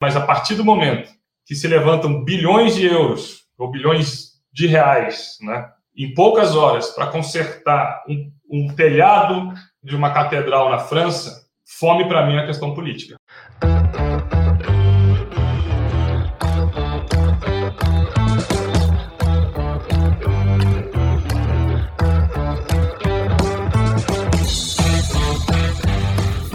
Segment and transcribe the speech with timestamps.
[0.00, 1.10] Mas a partir do momento
[1.44, 7.08] que se levantam bilhões de euros ou bilhões de reais, né, em poucas horas para
[7.08, 9.52] consertar um, um telhado
[9.82, 11.44] de uma catedral na França,
[11.78, 13.16] fome para mim é questão política.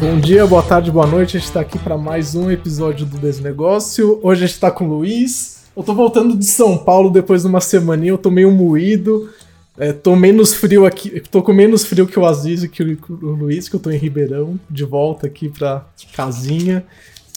[0.06, 1.36] Bom dia, boa tarde, boa noite.
[1.36, 4.20] A gente está aqui para mais um episódio do Desnegócio.
[4.22, 5.64] Hoje a gente está com o Luiz.
[5.76, 9.32] Eu tô voltando de São Paulo depois de uma semaninha, eu tô meio moído.
[9.76, 13.32] É, tô menos frio aqui, tô com menos frio que o Aziz e que o
[13.32, 15.84] Luiz, que eu tô em Ribeirão, de volta aqui pra
[16.16, 16.86] casinha.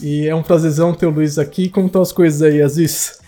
[0.03, 1.71] E é um prazerzão ter o Luiz aqui.
[1.71, 3.19] Como estão as coisas aí, Aziz?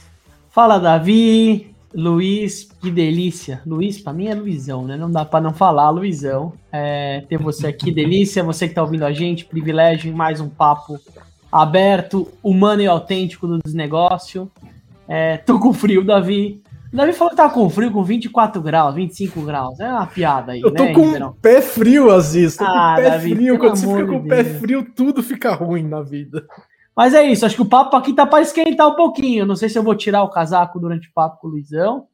[0.51, 1.70] Fala, Davi.
[1.93, 3.61] Luiz, que delícia.
[3.67, 4.97] Luiz, para mim é Luizão, né?
[4.97, 6.53] Não dá para não falar, Luizão.
[6.71, 8.45] É, ter você aqui, delícia.
[8.45, 10.99] Você que tá ouvindo a gente, privilégio em mais um papo
[11.51, 14.51] aberto, humano e autêntico do desnegócio.
[15.09, 16.63] É, tô com frio, Davi.
[16.93, 19.79] O Davi falou que tava com frio com 24 graus, 25 graus.
[19.81, 22.57] É uma piada aí, Eu tô né, com pé frio, Aziz.
[22.57, 23.59] Tô Ah, com pé Davi, frio.
[23.59, 26.45] Quando você fica com o pé frio, tudo fica ruim na vida.
[26.97, 29.47] Mas é isso, acho que o papo aqui tá para esquentar um pouquinho.
[29.47, 32.07] Não sei se eu vou tirar o casaco durante o papo com o Luizão.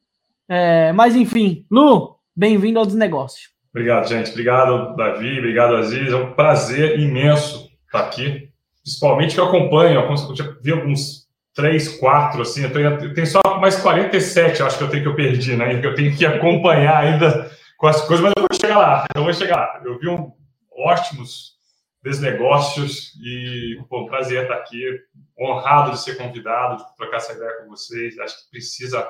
[0.47, 3.49] É, mas enfim, Lu, bem-vindo ao desnegócio.
[3.77, 4.31] Obrigado, gente.
[4.31, 5.37] Obrigado, Davi.
[5.37, 6.11] Obrigado, Aziz.
[6.11, 8.49] É um prazer imenso estar aqui.
[8.81, 9.99] Principalmente que eu acompanho.
[9.99, 12.63] Eu já vi alguns três, quatro, assim.
[12.63, 15.55] Eu tenho, eu tenho só mais 47, eu acho que eu tenho que eu perdi,
[15.55, 15.79] né?
[15.83, 19.05] Eu tenho que acompanhar ainda com as coisas, mas eu vou chegar lá.
[19.13, 19.81] Eu vou chegar lá.
[19.83, 20.31] Eu vi um,
[20.75, 21.56] ótimos
[22.03, 24.83] desnegócios e, pô, prazer estar aqui.
[25.39, 28.17] Honrado de ser convidado, de trocar essa ideia com vocês.
[28.19, 29.07] Acho que precisa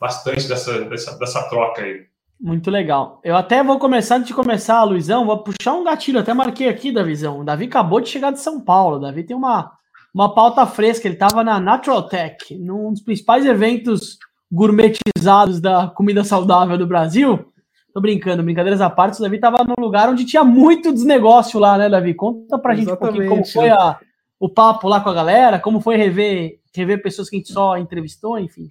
[0.00, 2.06] bastante dessa, dessa, dessa troca aí.
[2.40, 3.20] Muito legal.
[3.24, 6.20] Eu até vou começar, antes de começar, Luizão, vou puxar um gatilho.
[6.20, 7.40] Até marquei aqui, Davizão.
[7.40, 8.96] O Davi acabou de chegar de São Paulo.
[8.96, 9.72] O Davi tem uma,
[10.14, 11.08] uma pauta fresca.
[11.08, 14.18] Ele estava na Natural Tech, num dos principais eventos
[14.52, 17.52] gourmetizados da comida saudável do Brasil.
[17.96, 19.18] Tô brincando, brincadeiras à parte.
[19.18, 22.12] O Davi estava num lugar onde tinha muito desnegócio lá, né, Davi?
[22.12, 23.52] Conta pra gente um pouquinho como Exatamente.
[23.54, 23.98] foi a-
[24.38, 27.78] o papo lá com a galera, como foi rever, rever pessoas que a gente só
[27.78, 28.70] entrevistou, enfim.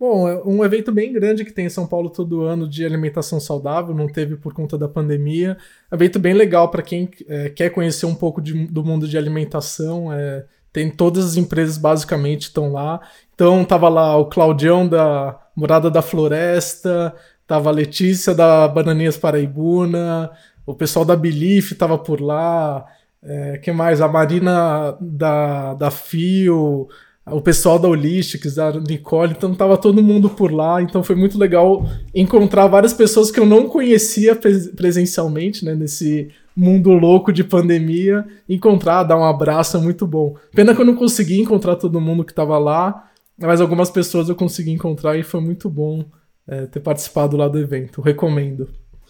[0.00, 3.38] Bom, é um evento bem grande que tem em São Paulo todo ano de alimentação
[3.38, 5.58] saudável, não teve por conta da pandemia.
[5.92, 10.10] Evento bem legal para quem é, quer conhecer um pouco de- do mundo de alimentação.
[10.10, 13.00] é, tem todas as empresas basicamente estão lá.
[13.34, 17.14] Então tava lá o Claudião da Morada da Floresta,
[17.46, 20.30] tava a Letícia da Bananinhas Paraibuna,
[20.66, 22.84] o pessoal da Belief tava por lá.
[23.22, 24.00] É, que mais?
[24.00, 26.88] A Marina da, da Fio,
[27.28, 31.36] o pessoal da Holistics, a Nicole, então tava todo mundo por lá, então foi muito
[31.36, 31.84] legal
[32.14, 38.24] encontrar várias pessoas que eu não conhecia pres- presencialmente, né, nesse mundo louco de pandemia,
[38.48, 40.36] encontrar, dar um abraço é muito bom.
[40.54, 44.36] Pena que eu não consegui encontrar todo mundo que tava lá, mas algumas pessoas eu
[44.36, 46.04] consegui encontrar e foi muito bom
[46.48, 48.68] é, ter participado lá do evento, recomendo.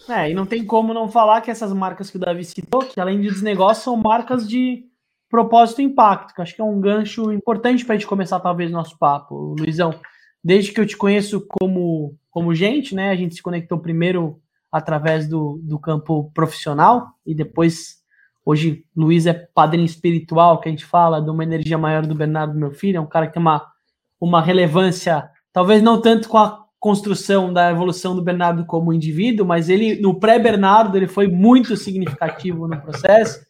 [0.09, 2.99] É, e não tem como não falar que essas marcas que o Davi citou, que
[2.99, 4.85] além de desnegócio, são marcas de
[5.29, 8.71] propósito e impacto, que acho que é um gancho importante para a gente começar talvez
[8.71, 9.93] nosso papo, Luizão.
[10.43, 13.09] Desde que eu te conheço como, como gente, né?
[13.09, 14.39] A gente se conectou primeiro
[14.71, 17.97] através do, do campo profissional e depois,
[18.45, 22.57] hoje, Luiz é padrinho espiritual, que a gente fala, de uma energia maior do Bernardo,
[22.57, 23.65] meu filho, é um cara que tem uma,
[24.21, 29.69] uma relevância, talvez não tanto com a construção da evolução do Bernardo como indivíduo, mas
[29.69, 33.45] ele, no pré-Bernardo, ele foi muito significativo no processo.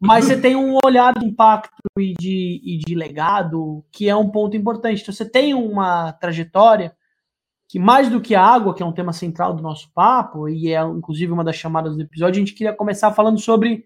[0.00, 4.28] Mas você tem um olhar de impacto e de, e de legado, que é um
[4.28, 5.00] ponto importante.
[5.00, 6.92] Então, você tem uma trajetória
[7.68, 10.72] que, mais do que a água, que é um tema central do nosso papo, e
[10.74, 13.84] é inclusive uma das chamadas do episódio, a gente queria começar falando sobre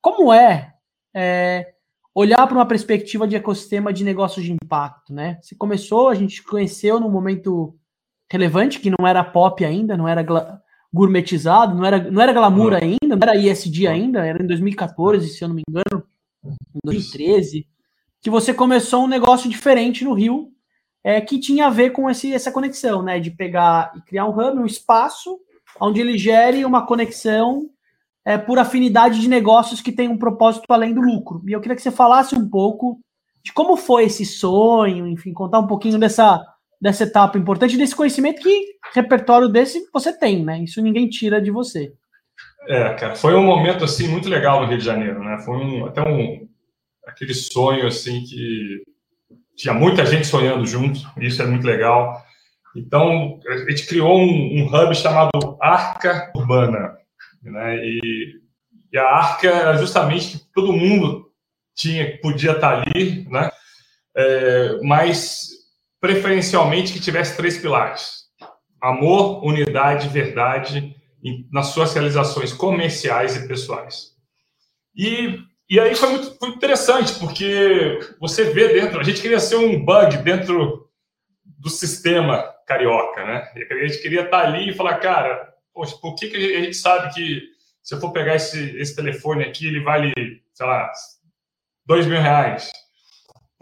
[0.00, 0.72] como é,
[1.12, 1.74] é,
[2.14, 5.12] olhar para uma perspectiva de ecossistema de negócios de impacto.
[5.12, 5.38] Né?
[5.42, 7.76] Você começou, a gente conheceu num momento
[8.30, 10.24] relevante, que não era pop ainda, não era
[10.92, 12.78] gourmetizado, não era, não era glamour Não.
[12.78, 16.04] ainda, não era ISD ainda, era em 2014, se eu não me engano,
[16.44, 17.66] em 2013,
[18.20, 20.50] que você começou um negócio diferente no Rio,
[21.04, 23.20] é, que tinha a ver com esse, essa conexão, né?
[23.20, 25.38] De pegar e criar um hub, um espaço,
[25.80, 27.70] onde ele gere uma conexão
[28.24, 31.40] é, por afinidade de negócios que tem um propósito além do lucro.
[31.46, 32.98] E eu queria que você falasse um pouco
[33.44, 36.44] de como foi esse sonho, enfim, contar um pouquinho dessa,
[36.80, 40.62] dessa etapa importante, desse conhecimento que repertório desse você tem, né?
[40.62, 41.92] Isso ninguém tira de você.
[42.68, 45.38] É, cara, foi um momento assim muito legal no Rio de Janeiro, né?
[45.44, 46.48] Foi um, até um
[47.06, 48.82] aquele sonho assim que
[49.56, 52.22] tinha muita gente sonhando junto, isso é muito legal.
[52.74, 56.96] Então a gente criou um, um hub chamado Arca Urbana,
[57.42, 57.76] né?
[57.84, 58.40] E,
[58.92, 61.30] e a Arca era justamente que todo mundo
[61.74, 63.50] tinha podia estar ali, né?
[64.16, 65.48] é, mas
[66.06, 68.26] preferencialmente que tivesse três pilares:
[68.80, 70.94] amor, unidade, verdade
[71.50, 74.12] nas suas realizações comerciais e pessoais.
[74.94, 79.56] E, e aí foi muito, muito interessante, porque você vê dentro, a gente queria ser
[79.56, 80.88] um bug dentro
[81.44, 83.48] do sistema carioca, né?
[83.68, 87.12] A gente queria estar ali e falar, cara, poxa, por que, que a gente sabe
[87.12, 87.42] que
[87.82, 90.12] se eu for pegar esse, esse telefone aqui, ele vale,
[90.54, 90.88] sei lá,
[91.84, 92.70] dois mil reais?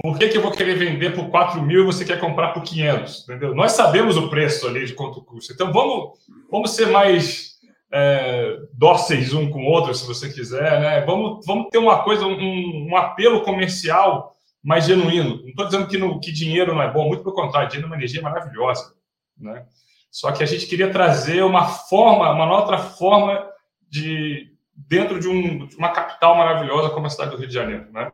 [0.02, 2.62] Por que, que eu vou querer vender por 4 mil e você quer comprar por
[2.62, 3.22] 500?
[3.22, 3.54] Entendeu?
[3.54, 5.52] Nós sabemos o preço ali de quanto custa.
[5.52, 6.18] Então, vamos,
[6.50, 7.54] vamos ser mais
[7.92, 11.00] é, dóceis um com o outro, se você quiser, né?
[11.02, 15.42] Vamos, vamos ter uma coisa, um, um apelo comercial mais genuíno.
[15.42, 17.90] Não estou dizendo que, no, que dinheiro não é bom, muito pelo contrário, dinheiro é
[17.90, 18.94] uma energia maravilhosa,
[19.38, 19.64] né?
[20.10, 23.48] Só que a gente queria trazer uma forma, uma outra forma
[23.88, 27.86] de dentro de, um, de uma capital maravilhosa como a cidade do Rio de Janeiro,
[27.92, 28.10] né?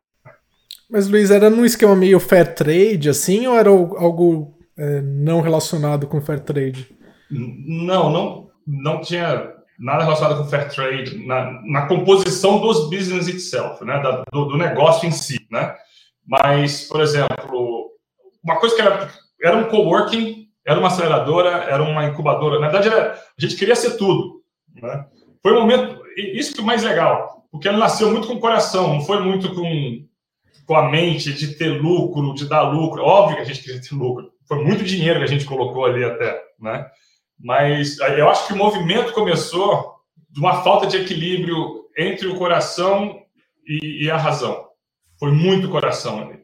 [0.91, 6.07] Mas Luiz, era num esquema meio fair trade assim ou era algo é, não relacionado
[6.07, 6.89] com fair trade?
[7.31, 13.85] Não, não, não tinha nada relacionado com fair trade na, na composição dos business itself,
[13.85, 15.75] né, da, do, do, negócio em si, né?
[16.27, 17.91] Mas, por exemplo,
[18.43, 19.09] uma coisa que era,
[19.43, 22.59] era um coworking, era uma aceleradora, era uma incubadora.
[22.59, 24.43] Na verdade, era, a gente queria ser tudo,
[24.75, 25.07] né?
[25.43, 28.41] Foi um momento, isso que é o mais legal, porque ele nasceu muito com o
[28.41, 30.05] coração, não foi muito com,
[30.71, 33.03] com a mente de ter lucro, de dar lucro.
[33.03, 34.31] Óbvio que a gente queria ter lucro.
[34.47, 36.87] Foi muito dinheiro que a gente colocou ali até, né?
[37.37, 39.97] Mas eu acho que o movimento começou
[40.31, 43.21] de uma falta de equilíbrio entre o coração
[43.67, 44.65] e, e a razão.
[45.19, 46.39] Foi muito coração ali.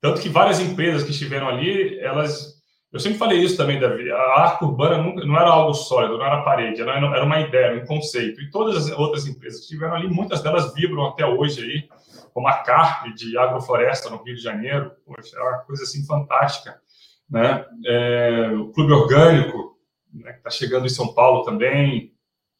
[0.00, 2.54] Tanto que várias empresas que estiveram ali, elas.
[2.90, 4.10] Eu sempre falei isso também, Davi.
[4.10, 7.82] A arca urbana nunca, não era algo sólido, não era parede, era, era uma ideia,
[7.82, 8.40] um conceito.
[8.40, 11.97] E todas as outras empresas que estiveram ali, muitas delas vibram até hoje aí,
[12.38, 14.92] como a Carp de agrofloresta no Rio de Janeiro.
[15.04, 16.80] Poxa, é uma coisa assim fantástica.
[17.28, 17.64] Né?
[17.84, 19.76] É, o Clube Orgânico,
[20.14, 22.12] né, que está chegando em São Paulo também,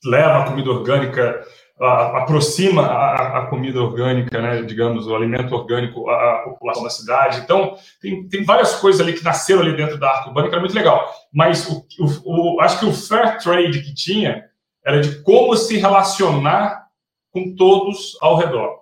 [0.04, 1.46] leva a comida orgânica,
[1.80, 7.38] a, aproxima a, a, comida orgânica, né, digamos, o alimento orgânico à, população da cidade.
[7.38, 10.60] Então, tem, tem várias coisas ali que nasceram ali dentro da Arca Urbana, que era
[10.60, 11.08] muito legal.
[11.32, 14.44] Mas o, o, o, acho que o fair trade que tinha
[14.84, 16.88] era de como se relacionar
[17.30, 18.77] com todos ao redor.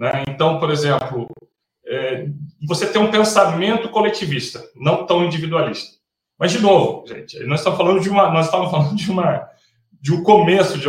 [0.00, 0.24] Né?
[0.28, 1.28] Então, por exemplo,
[1.86, 2.26] é,
[2.66, 5.98] você tem um pensamento coletivista, não tão individualista.
[6.38, 9.46] Mas, de novo, gente, nós estamos falando de uma, nós estamos falando de uma,
[10.00, 10.88] de um começo de,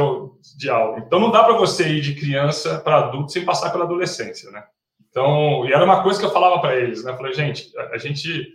[0.58, 1.00] de algo.
[1.00, 4.64] Então, não dá para você ir de criança para adulto sem passar pela adolescência, né?
[5.10, 7.12] Então, e era uma coisa que eu falava para eles, né?
[7.12, 8.48] Eu falei, gente, a, a gente,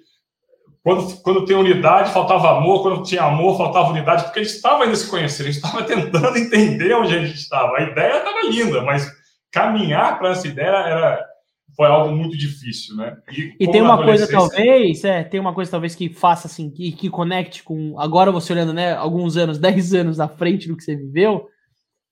[0.83, 4.85] quando, quando tem unidade, faltava amor, quando tinha amor, faltava unidade, porque a gente estava
[4.85, 7.77] ainda se conhecendo, a gente estava tentando entender onde a gente estava.
[7.77, 9.15] A ideia estava linda, mas
[9.57, 11.27] caminhar para essa ideia era
[11.75, 13.17] foi algo muito difícil, né?
[13.31, 16.93] E, e tem uma coisa talvez, é, tem uma coisa talvez que faça assim, que,
[16.93, 20.85] que conecte com agora você olhando, né, alguns anos, 10 anos à frente do que
[20.85, 21.49] você viveu,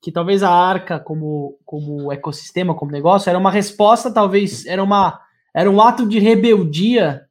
[0.03, 5.21] que talvez a Arca como como ecossistema, como negócio, era uma resposta, talvez era uma
[5.55, 7.23] era um ato de rebeldia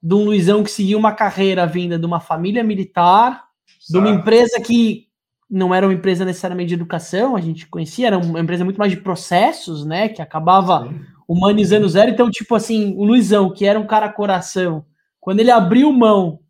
[0.00, 3.44] de um Luizão que seguia uma carreira vinda de uma família militar,
[3.88, 5.07] de uma empresa que
[5.50, 8.92] não era uma empresa necessariamente de educação, a gente conhecia, era uma empresa muito mais
[8.92, 10.92] de processos, né, que acabava
[11.26, 12.10] humanizando zero.
[12.10, 14.84] Então, tipo assim, o Luizão, que era um cara coração,
[15.20, 16.40] quando ele abriu mão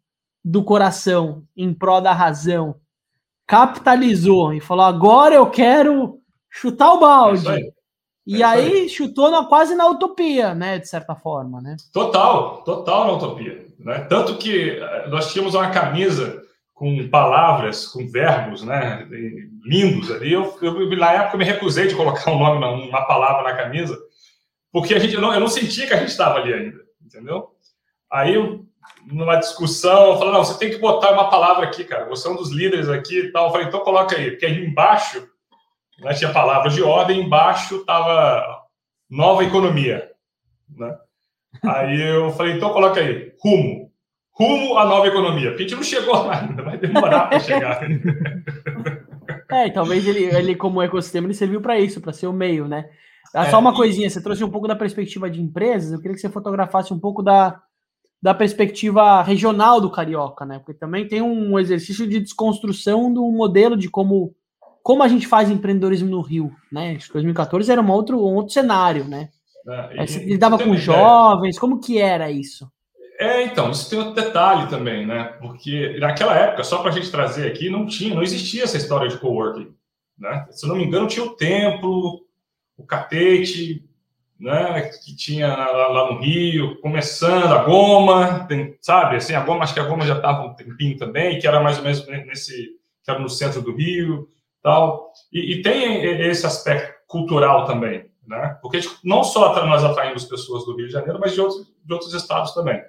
[0.45, 2.76] do coração em prol da razão,
[3.47, 7.49] capitalizou e falou: agora eu quero chutar o balde.
[7.49, 7.78] É
[8.28, 10.78] e é aí, aí, chutou na, quase na utopia, né?
[10.78, 11.76] De certa forma, né?
[11.90, 13.67] Total, total na utopia.
[13.78, 14.00] Né?
[14.00, 16.43] Tanto que eh, nós tínhamos uma camisa
[16.78, 19.04] com palavras, com verbos, né?
[19.64, 20.32] Lindos ali.
[20.32, 23.99] Eu, eu, na época, eu me recusei de colocar um nome, uma palavra na camisa,
[24.70, 27.50] porque a gente, eu, não, eu não sentia que a gente estava ali ainda, entendeu?
[28.11, 28.37] Aí,
[29.06, 32.37] numa discussão, falei, não, você tem que botar uma palavra aqui, cara, você é um
[32.37, 33.47] dos líderes aqui e tal.
[33.47, 35.28] Eu falei, então coloca aí, porque aí embaixo
[35.99, 38.62] né, tinha palavras de ordem, embaixo estava
[39.11, 40.08] nova economia,
[40.68, 40.97] né?
[41.64, 43.88] Aí eu falei, então coloca aí, rumo.
[44.38, 45.50] Rumo à nova economia.
[45.50, 47.80] Porque a gente não chegou lá ainda, vai demorar para chegar.
[49.50, 52.88] É, talvez ele, ele, como ecossistema, ele serviu para isso, para ser o meio, né?
[53.35, 56.14] Ah, é, só uma coisinha, você trouxe um pouco da perspectiva de empresas, eu queria
[56.14, 57.61] que você fotografasse um pouco da,
[58.23, 60.59] da perspectiva regional do carioca, né?
[60.59, 64.35] Porque também tem um exercício de desconstrução do modelo de como,
[64.83, 66.97] como a gente faz empreendedorismo no Rio, né?
[66.97, 69.28] Acho que 2014 era um outro, um outro cenário, né?
[69.66, 72.71] É, e, lidava com jovens, como que era isso?
[73.18, 75.37] É, então, isso tem outro detalhe também, né?
[75.40, 79.08] Porque naquela época, só para a gente trazer aqui, não tinha, não existia essa história
[79.08, 79.75] de coworking,
[80.16, 80.46] né?
[80.50, 82.25] Se eu não me engano, tinha o templo,
[82.76, 83.84] o catete,
[84.38, 89.64] né, que tinha lá, lá, no Rio, começando a Goma, tem, sabe, assim, a Goma,
[89.64, 92.76] acho que a Goma já estava um tempinho também, que era mais ou menos nesse,
[93.02, 94.28] que era no centro do Rio,
[94.62, 100.64] tal, e, e tem esse aspecto cultural também, né, porque não só nós atraímos pessoas
[100.64, 102.80] do Rio de Janeiro, mas de outros, de outros estados também,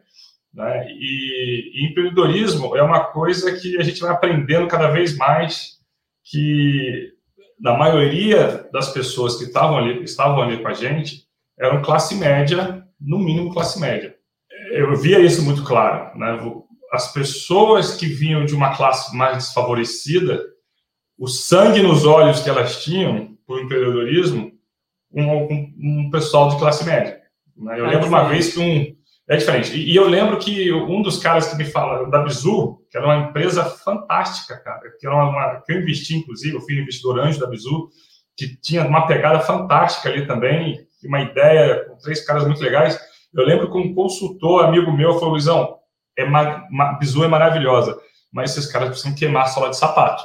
[0.54, 5.80] né, e, e empreendedorismo é uma coisa que a gente vai aprendendo cada vez mais
[6.24, 7.14] que
[7.60, 11.24] na maioria das pessoas que estavam ali, estavam ali com a gente,
[11.60, 14.16] eram classe média, no mínimo classe média.
[14.72, 16.18] Eu via isso muito claro.
[16.18, 16.40] Né?
[16.92, 20.42] As pessoas que vinham de uma classe mais desfavorecida,
[21.18, 24.52] o sangue nos olhos que elas tinham por empreendedorismo,
[25.12, 27.20] um, um, um pessoal de classe média.
[27.58, 27.80] Né?
[27.80, 28.99] Eu é lembro uma vez que um.
[29.30, 29.78] É diferente.
[29.78, 33.06] E, e, eu lembro que um dos caras que me fala, da Bizu, que era
[33.06, 37.40] uma empresa fantástica, cara, que, era uma, que eu investi, inclusive, eu fui investidor anjo
[37.40, 37.90] da Bizu,
[38.36, 43.00] que tinha uma pegada fantástica ali também, uma ideia com três caras muito legais.
[43.32, 45.76] Eu lembro que um consultor, amigo meu, falou: Luizão,
[46.18, 48.00] é ma, ma, Bizu é maravilhosa,
[48.34, 50.24] mas esses caras precisam queimar a de sapato.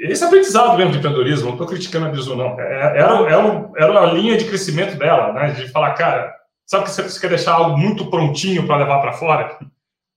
[0.00, 2.60] Esse aprendizado mesmo de empreendedorismo, não estou criticando a Bizu, não.
[2.60, 5.50] É, era, era, era a linha de crescimento dela, né?
[5.50, 6.37] De falar, cara,
[6.68, 9.58] sabe que você quer deixar algo muito prontinho para levar para fora?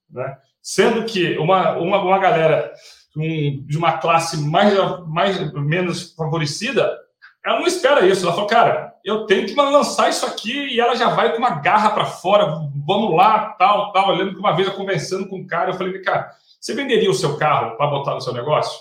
[0.10, 0.38] Né?
[0.62, 2.72] Sendo que uma, uma, uma galera
[3.16, 4.74] um, de uma classe mais,
[5.08, 7.00] mais menos favorecida
[7.44, 8.24] ela não espera isso.
[8.24, 11.56] Ela falou, cara, eu tenho que lançar isso aqui e ela já vai com uma
[11.56, 12.46] garra para fora,
[12.86, 14.12] vamos lá, tal, tal.
[14.12, 17.10] Eu lembro que uma vez eu conversando com um cara, eu falei, cara, você venderia
[17.10, 18.80] o seu carro para botar no seu negócio?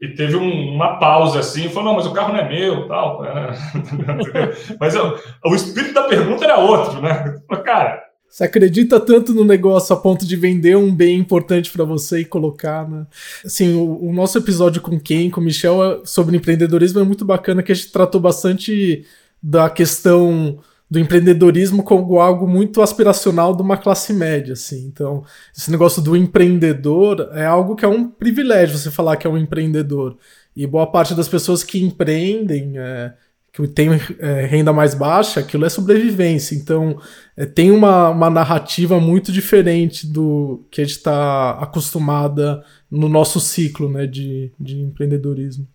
[0.00, 3.22] E teve um, uma pausa assim, falou, não, mas o carro não é meu, tal.
[4.80, 7.38] mas eu, o espírito da pergunta era outro, né?
[7.64, 12.20] Cara, você acredita tanto no negócio a ponto de vender um bem importante para você
[12.20, 13.04] e colocar, né?
[13.44, 17.24] Assim, o, o, nosso episódio com quem, com o Michel, é sobre empreendedorismo é muito
[17.24, 19.04] bacana, que a gente tratou bastante
[19.42, 24.86] da questão do empreendedorismo como algo muito aspiracional de uma classe média, assim.
[24.86, 25.22] Então,
[25.56, 29.38] esse negócio do empreendedor é algo que é um privilégio você falar que é um
[29.38, 30.16] empreendedor.
[30.56, 33.14] E boa parte das pessoas que empreendem é,
[33.52, 36.56] que tem é, renda mais baixa, aquilo é sobrevivência.
[36.56, 37.00] Então,
[37.36, 43.38] é, tem uma, uma narrativa muito diferente do que a gente está acostumada no nosso
[43.38, 45.68] ciclo né, de, de empreendedorismo.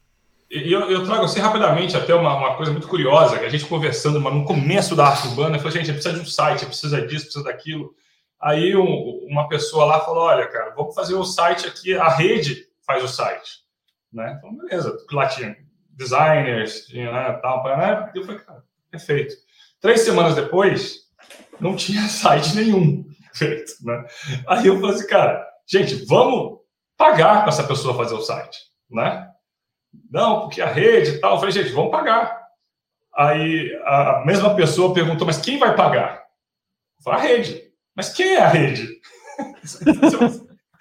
[0.64, 4.20] Eu, eu, trago assim rapidamente até uma, uma, coisa muito curiosa, que a gente conversando
[4.20, 7.94] no começo da arte urbana, falou, gente, precisa de um site, precisa disso, precisa daquilo.
[8.40, 12.68] Aí um, uma pessoa lá falou, olha, cara, vamos fazer o site aqui, a rede
[12.86, 13.66] faz o site.
[14.14, 14.36] Né?
[14.38, 15.58] Então, beleza, lá tinha
[15.90, 17.64] designers, tinha né, tal.
[17.64, 18.12] Né?
[18.16, 19.36] Eu falei, cara, perfeito.
[19.82, 21.10] Três semanas depois,
[21.60, 23.74] não tinha site nenhum feito.
[23.84, 24.06] Né?
[24.48, 26.60] Aí eu falei assim, cara, gente, vamos
[26.96, 28.58] pagar para essa pessoa fazer o site,
[28.90, 29.30] né?
[30.10, 31.34] Não, porque a rede e tal.
[31.34, 32.46] Eu falei, gente, vamos pagar.
[33.16, 36.24] Aí a mesma pessoa perguntou, mas quem vai pagar?
[36.98, 37.64] Eu falei, a rede.
[37.96, 38.88] Mas quem é a rede?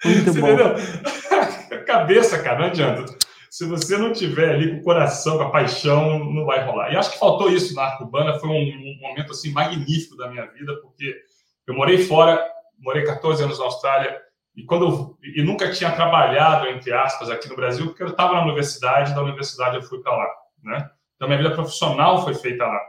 [0.03, 0.47] Muito Você bom.
[0.47, 0.75] entendeu?
[1.85, 3.05] Cabeça, cara, não adianta
[3.55, 6.91] se você não tiver ali com o coração, com a paixão, não vai rolar.
[6.91, 10.29] E acho que faltou isso na Arte Urbana, foi um, um, momento assim magnífico da
[10.29, 11.15] minha vida, porque
[11.65, 12.45] eu morei fora,
[12.77, 14.21] morei 14 anos na Austrália,
[14.55, 18.33] e quando eu, e nunca tinha trabalhado, entre aspas, aqui no Brasil, porque eu estava
[18.33, 20.27] na universidade, da universidade eu fui para lá,
[20.63, 20.89] né?
[21.15, 22.79] Então, minha vida profissional foi feita lá.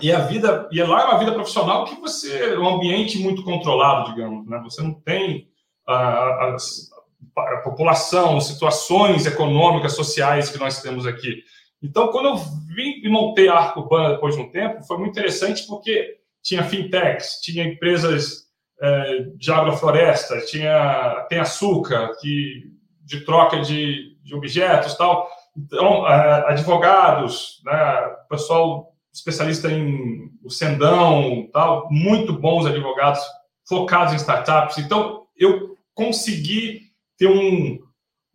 [0.00, 3.42] E a vida, e lá é uma vida profissional que você, é um ambiente muito
[3.42, 4.60] controlado, digamos, né?
[4.64, 5.48] Você não tem
[5.88, 6.90] uh, as,
[7.36, 11.42] a população, situações econômicas, sociais que nós temos aqui.
[11.82, 15.12] Então, quando eu vim e montei a Arco Urbana depois de um tempo, foi muito
[15.12, 18.45] interessante porque tinha fintechs, tinha empresas
[18.80, 22.70] é, de agrofloresta, tinha, tem açúcar, que,
[23.04, 25.28] de troca de, de objetos tal.
[25.56, 33.20] Então, é, advogados, né, pessoal especialista em o sendão, tal, muito bons advogados
[33.66, 34.78] focados em startups.
[34.78, 36.82] Então, eu consegui
[37.18, 37.78] ter um,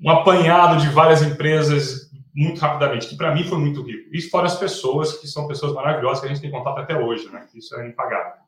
[0.01, 4.09] um apanhado de várias empresas muito rapidamente, que para mim foi muito rico.
[4.11, 7.29] E fora as pessoas, que são pessoas maravilhosas que a gente tem contato até hoje,
[7.29, 7.45] né?
[7.53, 8.41] Isso é impagável.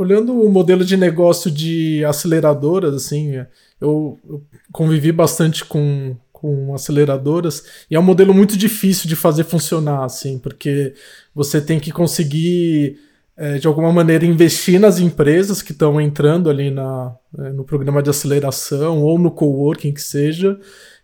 [0.00, 3.34] Olhando o modelo de negócio de aceleradoras, assim,
[3.78, 4.42] eu, eu
[4.72, 10.38] convivi bastante com, com aceleradoras e é um modelo muito difícil de fazer funcionar, assim,
[10.38, 10.94] porque
[11.34, 12.98] você tem que conseguir
[13.36, 18.02] é, de alguma maneira, investir nas empresas que estão entrando ali na, é, no programa
[18.02, 20.58] de aceleração ou no coworking que seja,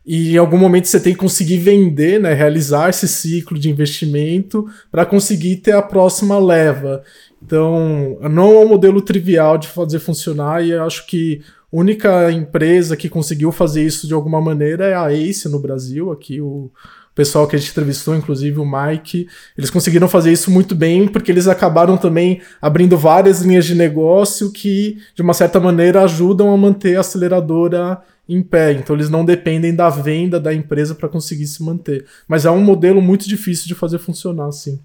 [0.04, 4.66] e em algum momento você tem que conseguir vender, né, realizar esse ciclo de investimento
[4.90, 7.02] para conseguir ter a próxima leva.
[7.42, 12.30] Então, não é um modelo trivial de fazer funcionar e eu acho que a única
[12.32, 16.70] empresa que conseguiu fazer isso de alguma maneira é a Ace no Brasil, aqui o
[17.14, 19.26] pessoal que a gente entrevistou, inclusive o Mike,
[19.56, 24.52] eles conseguiram fazer isso muito bem porque eles acabaram também abrindo várias linhas de negócio
[24.52, 28.72] que, de uma certa maneira, ajudam a manter a aceleradora em pé.
[28.72, 32.04] Então eles não dependem da venda da empresa para conseguir se manter.
[32.28, 34.78] Mas é um modelo muito difícil de fazer funcionar, sim.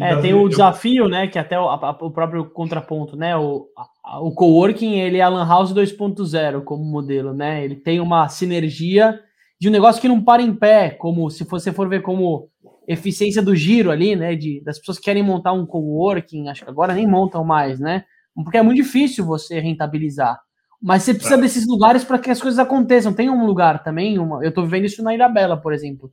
[0.00, 3.66] É, tem o desafio, né, que até o, a, o próprio contraponto, né, o,
[4.04, 8.28] a, o coworking, ele é a Lan House 2.0 como modelo, né, ele tem uma
[8.28, 9.18] sinergia
[9.60, 12.48] de um negócio que não para em pé, como se você for ver como
[12.88, 16.70] eficiência do giro ali, né, de, das pessoas que querem montar um coworking, acho que
[16.70, 20.38] agora nem montam mais, né, porque é muito difícil você rentabilizar.
[20.82, 21.40] Mas você precisa é.
[21.40, 23.14] desses lugares para que as coisas aconteçam.
[23.14, 26.12] Tem um lugar também, uma, eu estou vivendo isso na Ilha Bela, por exemplo.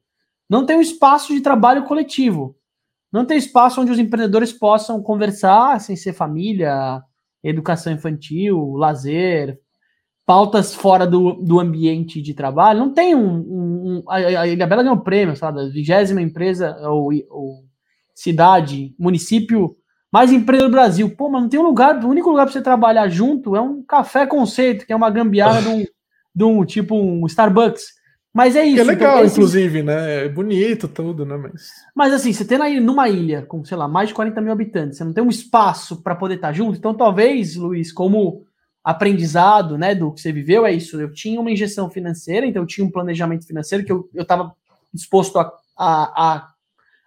[0.49, 2.55] Não tem um espaço de trabalho coletivo.
[3.11, 7.01] Não tem espaço onde os empreendedores possam conversar sem ser família,
[7.43, 9.59] educação infantil, lazer,
[10.25, 12.79] pautas fora do, do ambiente de trabalho.
[12.79, 13.39] Não tem um.
[13.39, 15.61] um, um a Bela ganhou um prêmio, sabe?
[15.61, 17.65] A vigésima empresa ou, ou
[18.15, 19.75] cidade, município
[20.11, 21.09] mais empresa do Brasil.
[21.15, 23.81] Pô, mas não tem um lugar, o único lugar para você trabalhar junto é um
[23.83, 25.85] café conceito, que é uma gambiarra de, um,
[26.35, 28.00] de um tipo um Starbucks.
[28.33, 28.75] Mas é isso.
[28.75, 30.25] Que é legal, então, inclusive, né?
[30.25, 31.35] É bonito tudo, né?
[31.35, 31.69] Mas...
[31.93, 34.97] Mas assim, você tem aí numa ilha com, sei lá, mais de 40 mil habitantes,
[34.97, 36.77] você não tem um espaço para poder estar junto.
[36.77, 38.45] Então, talvez, Luiz, como
[38.83, 40.99] aprendizado, né, do que você viveu, é isso.
[40.99, 44.53] Eu tinha uma injeção financeira, então eu tinha um planejamento financeiro que eu estava
[44.93, 46.51] disposto a, a, a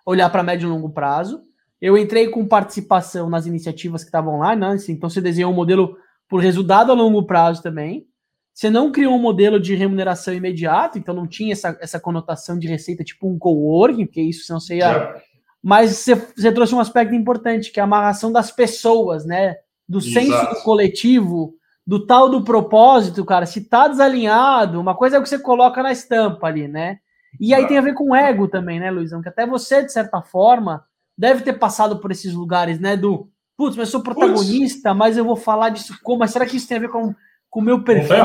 [0.06, 1.42] olhar para médio e longo prazo.
[1.80, 4.68] Eu entrei com participação nas iniciativas que estavam lá, né?
[4.68, 5.96] Assim, então você desenhou um modelo
[6.28, 8.06] por resultado a longo prazo também.
[8.54, 12.68] Você não criou um modelo de remuneração imediata, então não tinha essa, essa conotação de
[12.68, 15.12] receita tipo um coworking, porque isso não sei ia.
[15.60, 19.56] Mas você, você, trouxe um aspecto importante, que é a amarração das pessoas, né?
[19.88, 20.12] Do Exato.
[20.12, 23.44] senso do coletivo, do tal do propósito, cara.
[23.44, 26.98] Se tá desalinhado, uma coisa é o que você coloca na estampa ali, né?
[27.40, 29.20] E aí tem a ver com ego também, né, Luizão?
[29.20, 30.84] Que até você, de certa forma,
[31.18, 32.96] deve ter passado por esses lugares, né?
[32.96, 34.98] Do putz, mas eu sou protagonista, Puts.
[34.98, 36.20] mas eu vou falar disso como?
[36.20, 37.12] Mas será que isso tem a ver com
[37.60, 38.16] o meu perfil?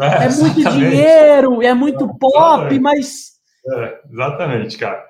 [0.00, 3.32] É, é muito dinheiro, é muito pop, mas.
[3.68, 5.04] É, exatamente, cara.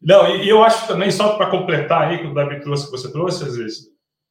[0.00, 2.90] Não, e, e, eu acho também, só para completar aí, que o Davi trouxe, que
[2.90, 3.78] você trouxe, às vezes,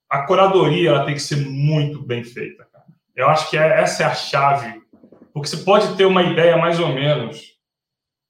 [0.10, 2.86] a curadoria ela tem que ser muito bem feita, cara.
[3.16, 4.82] Eu acho que é, essa é a chave.
[5.34, 7.52] Porque você pode ter uma ideia mais ou menos,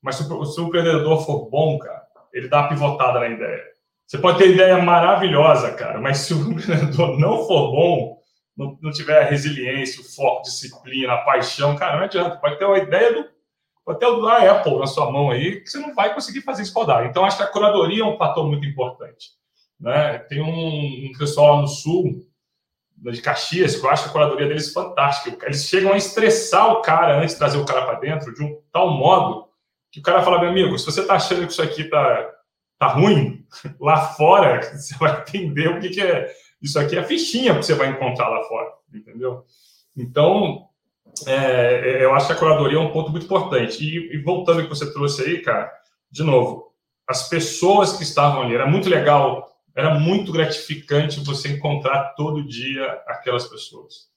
[0.02, 3.64] mas se o, se o empreendedor for bom, cara, ele dá uma pivotada na ideia.
[4.06, 8.21] Você pode ter ideia maravilhosa, cara, mas se o empreendedor não for bom,
[8.62, 12.38] não, não tiver a resiliência, o foco, disciplina, a paixão, cara, não adianta.
[12.38, 13.30] Pode ter uma ideia do.
[13.84, 16.62] Pode ter o da Apple na sua mão aí, que você não vai conseguir fazer
[16.62, 17.06] isso rodar.
[17.06, 19.32] Então, acho que a curadoria é um fator muito importante.
[19.80, 20.20] Né?
[20.20, 22.24] Tem um, um pessoal lá no sul,
[22.96, 25.48] de Caxias, que eu acho a curadoria deles fantástica.
[25.48, 28.62] Eles chegam a estressar o cara antes de trazer o cara para dentro, de um
[28.72, 29.50] tal modo
[29.92, 32.32] que o cara fala, meu amigo, se você está achando que isso aqui tá
[32.82, 33.46] tá ruim,
[33.80, 36.34] lá fora você vai entender o que, que é.
[36.62, 39.44] Isso aqui é a fichinha que você vai encontrar lá fora, entendeu?
[39.98, 40.68] Então,
[41.28, 43.84] é, eu acho que a curadoria é um ponto muito importante.
[43.84, 45.72] E, e voltando ao que você trouxe aí, cara,
[46.10, 46.72] de novo,
[47.08, 52.86] as pessoas que estavam ali, era muito legal, era muito gratificante você encontrar todo dia
[53.08, 54.10] aquelas pessoas.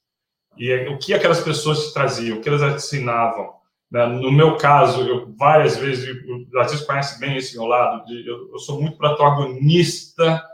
[0.57, 3.55] E o que aquelas pessoas te traziam, o que elas ensinavam,
[3.91, 4.07] né?
[4.07, 6.09] No meu caso, eu várias vezes,
[6.53, 10.45] o Assis conhece bem esse meu lado, de, eu, eu sou muito protagonista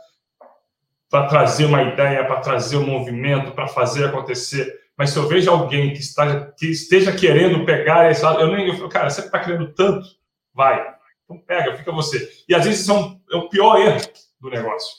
[1.11, 4.79] para trazer uma ideia, para trazer um movimento, para fazer acontecer.
[4.96, 8.68] Mas se eu vejo alguém que, está, que esteja querendo pegar esse lado, eu nem
[8.68, 10.07] eu falo, cara, você está querendo tanto,
[10.55, 10.81] vai.
[11.25, 12.31] Então pega, fica você.
[12.49, 14.01] E às vezes é, um, é o pior erro
[14.40, 14.99] do negócio.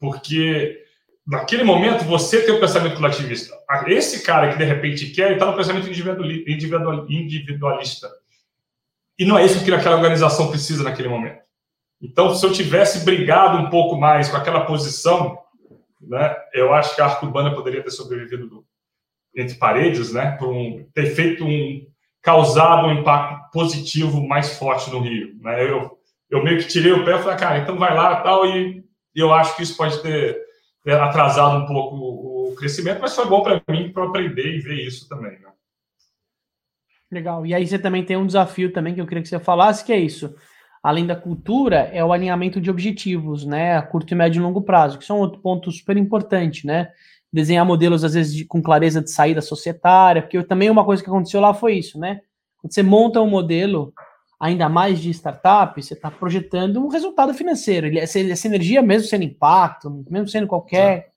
[0.00, 0.82] Porque
[1.26, 3.54] naquele momento, você tem o pensamento coletivista.
[3.86, 8.10] Esse cara que de repente quer, está no pensamento individualista.
[9.16, 11.44] E não é isso que aquela organização precisa naquele momento.
[12.02, 15.43] Então, se eu tivesse brigado um pouco mais com aquela posição,
[16.08, 18.66] né, eu acho que a Arco Urbana poderia ter sobrevivido do,
[19.34, 21.86] entre paredes, né, por um, ter feito um
[22.22, 25.36] causado um impacto positivo mais forte no Rio.
[25.40, 25.68] Né?
[25.68, 25.98] Eu,
[26.30, 28.82] eu meio que tirei o pé e falei, cara, então vai lá tal, e,
[29.14, 30.42] eu acho que isso pode ter
[30.86, 31.96] atrasado um pouco
[32.50, 35.38] o crescimento, mas foi bom para mim para aprender e ver isso também.
[35.38, 35.52] Né?
[37.12, 37.46] Legal.
[37.46, 39.92] E aí você também tem um desafio também que eu queria que você falasse, que
[39.92, 40.34] é isso.
[40.84, 43.74] Além da cultura, é o alinhamento de objetivos, né?
[43.74, 46.90] A curto, e médio e longo prazo, que são outro ponto super importante, né?
[47.32, 51.08] Desenhar modelos, às vezes, de, com clareza de saída societária, porque também uma coisa que
[51.08, 52.20] aconteceu lá foi isso, né?
[52.58, 53.94] Quando você monta um modelo,
[54.38, 57.86] ainda mais de startup, você está projetando um resultado financeiro.
[57.98, 61.12] Essa, essa, energia, mesmo sendo impacto, mesmo sendo qualquer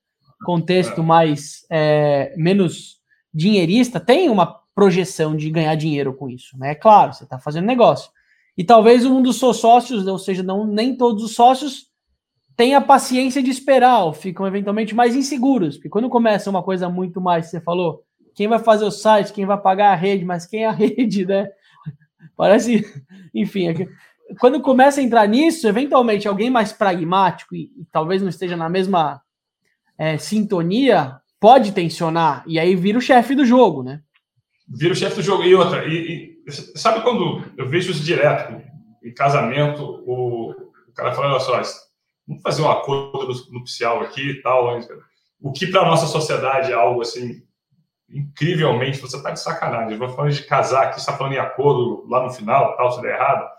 [0.45, 3.01] contexto mais é, menos
[3.33, 6.71] dinheirista, tem uma projeção de ganhar dinheiro com isso, né?
[6.71, 8.09] É claro, você está fazendo negócio.
[8.57, 11.87] E talvez um dos seus sócios, ou seja, não nem todos os sócios,
[12.55, 15.75] tenha paciência de esperar, ou ficam eventualmente mais inseguros.
[15.75, 19.45] Porque quando começa uma coisa muito mais, você falou, quem vai fazer o site, quem
[19.45, 21.49] vai pagar a rede, mas quem é a rede, né?
[22.35, 22.83] Parece,
[23.33, 23.87] enfim, é
[24.39, 28.67] quando começa a entrar nisso, eventualmente alguém mais pragmático e, e talvez não esteja na
[28.67, 29.21] mesma
[29.97, 34.01] é, sintonia pode tensionar e aí vira o chefe do jogo, né?
[34.67, 35.43] Vira o chefe do jogo.
[35.43, 38.61] E outra, e, e, sabe quando eu vejo isso direto
[39.03, 41.61] em casamento, o, o cara fala, olha só,
[42.27, 44.79] vamos fazer um acordo nupcial aqui e tal.
[45.41, 47.43] O que para nossa sociedade é algo assim
[48.09, 49.97] incrivelmente, você tá de sacanagem.
[49.97, 53.01] Vou falando de casar aqui, você tá falando em acordo lá no final, tal, se
[53.01, 53.49] der errado.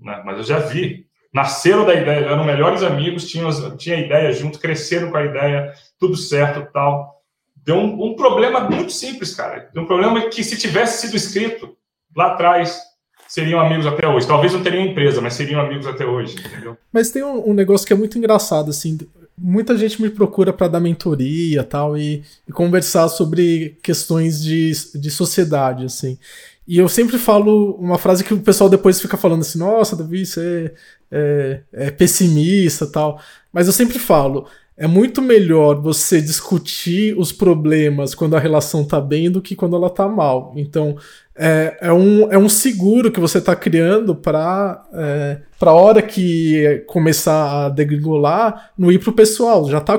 [0.00, 0.22] Né?
[0.24, 1.06] Mas eu já vi.
[1.32, 6.14] Nasceram da ideia, eram melhores amigos, tinham, tinha ideia junto, cresceram com a ideia, tudo
[6.14, 7.22] certo tal.
[7.56, 9.70] Deu um, um problema muito simples, cara.
[9.72, 11.74] Deu um problema que se tivesse sido escrito
[12.16, 12.80] lá atrás,
[13.28, 14.26] seriam amigos até hoje.
[14.26, 16.76] Talvez não teriam empresa, mas seriam amigos até hoje, entendeu?
[16.92, 18.98] Mas tem um, um negócio que é muito engraçado, assim.
[19.38, 25.10] Muita gente me procura para dar mentoria tal e, e conversar sobre questões de, de
[25.10, 26.18] sociedade, assim.
[26.66, 30.24] E eu sempre falo uma frase que o pessoal depois fica falando assim: nossa, Davi,
[30.24, 30.72] você
[31.10, 33.20] é, é, é pessimista tal.
[33.52, 39.00] Mas eu sempre falo: é muito melhor você discutir os problemas quando a relação tá
[39.00, 40.54] bem do que quando ela tá mal.
[40.56, 40.96] Então,
[41.36, 46.84] é, é, um, é um seguro que você está criando para é, a hora que
[46.86, 49.98] começar a degringolar, não ir para o pessoal, já está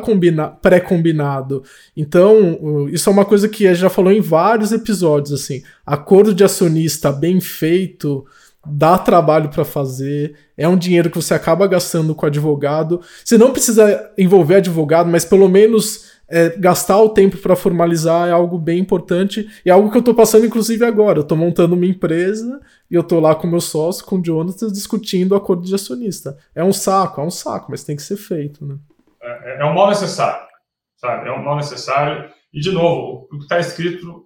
[0.61, 1.63] pré-combinado.
[1.95, 6.33] Então, isso é uma coisa que a gente já falou em vários episódios, assim, acordo
[6.33, 8.25] de acionista bem feito,
[8.65, 13.01] dá trabalho para fazer, é um dinheiro que você acaba gastando com advogado.
[13.23, 18.31] Você não precisa envolver advogado, mas pelo menos é, gastar o tempo para formalizar é
[18.31, 21.19] algo bem importante e é algo que eu estou passando inclusive agora.
[21.19, 24.67] Eu estou montando uma empresa e eu estou lá com meu sócio, com o Jonathan,
[24.67, 26.37] discutindo o acordo de acionista.
[26.55, 28.65] É um saco, é um saco, mas tem que ser feito.
[28.65, 28.77] Né?
[29.21, 30.47] É, é um mal necessário,
[30.95, 31.27] sabe?
[31.27, 32.29] É um mal necessário.
[32.53, 34.25] E, de novo, o que está escrito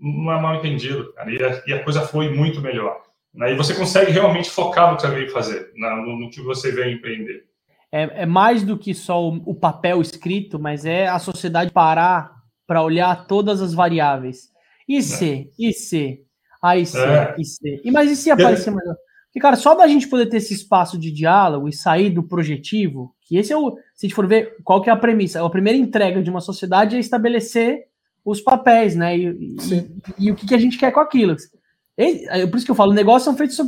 [0.00, 3.00] não é mal entendido, cara, e, a, e a coisa foi muito melhor.
[3.34, 3.52] Né?
[3.52, 6.96] E você consegue realmente focar no que você veio fazer, no, no que você veio
[6.96, 7.44] empreender
[7.94, 12.34] é, é mais do que só o, o, papel escrito, mas é a sociedade parar
[12.66, 14.48] para olhar todas as variáveis.
[14.88, 16.18] E se, e se,
[16.60, 17.36] aí se, é.
[17.38, 17.80] e se.
[17.84, 18.84] E mas e se aparecer mais?
[19.26, 23.14] Porque, cara, só da gente poder ter esse espaço de diálogo e sair do projetivo,
[23.22, 23.76] que esse é o.
[23.94, 26.40] Se a gente for ver qual que é a premissa, a primeira entrega de uma
[26.40, 27.84] sociedade é estabelecer
[28.24, 29.16] os papéis, né?
[29.16, 31.36] E, e, e o que, que a gente quer com aquilo.
[31.96, 33.58] É por isso que eu falo, negócios são feitos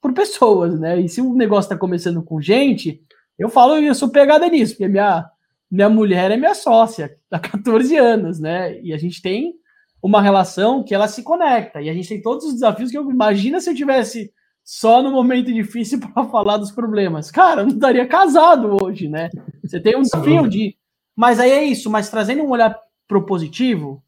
[0.00, 1.00] por pessoas, né?
[1.00, 3.00] E se o negócio está começando com gente,
[3.38, 5.28] eu falo, eu sou pegada nisso, porque minha,
[5.70, 8.80] minha mulher é minha sócia há 14 anos, né?
[8.80, 9.54] E a gente tem
[10.02, 11.80] uma relação que ela se conecta.
[11.80, 14.32] E a gente tem todos os desafios que eu imagina se eu tivesse
[14.64, 17.30] só no momento difícil para falar dos problemas.
[17.30, 19.30] Cara, eu não estaria casado hoje, né?
[19.62, 20.76] Você tem um desafio de.
[21.14, 24.02] Mas aí é isso, mas trazendo um olhar propositivo,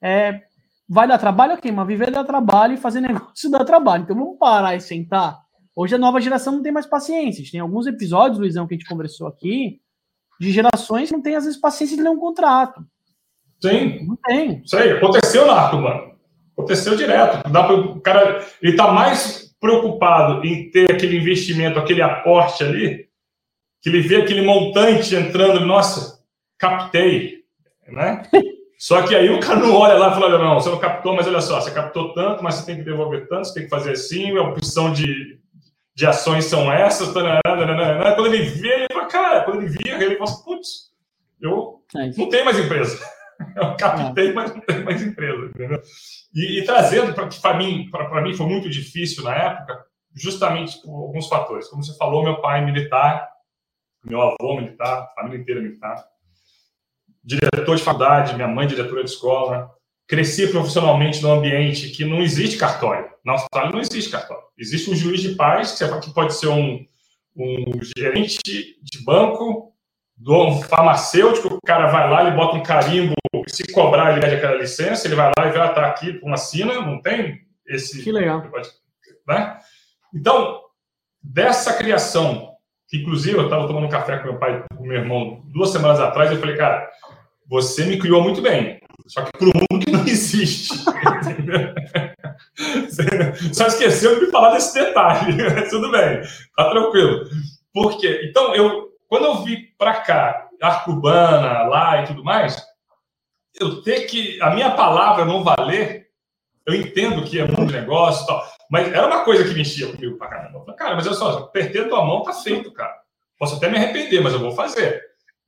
[0.00, 0.42] é,
[0.88, 4.04] vai dar trabalho, ok, mas viver dá trabalho e fazer negócio dá trabalho.
[4.04, 5.38] Então vamos parar e sentar
[5.80, 7.40] Hoje a nova geração não tem mais paciência.
[7.40, 9.80] A gente tem alguns episódios, Luizão, que a gente conversou aqui,
[10.40, 12.84] de gerações que não tem, às vezes, paciência de ler um contrato.
[13.62, 14.04] Sim.
[14.04, 14.60] Não tem.
[14.64, 16.16] Isso aí, aconteceu na mano.
[16.52, 17.48] Aconteceu direto.
[17.48, 23.06] Dá o cara, ele tá mais preocupado em ter aquele investimento, aquele aporte ali,
[23.80, 26.24] que ele vê aquele montante entrando, nossa,
[26.58, 27.44] captei,
[27.86, 28.24] né?
[28.78, 31.26] Só que aí o cara não olha lá e fala, não, você não captou, mas
[31.26, 33.90] olha só, você captou tanto, mas você tem que devolver tanto, você tem que fazer
[33.92, 35.38] assim, a opção de
[35.98, 38.14] de ações são essas, tarará, tarará.
[38.14, 40.92] quando ele vê, ele fala, cara, quando ele via, ele fala, putz,
[41.40, 42.96] eu é não tenho mais empresa.
[43.54, 44.32] Eu captei, é.
[44.32, 45.80] mas não tenho mais empresa, entendeu?
[46.34, 51.28] E, e trazendo para mim, para mim foi muito difícil na época, justamente por alguns
[51.28, 51.68] fatores.
[51.68, 53.28] Como você falou, meu pai militar,
[54.04, 56.04] meu avô militar, família inteira militar,
[57.28, 59.70] diretor de faculdade, minha mãe diretora de escola,
[60.06, 63.06] cresci profissionalmente num ambiente que não existe cartório.
[63.22, 64.44] Na Austrália não existe cartório.
[64.56, 66.84] Existe um juiz de paz, que pode ser um,
[67.36, 67.64] um
[67.96, 68.38] gerente
[68.82, 69.74] de banco,
[70.26, 73.14] um farmacêutico, o cara vai lá, ele bota um carimbo,
[73.46, 76.34] se cobrar, ele pede aquela licença, ele vai lá e vai estar tá aqui uma
[76.34, 78.02] assina, não tem esse...
[78.02, 78.42] Que legal.
[79.26, 79.58] Né?
[80.14, 80.62] Então,
[81.22, 82.54] dessa criação,
[82.88, 86.30] que inclusive eu estava tomando café com meu pai, com meu irmão, duas semanas atrás,
[86.30, 86.88] eu falei, cara,
[87.48, 88.80] você me criou muito bem.
[89.06, 90.74] Só que para o mundo que não existe.
[93.52, 95.36] Só esqueceu de me falar desse detalhe.
[95.70, 96.20] Tudo bem,
[96.56, 97.24] tá tranquilo.
[97.72, 98.28] Por quê?
[98.28, 102.62] Então, eu, quando eu vi para cá, Arcubana, lá e tudo mais,
[103.58, 104.40] eu ter que.
[104.42, 106.08] A minha palavra não valer,
[106.66, 110.18] eu entendo que é muito negócio e tal, mas era uma coisa que mexia comigo
[110.18, 110.58] pra caramba.
[110.58, 112.94] Eu falei, cara, mas olha só, apertei tua mão, tá feito, cara.
[113.38, 115.00] Posso até me arrepender, mas eu vou fazer.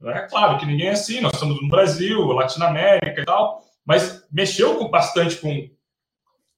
[0.04, 4.76] É claro que ninguém é assim, nós estamos no Brasil, Latinoamérica e tal, mas mexeu
[4.76, 5.68] com, bastante com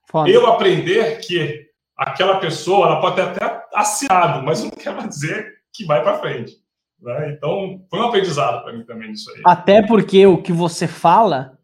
[0.08, 0.30] Foda.
[0.30, 5.84] eu aprender que aquela pessoa ela pode ter até assinado, mas não quer dizer que
[5.84, 6.52] vai para frente.
[7.00, 7.32] Né?
[7.32, 9.42] Então, foi um aprendizado para mim também isso aí.
[9.44, 11.58] Até porque o que você fala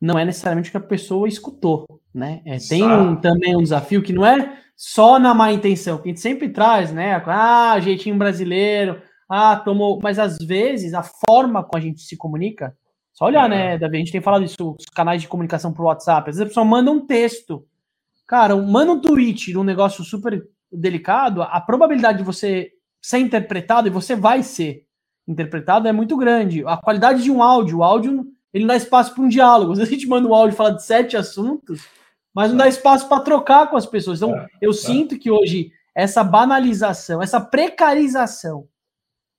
[0.00, 2.40] não é necessariamente o que a pessoa escutou, né?
[2.46, 6.12] É, tem um, também um desafio que não é só na má intenção, que a
[6.12, 7.20] gente sempre traz, né?
[7.26, 9.98] Ah, jeitinho brasileiro, ah, tomou.
[10.02, 12.76] Mas às vezes a forma como a gente se comunica,
[13.12, 13.48] só olhar, é.
[13.48, 13.96] né, Davi?
[13.96, 16.30] A gente tem falado isso, os canais de comunicação por WhatsApp.
[16.30, 17.66] Às vezes a pessoa manda um texto.
[18.26, 23.90] Cara, manda um tweet num negócio super delicado, a probabilidade de você ser interpretado, e
[23.90, 24.84] você vai ser
[25.26, 26.62] interpretado, é muito grande.
[26.66, 29.72] A qualidade de um áudio, o áudio, ele não dá espaço para um diálogo.
[29.72, 31.82] Às vezes a gente manda um áudio e fala de sete assuntos,
[32.34, 34.18] mas não dá espaço para trocar com as pessoas.
[34.18, 34.74] Então, é, eu é.
[34.74, 38.68] sinto que hoje essa banalização, essa precarização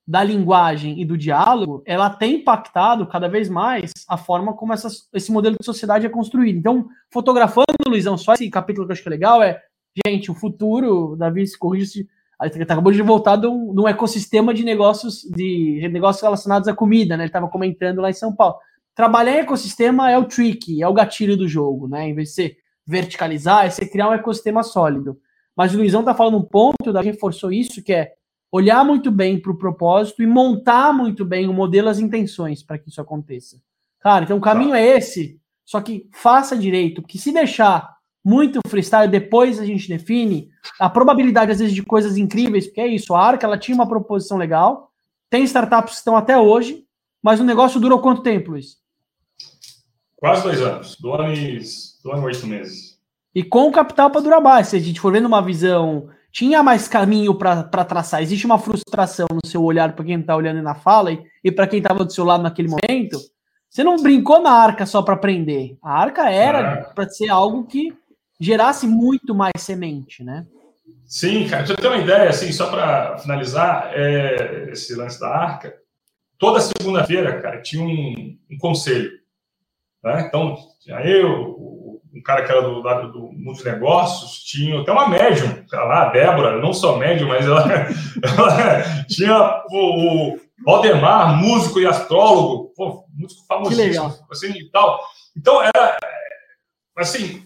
[0.10, 4.74] da linguagem e do diálogo, ela tem impactado cada vez mais a forma como
[5.14, 6.58] esse modelo de sociedade é construído.
[6.58, 9.62] Então, fotografando, Luizão, só esse capítulo que eu acho que é legal é,
[10.04, 12.04] gente, o futuro, Davi, se corrija
[12.40, 17.16] acabou de voltar de um, de um, ecossistema de negócios de negócios relacionados à comida,
[17.16, 17.26] né?
[17.26, 18.56] Ele estava comentando lá em São Paulo.
[18.96, 22.10] Trabalhar em ecossistema é o trick, é o gatilho do jogo, né?
[22.10, 25.20] Em vez de você verticalizar, é você criar um ecossistema sólido.
[25.56, 28.14] Mas o Luizão tá falando um ponto, da reforçou isso, que é
[28.52, 32.78] olhar muito bem para o propósito e montar muito bem o modelo, as intenções para
[32.78, 33.62] que isso aconteça.
[34.00, 34.80] Cara, então o caminho tá.
[34.80, 40.50] é esse, só que faça direito, que se deixar muito freestyle, depois a gente define
[40.80, 43.88] a probabilidade, às vezes, de coisas incríveis, porque é isso, a Arca, ela tinha uma
[43.88, 44.92] proposição legal,
[45.30, 46.86] tem startups que estão até hoje,
[47.22, 48.78] mas o negócio durou quanto tempo, Luiz?
[50.16, 51.60] Quase dois anos, do ano e,
[52.04, 53.00] do ano e oito meses.
[53.34, 56.88] E com capital para durar mais, se a gente for vendo uma visão tinha mais
[56.88, 58.22] caminho para traçar.
[58.22, 61.68] Existe uma frustração no seu olhar para quem está olhando na fala e, e para
[61.68, 63.20] quem estava do seu lado naquele momento.
[63.70, 65.78] Você não brincou na arca só para aprender.
[65.84, 66.94] A arca era é.
[66.94, 67.94] para ser algo que
[68.40, 70.46] gerasse muito mais semente, né?
[71.06, 71.64] Sim, cara.
[71.64, 75.76] Deixa eu ter uma ideia, assim, só para finalizar é, esse lance da arca.
[76.38, 79.12] Toda segunda-feira, cara, tinha um, um conselho.
[80.04, 80.26] Né?
[80.28, 81.79] Então, tinha eu,
[82.14, 86.04] um cara que era do lado do mundo dos negócios, tinha até uma médium, lá,
[86.04, 87.64] a Débora, não só médium, mas ela,
[88.24, 95.00] ela tinha o, o Valdemar, músico e astrólogo, pô, músico famosíssimo, assim e tal.
[95.38, 95.98] Então, era,
[96.98, 97.44] assim,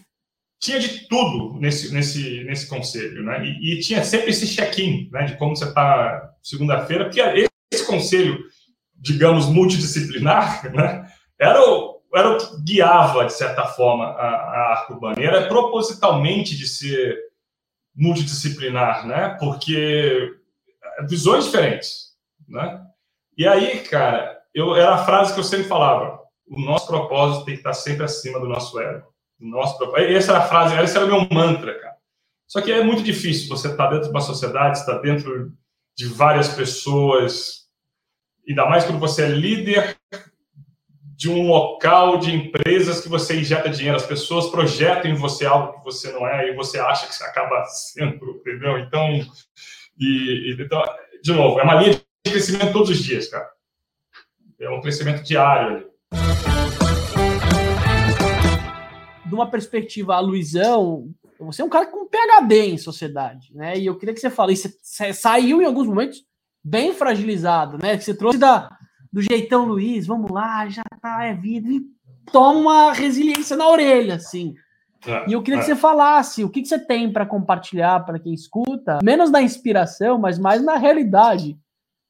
[0.58, 3.44] tinha de tudo nesse, nesse, nesse conselho, né?
[3.44, 7.20] E, e tinha sempre esse check-in, né, de como você está segunda-feira, porque
[7.70, 8.42] esse conselho,
[8.94, 11.06] digamos, multidisciplinar, né,
[11.38, 15.20] era o era o que guiava, de certa forma, a, a arte urbana.
[15.20, 17.18] E era propositalmente de ser
[17.94, 19.36] multidisciplinar, né?
[19.40, 20.34] Porque
[21.08, 22.14] visões diferentes,
[22.48, 22.80] né?
[23.36, 27.54] E aí, cara, eu, era a frase que eu sempre falava: o nosso propósito tem
[27.54, 29.12] que estar sempre acima do nosso ego.
[29.40, 30.12] O nosso propósito.
[30.12, 31.94] Essa era a frase, esse era o meu mantra, cara.
[32.46, 35.52] Só que é muito difícil você estar dentro de uma sociedade, estar dentro
[35.96, 37.68] de várias pessoas,
[38.48, 39.96] ainda mais quando você é líder
[41.16, 45.78] de um local de empresas que você injeta dinheiro, as pessoas projetam em você algo
[45.78, 48.78] que você não é e você acha que você acaba sendo, entendeu?
[48.78, 49.20] Então,
[49.98, 50.82] e, então,
[51.22, 53.48] de novo, é uma linha de crescimento todos os dias, cara.
[54.58, 55.88] É um crescimento diário.
[59.24, 63.78] De uma perspectiva, a Luizão, você é um cara com PhD em sociedade, né?
[63.78, 66.24] E eu queria que você falasse, você saiu em alguns momentos
[66.62, 67.96] bem fragilizado, né?
[67.96, 68.70] Que você trouxe da
[69.14, 71.80] do jeitão Luiz, vamos lá, já tá, é vida, e
[72.32, 74.56] toma uma resiliência na orelha, assim.
[75.06, 75.60] É, e eu queria é.
[75.60, 79.40] que você falasse o que, que você tem para compartilhar para quem escuta, menos na
[79.40, 81.56] inspiração, mas mais na realidade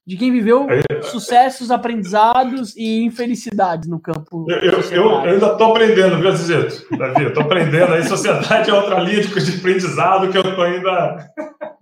[0.07, 4.47] de quem viveu é, sucessos, aprendizados e infelicidades no campo.
[4.49, 6.97] Eu, eu, eu ainda estou aprendendo, viu, Zizito?
[6.97, 8.03] Davi, estou aprendendo aí.
[8.05, 11.31] Sociedade é outra linha de aprendizado que eu estou ainda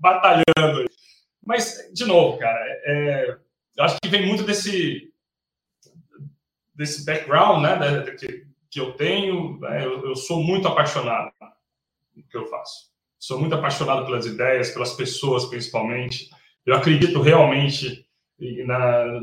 [0.01, 0.85] batalhando.
[1.47, 3.37] Mas, de novo, cara, é,
[3.77, 5.12] eu acho que vem muito desse,
[6.83, 11.31] desse background né, que, que eu tenho, né, eu, eu, sou muito apaixonado
[12.15, 12.91] no que eu faço.
[13.19, 16.29] Sou muito apaixonado pelas ideias, pelas pessoas, principalmente.
[16.67, 18.05] Eu acredito realmente
[18.67, 19.21] na,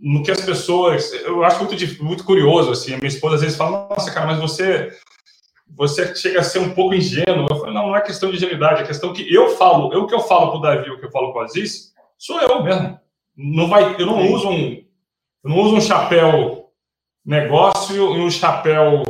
[0.00, 1.12] no que as pessoas.
[1.12, 2.70] Eu acho muito, muito curioso.
[2.70, 4.96] Assim, a minha esposa às vezes fala: Nossa, cara, mas você.
[5.76, 7.48] Você chega a ser um pouco ingênuo.
[7.50, 10.14] Eu falo, não, não é questão de ingenuidade, é questão que eu falo, eu que
[10.14, 13.00] eu falo para o Davi, o que eu falo com o Aziz, sou eu mesmo.
[13.36, 14.84] Não vai, eu não uso um,
[15.42, 16.63] eu não uso um chapéu
[17.24, 19.02] negócio e um chapéu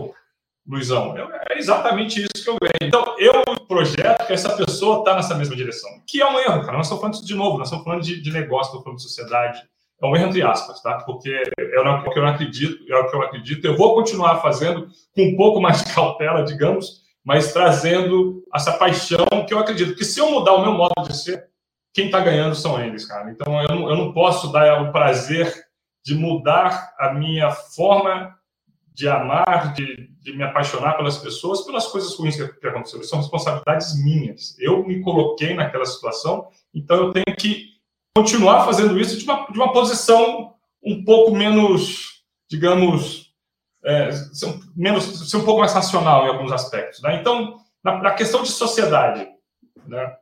[0.67, 1.15] Luizão.
[1.51, 2.89] É exatamente isso que eu ganho.
[2.89, 5.91] Então, eu projeto que essa pessoa está nessa mesma direção.
[6.07, 6.77] Que é um erro, cara.
[6.77, 9.63] Nós estamos falando de novo, nós estamos falando de, de negócio, estamos falando de sociedade.
[10.01, 10.99] É um erro entre aspas, tá?
[10.99, 13.65] Porque é o que eu não acredito, é o que eu acredito.
[13.65, 19.27] Eu vou continuar fazendo com um pouco mais de cautela, digamos, mas trazendo essa paixão
[19.47, 19.95] que eu acredito.
[19.95, 21.47] Que se eu mudar o meu modo de ser,
[21.93, 23.31] quem está ganhando são eles, cara.
[23.31, 25.64] Então, eu não, eu não posso dar o prazer
[26.05, 28.37] de mudar a minha forma
[28.93, 33.03] de amar, de, de, me apaixonar pelas pessoas, pelas coisas ruins que, que aconteceram.
[33.03, 34.57] São responsabilidades minhas.
[34.61, 37.71] Eu me coloquei naquela situação, então eu tenho que
[38.17, 43.35] continuar fazendo isso de uma, de uma posição um pouco menos, digamos,
[43.85, 47.03] é, ser, um, menos, ser um pouco mais racional em alguns aspectos.
[47.03, 47.19] Né?
[47.21, 49.27] Então, na, na, questão de sociedade,
[49.87, 50.17] né?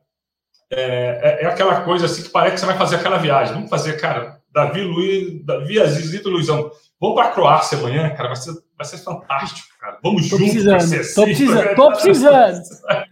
[0.71, 3.53] É, é, é, aquela coisa assim que parece que você vai fazer aquela viagem.
[3.53, 6.71] Vamos fazer, cara, Davi, Luiz, Davi, Azizito, Luizão.
[7.01, 8.29] Vamos para a Croácia amanhã, cara.
[8.29, 9.99] Vai ser, vai ser fantástico, cara.
[10.03, 10.53] Vamos tô juntos.
[10.53, 12.61] Precisando, tô precisando, tô precisando.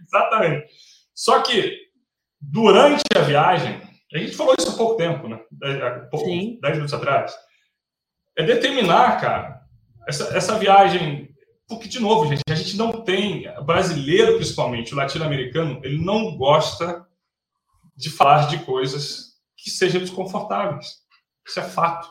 [0.06, 0.66] Exatamente.
[1.14, 1.76] Só que
[2.40, 3.80] durante a viagem,
[4.14, 5.40] a gente falou isso há pouco tempo, né?
[6.10, 6.58] Pouco, Sim.
[6.60, 7.34] Dez minutos atrás.
[8.36, 9.60] É determinar, cara,
[10.08, 11.30] essa, essa viagem.
[11.68, 17.06] Porque, de novo, gente, a gente não tem, brasileiro principalmente, o latino-americano, ele não gosta
[17.96, 21.01] de falar de coisas que sejam desconfortáveis.
[21.46, 22.08] Isso é fato.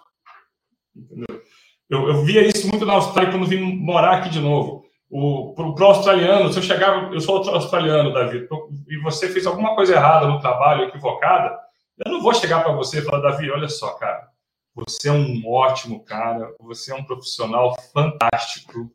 [0.96, 1.42] Entendeu?
[1.90, 4.86] Eu, eu via isso muito na Austrália quando vim morar aqui de novo.
[5.10, 8.48] O, pro, australiano, se eu chegava, eu sou australiano, Davi,
[8.88, 11.60] e você fez alguma coisa errada no trabalho, equivocada,
[12.06, 14.30] eu não vou chegar para você e falar, Davi, olha só, cara,
[14.74, 18.90] você é um ótimo cara, você é um profissional fantástico,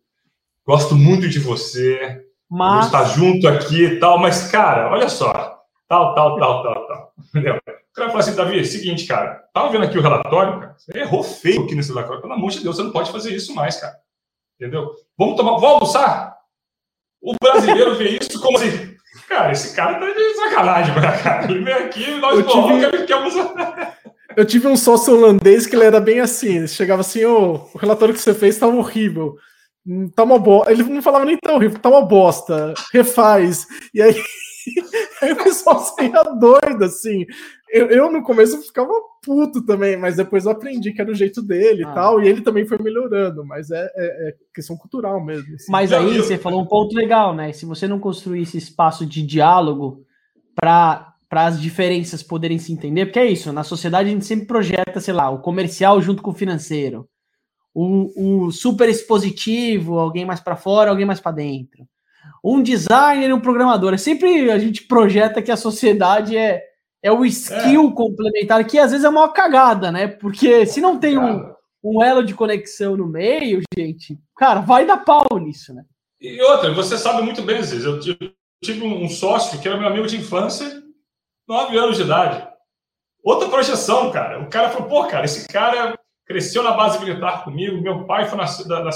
[0.66, 2.86] gosto muito de você, mas...
[2.86, 7.12] estar junto aqui e tal, mas, cara, olha só, tal, tal, tal, tal, tal.
[7.28, 7.60] Entendeu?
[7.96, 10.98] O cara fala assim, Davi, é seguinte, cara, tava vendo aqui o relatório, cara, você
[10.98, 13.80] errou feio aqui nesse relatório, pelo amor de Deus, você não pode fazer isso mais,
[13.80, 13.96] cara.
[14.60, 14.90] Entendeu?
[15.16, 16.36] Vamos tomar, vamos almoçar?
[17.22, 18.94] O brasileiro vê isso como assim,
[19.26, 21.50] cara, esse cara tá de sacanagem, cara.
[21.50, 23.06] Ele vem aqui, nós morramos, tive...
[23.06, 23.98] quer almoçar.
[24.36, 27.78] Eu tive um sócio holandês que ele era bem assim, ele chegava assim, oh, o
[27.78, 29.36] relatório que você fez tá horrível.
[29.86, 30.70] Hum, tá uma bosta.
[30.70, 32.74] Ele não falava nem tão horrível, tá uma bosta.
[32.92, 33.66] Refaz.
[33.94, 34.14] E aí
[35.22, 37.26] Aí o pessoal saía doido, assim.
[37.68, 38.92] Eu, eu, no começo ficava
[39.24, 41.90] puto também, mas depois eu aprendi que era o jeito dele ah.
[41.90, 45.54] e tal, e ele também foi melhorando, mas é, é, é questão cultural mesmo.
[45.54, 45.70] Assim.
[45.70, 47.52] Mas aí você falou um ponto legal, né?
[47.52, 50.04] Se você não construir esse espaço de diálogo
[50.54, 54.46] para para as diferenças poderem se entender, porque é isso, na sociedade a gente sempre
[54.46, 57.08] projeta, sei lá, o comercial junto com o financeiro,
[57.74, 61.84] o, o super expositivo, alguém mais para fora, alguém mais para dentro
[62.42, 63.92] um designer e um programador.
[63.92, 66.62] É sempre a gente projeta que a sociedade é,
[67.02, 67.94] é o skill é.
[67.94, 70.06] complementar, que às vezes é uma cagada, né?
[70.08, 74.98] Porque se não tem um, um elo de conexão no meio, gente, cara, vai dar
[74.98, 75.84] pau nisso, né?
[76.20, 80.06] E outra, você sabe muito bem, Zez, eu tive um sócio que era meu amigo
[80.06, 80.82] de infância,
[81.48, 82.48] 9 anos de idade.
[83.22, 84.40] Outra projeção, cara.
[84.40, 88.38] O cara falou, pô, cara, esse cara cresceu na base militar comigo, meu pai foi
[88.38, 88.90] na, da, da,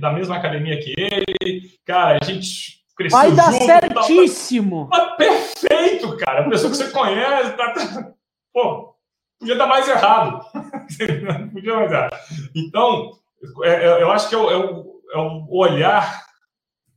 [0.00, 4.88] da mesma academia que ele, cara, a gente cresceu Vai dar junto, certíssimo.
[4.90, 6.40] Tá, perfeito, cara.
[6.40, 8.12] A pessoa que você conhece, tá, tá,
[8.52, 8.94] pô,
[9.38, 10.44] podia dar mais errado.
[11.52, 12.16] podia mais errado.
[12.54, 13.18] Então,
[13.62, 16.26] é, é, eu acho que é o, é o, é o olhar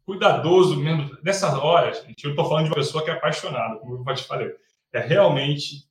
[0.05, 1.17] cuidadoso mesmo.
[1.23, 4.23] Nessas horas, gente, eu estou falando de uma pessoa que é apaixonada, como eu te
[4.25, 4.53] falei.
[4.91, 5.87] É realmente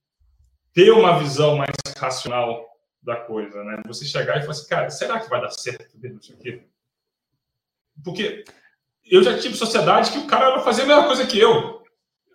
[0.75, 2.67] ter uma visão mais racional
[3.03, 3.83] da coisa, né?
[3.87, 6.63] Você chegar e falar assim, cara, será que vai dar certo mesmo isso aqui?
[8.05, 8.45] Porque
[9.11, 11.83] eu já tive sociedade que o cara fazer a mesma coisa que eu.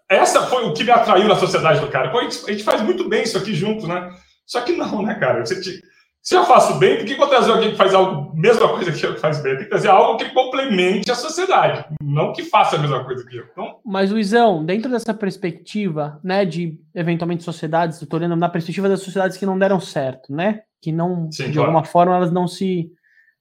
[0.10, 2.10] Essa foi o que me atraiu na sociedade do cara.
[2.10, 4.14] Pô, a, gente, a gente faz muito bem isso aqui junto, né?
[4.46, 5.46] Só que não, né, cara?
[5.46, 5.82] Você te,
[6.28, 8.92] se eu faço bem, por que eu vou trazer alguém que faz algo, mesma coisa
[8.92, 9.56] que eu que faz bem?
[9.56, 13.38] Tem que trazer algo que complemente a sociedade, não que faça a mesma coisa que
[13.38, 13.46] eu.
[13.50, 13.80] Então...
[13.86, 19.38] Mas, Luizão, dentro dessa perspectiva, né, de eventualmente sociedades, estou olhando na perspectiva das sociedades
[19.38, 20.64] que não deram certo, né?
[20.82, 21.70] Que não, Sim, de claro.
[21.70, 22.92] alguma forma, elas não se.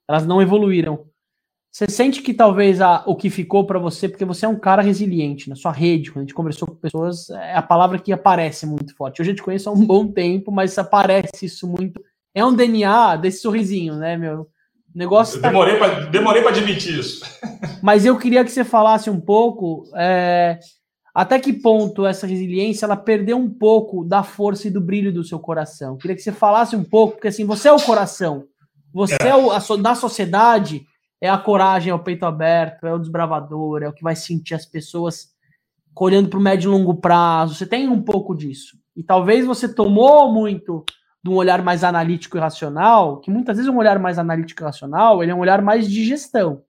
[0.09, 1.07] Elas não evoluíram.
[1.77, 4.81] Você sente que talvez a, o que ficou para você, porque você é um cara
[4.81, 8.65] resiliente na sua rede, quando a gente conversou com pessoas, é a palavra que aparece
[8.65, 9.21] muito forte.
[9.21, 12.03] Eu já te conheço há um bom tempo, mas aparece isso muito.
[12.35, 14.41] É um DNA desse sorrisinho, né, meu?
[14.41, 15.39] O negócio.
[15.39, 15.49] Tá...
[15.49, 17.23] Demorei para demorei admitir isso.
[17.83, 20.59] Mas eu queria que você falasse um pouco é,
[21.15, 25.23] até que ponto essa resiliência ela perdeu um pouco da força e do brilho do
[25.23, 25.93] seu coração.
[25.93, 28.45] Eu queria que você falasse um pouco, porque assim, você é o coração.
[28.95, 30.87] Você é, é o, a, na sociedade
[31.21, 34.55] é a coragem, é o peito aberto, é o desbravador, é o que vai sentir
[34.55, 35.35] as pessoas
[35.99, 37.55] olhando para o médio e longo prazo.
[37.55, 38.77] Você tem um pouco disso.
[38.95, 40.85] E talvez você tomou muito
[41.23, 44.65] de um olhar mais analítico e racional, que muitas vezes um olhar mais analítico e
[44.65, 46.63] racional, ele é um olhar mais de gestão.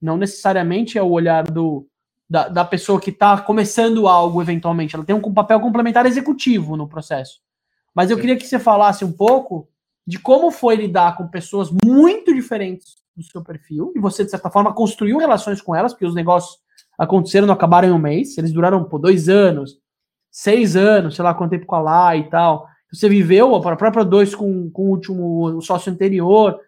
[0.00, 1.86] Não necessariamente é o olhar do,
[2.28, 4.96] da, da pessoa que está começando algo eventualmente.
[4.96, 7.40] Ela tem um papel complementar executivo no processo.
[7.94, 8.20] Mas eu Sim.
[8.22, 9.68] queria que você falasse um pouco
[10.06, 14.50] de como foi lidar com pessoas muito diferentes do seu perfil, e você, de certa
[14.50, 16.58] forma, construiu relações com elas, porque os negócios
[16.98, 19.78] aconteceram, não acabaram em um mês, eles duraram por dois anos,
[20.30, 22.66] seis anos, sei lá quanto tempo com a lá e tal.
[22.92, 26.60] Você viveu a própria dois com, com o último o sócio anterior.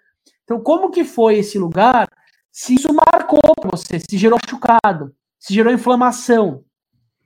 [0.45, 2.09] Então, como que foi esse lugar?
[2.51, 3.41] Se isso marcou
[3.71, 6.65] você, se gerou machucado, se gerou inflamação.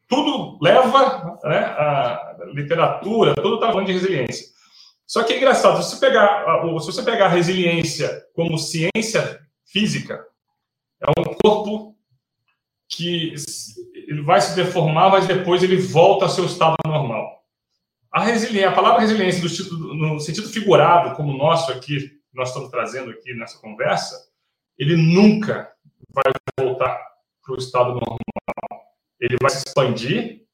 [0.08, 4.55] Tudo leva né, a literatura, tudo está falando de resiliência.
[5.06, 6.44] Só que é engraçado, se você pegar,
[6.80, 10.26] se você pegar a resiliência como ciência física,
[11.00, 11.96] é um corpo
[12.88, 13.34] que
[14.08, 17.44] ele vai se deformar, mas depois ele volta ao seu estado normal.
[18.10, 23.10] A resiliência, a palavra resiliência no sentido figurado, como o nosso aqui, nós estamos trazendo
[23.10, 24.16] aqui nessa conversa,
[24.78, 25.72] ele nunca
[26.10, 26.24] vai
[26.58, 26.98] voltar
[27.44, 28.18] para o estado normal.
[29.20, 30.45] Ele vai se expandir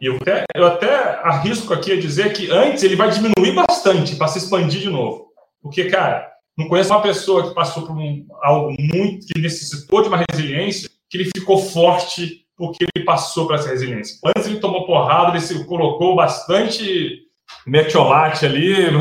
[0.00, 4.16] e eu até, eu até arrisco aqui a dizer que antes ele vai diminuir bastante
[4.16, 5.28] para se expandir de novo.
[5.62, 10.08] Porque, cara, não conheço uma pessoa que passou por um, algo muito, que necessitou de
[10.08, 14.18] uma resiliência, que ele ficou forte porque ele passou por essa resiliência.
[14.24, 17.22] Antes ele tomou porrada, ele se colocou bastante
[17.66, 18.74] metiolate ali,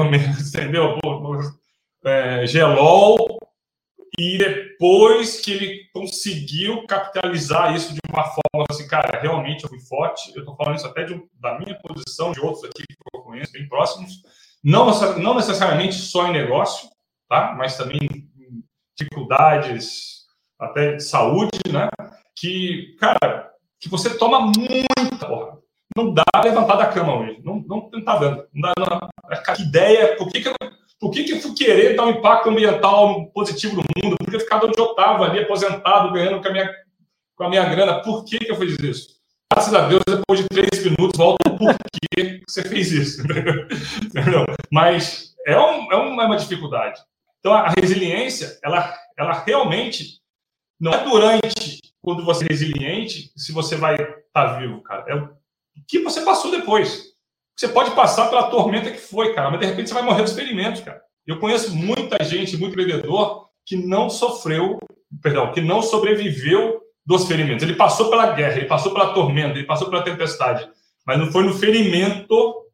[0.47, 0.97] entendeu?
[2.05, 3.17] É, gelol,
[4.19, 9.79] e depois que ele conseguiu capitalizar isso de uma forma assim, cara, realmente eu fui
[9.79, 10.33] forte.
[10.35, 13.53] Eu estou falando isso até de, da minha posição, de outros aqui que eu conheço,
[13.53, 14.21] bem próximos.
[14.61, 14.87] Não,
[15.19, 16.89] não necessariamente só em negócio,
[17.29, 17.55] tá?
[17.57, 18.61] Mas também em
[18.97, 20.25] dificuldades
[20.59, 21.89] até de saúde, né?
[22.35, 23.49] Que, cara,
[23.79, 25.59] que você toma muita porra.
[25.95, 27.41] Não dá levantar da cama hoje.
[27.41, 28.45] Não, não, não tá dando.
[28.53, 29.55] Não dá, não.
[29.55, 30.55] Que ideia, por que, que eu
[30.99, 34.17] por que, que eu fui querer dar um impacto ambiental positivo no mundo?
[34.17, 36.75] Por que ficar onde eu estava ali, aposentado, ganhando com a minha,
[37.35, 38.01] com a minha grana?
[38.01, 39.19] Por que, que eu fiz isso?
[39.51, 41.75] Graças a Deus, depois de três minutos, volta por
[42.13, 43.23] que você fez isso.
[44.05, 44.45] Entendeu?
[44.71, 47.01] Mas é, um, é, uma, é uma dificuldade.
[47.39, 50.19] Então, a resiliência, ela, ela realmente
[50.79, 55.05] não é durante quando você é resiliente se você vai estar tá vivo, cara.
[55.07, 55.29] É o
[55.87, 57.08] que você passou depois.
[57.59, 60.31] Você pode passar pela tormenta que foi, cara, mas de repente você vai morrer dos
[60.31, 61.01] ferimentos, cara.
[61.27, 64.79] Eu conheço muita gente, muito vendedor, que não sofreu,
[65.21, 67.61] perdão, que não sobreviveu dos ferimentos.
[67.61, 70.69] Ele passou pela guerra, ele passou pela tormenta, ele passou pela tempestade,
[71.05, 72.65] mas não foi no ferimento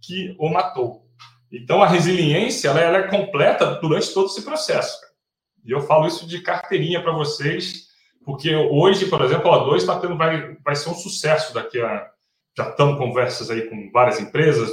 [0.00, 1.04] que o matou.
[1.52, 4.98] Então a resiliência ela, ela é completa durante todo esse processo.
[5.62, 7.88] E eu falo isso de carteirinha para vocês,
[8.24, 12.11] porque hoje, por exemplo, a O2 tá tendo, vai, vai ser um sucesso daqui a
[12.56, 14.70] já estamos conversas aí com várias empresas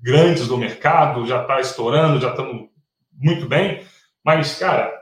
[0.00, 2.68] grandes do mercado, já está estourando, já estamos
[3.12, 3.84] muito bem.
[4.24, 4.92] Mas, cara,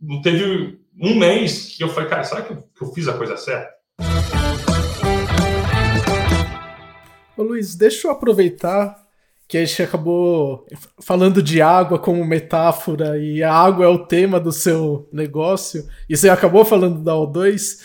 [0.00, 3.16] não teve um mês que eu falei, cara, será que eu, que eu fiz a
[3.16, 3.74] coisa certa?
[7.36, 9.06] Ô Luiz, deixa eu aproveitar
[9.46, 10.66] que a gente acabou
[11.00, 16.16] falando de água como metáfora e a água é o tema do seu negócio, e
[16.16, 17.78] você acabou falando da O2.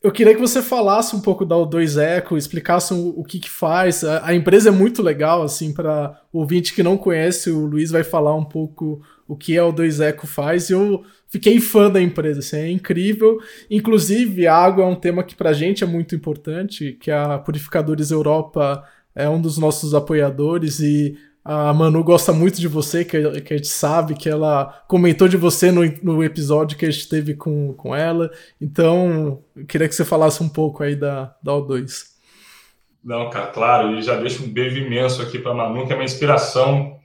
[0.00, 4.04] Eu queria que você falasse um pouco da O2 Eco, explicasse o, que, que faz.
[4.04, 7.90] A, a, empresa é muito legal, assim, para o ouvinte que não conhece, o Luiz
[7.90, 10.70] vai falar um pouco o que a O2 Eco faz.
[10.70, 13.38] Eu fiquei fã da empresa, assim, é incrível.
[13.68, 17.36] Inclusive, a água é um tema que para a gente é muito importante, que a
[17.36, 18.84] Purificadores Europa
[19.16, 21.18] é um dos nossos apoiadores e
[21.50, 25.38] a Manu gosta muito de você, que, que a gente sabe que ela comentou de
[25.38, 28.30] você no, no episódio que a gente teve com, com ela.
[28.60, 32.02] Então, queria que você falasse um pouco aí da, da O2.
[33.02, 36.04] Não, cara, claro, e já deixo um beijo imenso aqui para Manu, que é uma
[36.04, 36.98] inspiração.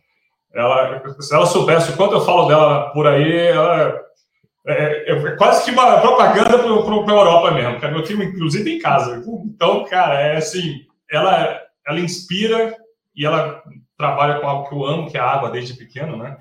[0.53, 3.97] Ela, se ela soubesse o quanto eu falo dela por aí, ela
[4.67, 7.79] é, é, é quase que uma propaganda para a Europa mesmo.
[7.79, 9.23] Cara, meu time, inclusive, em casa.
[9.45, 12.75] Então, cara, é assim, ela, ela inspira
[13.15, 13.63] e ela
[14.04, 16.38] trabalha com algo que eu amo, que é a água desde pequeno, né?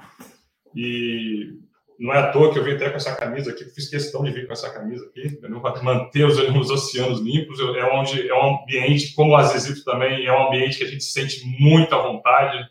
[0.74, 1.52] E
[1.96, 4.32] não é à toa que eu vim até com essa camisa aqui, fiz questão de
[4.32, 7.60] vir com essa camisa aqui, para manter os, os, oceanos limpos.
[7.60, 11.04] É onde é um ambiente, como o Azizito também, é um ambiente que a gente
[11.04, 12.66] sente muita vontade,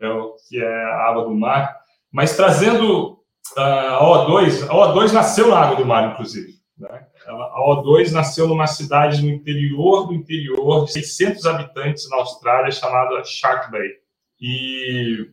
[0.00, 1.76] é o que é a água do mar.
[2.10, 3.18] Mas trazendo
[3.58, 6.54] uh, a O2, a O2 nasceu na água do mar, inclusive.
[6.78, 7.06] Né?
[7.26, 13.22] A O2 nasceu numa cidade no interior do interior, de 600 habitantes na Austrália, chamada
[13.24, 14.01] Shark Bay.
[14.44, 15.30] E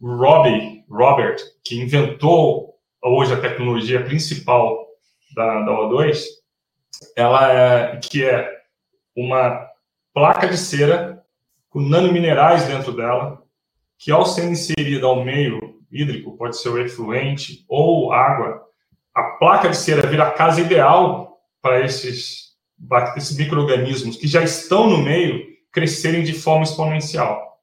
[0.00, 4.86] Robbie, Robert, que inventou hoje a tecnologia principal
[5.34, 6.22] da, da O2,
[7.16, 8.48] ela é, que é
[9.16, 9.68] uma
[10.14, 11.20] placa de cera
[11.68, 13.42] com nanominerais dentro dela,
[13.98, 18.62] que ao ser inserida ao meio hídrico, pode ser o efluente ou água,
[19.12, 22.54] a placa de cera vira a casa ideal para esses,
[23.16, 27.53] esses micro-organismos que já estão no meio crescerem de forma exponencial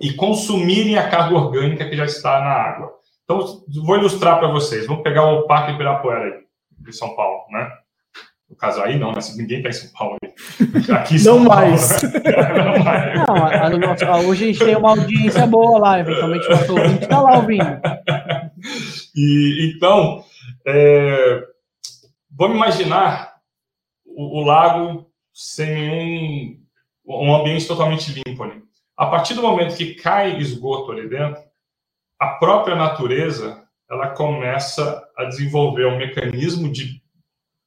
[0.00, 2.92] e consumirem a carga orgânica que já está na água.
[3.24, 4.86] Então, vou ilustrar para vocês.
[4.86, 6.44] Vamos pegar o Parque Ibirapuera aí,
[6.78, 7.68] de São Paulo, né?
[8.48, 9.18] No caso aí, não, né?
[9.36, 10.16] Ninguém está em São Paulo.
[10.94, 12.02] Aqui São não, Paulo, mais.
[12.02, 12.10] Né?
[12.64, 13.26] não mais.
[13.26, 17.02] Não, a, a, hoje a gente tem uma audiência boa lá, eventualmente o nosso ouvinte
[17.02, 17.80] está lá ouvindo.
[19.16, 20.22] E, então,
[20.64, 21.42] é,
[22.30, 23.34] vamos imaginar
[24.04, 26.60] o, o, lago sem
[27.04, 28.62] um, um ambiente totalmente limpo ali.
[28.96, 31.42] A partir do momento que cai esgoto ali dentro,
[32.18, 37.02] a própria natureza ela começa a desenvolver um mecanismo de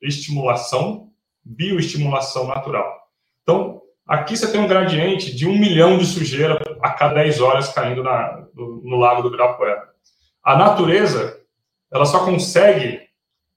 [0.02, 1.12] estimulação,
[1.44, 3.00] bioestimulação natural.
[3.44, 7.72] Então, aqui você tem um gradiente de um milhão de sujeira a cada 10 horas
[7.72, 9.90] caindo na, no, no lago do Ibirapuera.
[10.44, 11.40] A natureza,
[11.92, 13.08] ela só consegue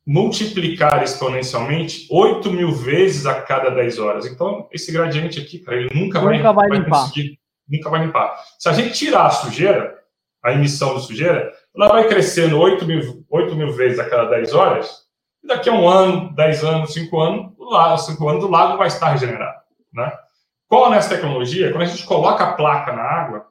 [0.07, 4.27] multiplicar exponencialmente 8 mil vezes a cada 10 horas.
[4.27, 7.03] Então, esse gradiente aqui, cara, ele nunca, nunca vai, vai, limpar.
[7.03, 7.39] conseguir,
[7.77, 8.37] nunca vai limpar.
[8.59, 9.99] Se a gente tirar a sujeira,
[10.43, 14.55] a emissão de sujeira, ela vai crescendo 8 mil, 8 mil vezes a cada 10
[14.55, 15.03] horas,
[15.43, 18.79] e daqui a um ano, 10 anos, 5 anos, o lago, 5 anos, o lago
[18.79, 19.61] vai estar regenerado.
[19.93, 20.13] Né?
[20.69, 21.71] Qual nessa tecnologia?
[21.71, 23.47] Quando a gente coloca a placa na água,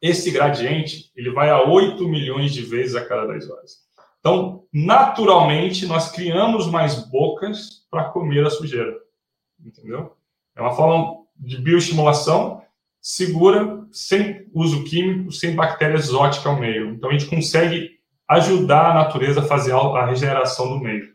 [0.00, 3.84] esse gradiente ele vai a 8 milhões de vezes a cada 10 horas.
[4.18, 8.94] Então, naturalmente, nós criamos mais bocas para comer a sujeira.
[9.62, 10.16] Entendeu?
[10.56, 12.63] É uma forma de bioestimulação
[13.04, 16.94] segura, sem uso químico, sem bactéria exótica ao meio.
[16.94, 17.90] Então, a gente consegue
[18.26, 21.12] ajudar a natureza a fazer a regeneração do meio.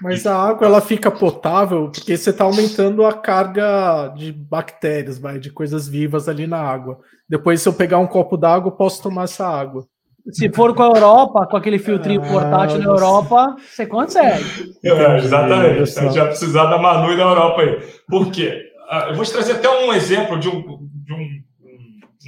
[0.00, 5.38] Mas a água ela fica potável porque você está aumentando a carga de bactérias, vai,
[5.38, 6.98] de coisas vivas ali na água.
[7.28, 9.84] Depois, se eu pegar um copo d'água, eu posso tomar essa água.
[10.32, 14.74] Se for com a Europa, com aquele filtrinho ah, portátil na Europa, você consegue.
[14.82, 15.82] É, exatamente.
[15.82, 17.82] A gente vai precisar da Manu e da Europa aí.
[18.08, 18.62] Por quê?
[18.88, 20.87] Ah, eu vou te trazer até um exemplo de um, de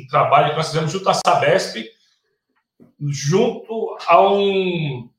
[0.05, 1.85] um, trabalho que nós fizemos junto à Sabesp,
[3.01, 5.11] junto a, um,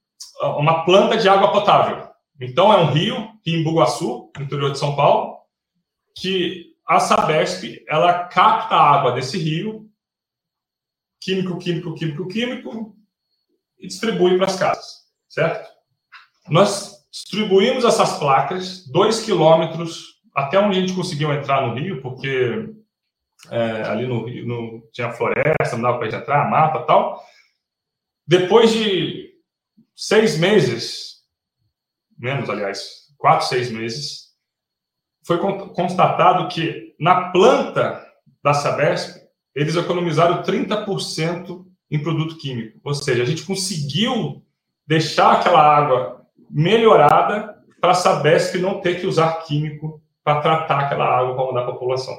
[0.41, 2.09] a uma planta de água potável.
[2.39, 5.38] Então, é um rio, em Bugaçu, interior de São Paulo,
[6.15, 9.89] que a Sabesp ela capta a água desse rio,
[11.19, 12.95] químico, químico, químico, químico,
[13.79, 14.86] e distribui para as casas,
[15.29, 15.69] certo?
[16.49, 22.73] Nós distribuímos essas placas dois quilômetros até onde a gente conseguiu entrar no rio, porque
[23.49, 27.23] é, ali no rio no, tinha floresta, não dava para entrar, mata e tal.
[28.27, 29.33] Depois de
[29.95, 31.23] seis meses,
[32.17, 34.31] menos, aliás, quatro, seis meses,
[35.25, 35.37] foi
[35.73, 38.05] constatado que na planta
[38.43, 39.21] da Sabesp,
[39.53, 42.79] eles economizaram 30% em produto químico.
[42.83, 44.43] Ou seja, a gente conseguiu
[44.87, 51.05] deixar aquela água melhorada para a Sabesp não ter que usar químico para tratar aquela
[51.05, 52.17] água para mandar para a população.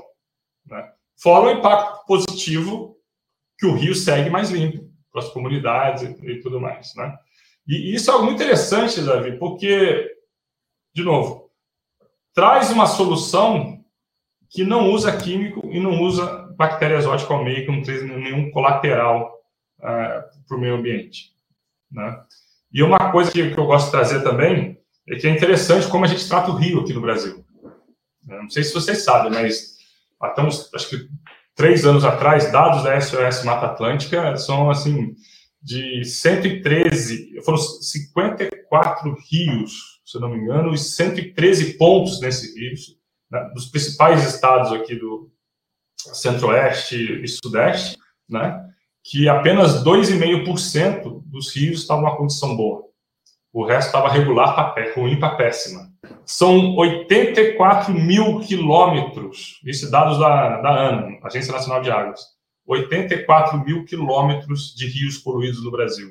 [0.66, 0.92] Né?
[1.22, 2.96] Fora o impacto positivo
[3.56, 6.94] que o rio segue mais limpo para as comunidades e, tudo mais.
[6.96, 7.16] Né?
[7.68, 10.10] E isso é algo muito interessante, Davi, porque,
[10.92, 11.50] de novo,
[12.34, 13.84] traz uma solução
[14.50, 18.50] que não usa químico e não usa bactéria exótica ao meio, que não traz nenhum
[18.50, 19.32] colateral
[19.80, 21.30] uh, é, para o meio ambiente.
[21.90, 22.20] Né?
[22.72, 26.08] E uma coisa que, eu gosto de trazer também é que é interessante como a
[26.08, 27.44] gente trata o rio aqui no Brasil.
[28.26, 29.71] Não sei se vocês sabem, mas
[30.22, 31.08] até uns, acho que
[31.54, 35.14] três anos atrás, dados da SOS Mata Atlântica são assim
[35.60, 42.96] de 113, foram 54 rios, se não me engano, e 113 pontos nesses rios,
[43.30, 45.30] né, dos principais estados aqui do
[45.96, 47.96] centro-oeste e sudeste,
[48.28, 48.60] né,
[49.04, 52.84] que apenas 2,5% dos rios estavam numa condição boa.
[53.52, 55.91] O resto estava regular para ruim para péssima.
[56.24, 62.20] São 84 mil quilômetros, isso dados da, da ANA, Agência Nacional de Águas.
[62.66, 66.10] 84 mil quilômetros de rios poluídos no Brasil.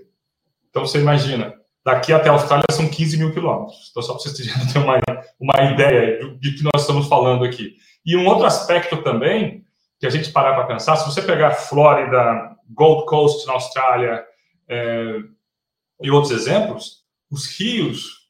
[0.69, 1.53] Então, você imagina,
[1.83, 3.87] daqui até a Austrália são 15 mil quilômetros.
[3.89, 4.37] Então, só para vocês
[4.73, 4.99] terem uma,
[5.39, 7.75] uma ideia de que nós estamos falando aqui.
[8.05, 9.65] E um outro aspecto também,
[9.99, 14.23] que a gente parar para pensar, se você pegar Flórida, Gold Coast na Austrália
[14.67, 15.19] é,
[16.01, 18.20] e outros exemplos, os rios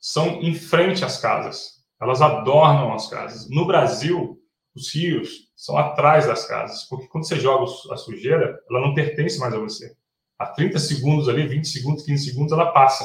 [0.00, 1.78] são em frente às casas.
[2.00, 3.48] Elas adornam as casas.
[3.50, 4.38] No Brasil,
[4.74, 9.38] os rios são atrás das casas, porque quando você joga a sujeira, ela não pertence
[9.38, 9.92] mais a você.
[10.38, 13.04] A 30 segundos ali, 20 segundos, 15 segundos, ela passa.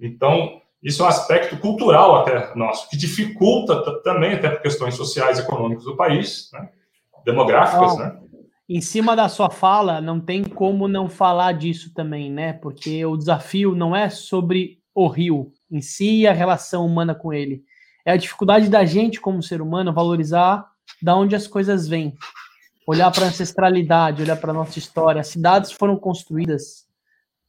[0.00, 5.38] Então, isso é um aspecto cultural até nosso, que dificulta também, até por questões sociais
[5.38, 6.68] e econômicas do país, né?
[7.24, 8.18] demográficas, né?
[8.68, 12.52] Em cima da sua fala, não tem como não falar disso também, né?
[12.54, 17.32] Porque o desafio não é sobre o rio em si e a relação humana com
[17.32, 17.64] ele.
[18.04, 20.66] É a dificuldade da gente, como ser humano, valorizar
[21.00, 22.14] da onde as coisas vêm.
[22.86, 25.20] Olhar para a ancestralidade, olhar para a nossa história.
[25.20, 26.86] As cidades foram construídas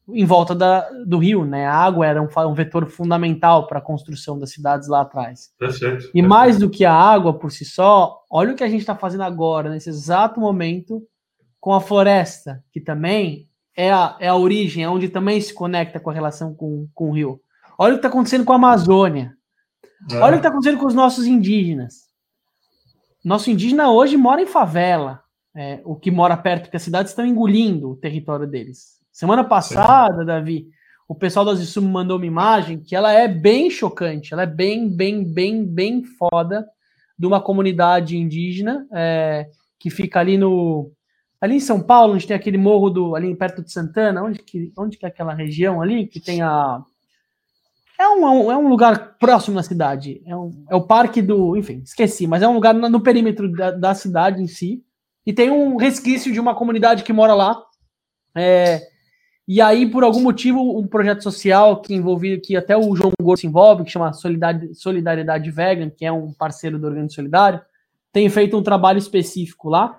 [0.10, 1.66] em volta da, do rio, né?
[1.66, 5.52] A água era um, um vetor fundamental para a construção das cidades lá atrás.
[5.58, 6.10] Perfeito.
[6.14, 8.96] E mais do que a água por si só, olha o que a gente está
[8.96, 11.02] fazendo agora, nesse exato momento,
[11.60, 16.00] com a floresta, que também é a, é a origem, é onde também se conecta
[16.00, 17.42] com a relação com, com o rio.
[17.84, 19.34] Olha o que está acontecendo com a Amazônia.
[20.10, 20.16] É.
[20.16, 21.96] Olha o que está acontecendo com os nossos indígenas.
[23.22, 25.22] Nosso indígena hoje mora em favela.
[25.54, 29.00] É, o que mora perto, porque as cidades estão engolindo o território deles.
[29.12, 30.24] Semana passada.
[30.24, 30.70] Davi,
[31.10, 34.90] o pessoal da Zissum mandou uma imagem que ela é bem chocante, ela é bem,
[34.90, 36.66] bem, bem, bem foda
[37.20, 40.90] de uma comunidade indígena é, que fica ali no
[41.42, 44.72] ali em São Paulo, onde tem aquele morro do ali perto de Santana, onde que
[44.78, 46.82] onde que é aquela região ali que tem a
[48.04, 51.82] é um, é um lugar próximo da cidade, é, um, é o parque do, enfim,
[51.84, 54.84] esqueci, mas é um lugar no, perímetro da, da, cidade em si,
[55.26, 57.62] e tem um resquício de uma comunidade que mora lá,
[58.36, 58.82] é,
[59.48, 63.42] e aí, por algum motivo, um projeto social que envolvia, que até o João Gordo
[63.42, 67.62] se envolve, que chama Solidariedade Vegan, que é um parceiro do Organismo Solidário,
[68.14, 69.98] tem feito um trabalho específico lá.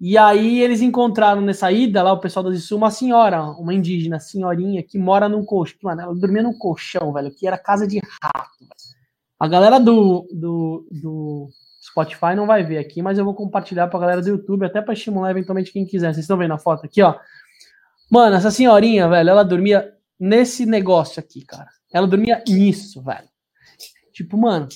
[0.00, 4.20] E aí eles encontraram nessa ida lá, o pessoal da Sul, uma senhora, uma indígena,
[4.20, 5.78] senhorinha, que mora num colchão.
[5.82, 8.66] Mano, ela dormia num colchão, velho, que era casa de rato.
[9.40, 11.48] A galera do, do, do
[11.80, 14.94] Spotify não vai ver aqui, mas eu vou compartilhar pra galera do YouTube, até para
[14.94, 16.14] estimular eventualmente quem quiser.
[16.14, 17.16] Vocês estão vendo a foto aqui, ó.
[18.10, 21.68] Mano, essa senhorinha, velho, ela dormia nesse negócio aqui, cara.
[21.92, 23.28] Ela dormia nisso, velho.
[24.12, 24.68] Tipo, mano,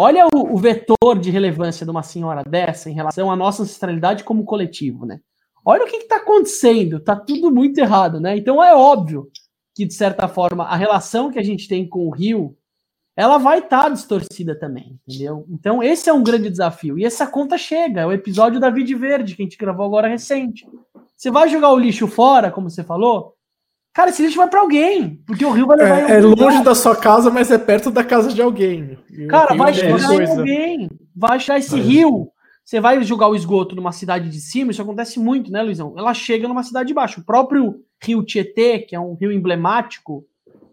[0.00, 4.24] olha o, o, vetor de relevância de uma senhora dessa em relação à nossa ancestralidade
[4.24, 5.20] como coletivo, né?
[5.62, 8.34] Olha o que, que tá acontecendo, tá tudo muito errado, né?
[8.34, 9.28] Então é óbvio
[9.74, 12.56] que, de certa forma, a relação que a gente tem com o rio,
[13.14, 15.44] ela vai estar tá distorcida também, entendeu?
[15.50, 16.98] Então esse é um grande desafio.
[16.98, 20.08] E essa conta chega, é o episódio da Vide Verde, que a gente gravou agora
[20.08, 20.66] recente.
[21.14, 23.34] Você vai jogar o lixo fora, como você falou,
[24.00, 26.10] cara, esse lixo vai para alguém, porque o rio vai levar.
[26.10, 28.98] É, é longe da sua casa, mas é perto da casa de alguém.
[29.28, 31.82] Cara, vai chegar em alguém, vai achar esse é.
[31.82, 32.30] rio.
[32.64, 35.94] Você vai jogar o esgoto numa cidade de cima, isso acontece muito, né, Luizão?
[35.98, 37.20] Ela chega numa cidade de baixo.
[37.20, 40.24] O próprio rio Tietê, que é um rio emblemático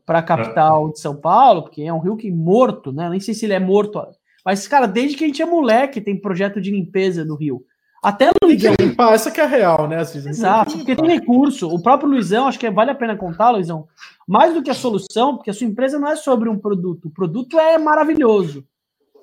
[0.06, 3.10] para a capital de São Paulo, porque é um rio que morto, né?
[3.10, 4.02] Nem sei se ele é morto,
[4.46, 7.66] mas, cara, desde que a gente é moleque, tem projeto de limpeza do rio.
[8.02, 8.76] Até Luizão.
[8.76, 9.98] Tem que limpar, essa que é a real, né?
[9.98, 11.68] Assim, Exato, tem porque tem recurso.
[11.68, 13.88] O próprio Luizão, acho que vale a pena contar, Luizão,
[14.28, 17.06] mais do que a solução, porque a sua empresa não é sobre um produto.
[17.08, 18.66] O produto é maravilhoso,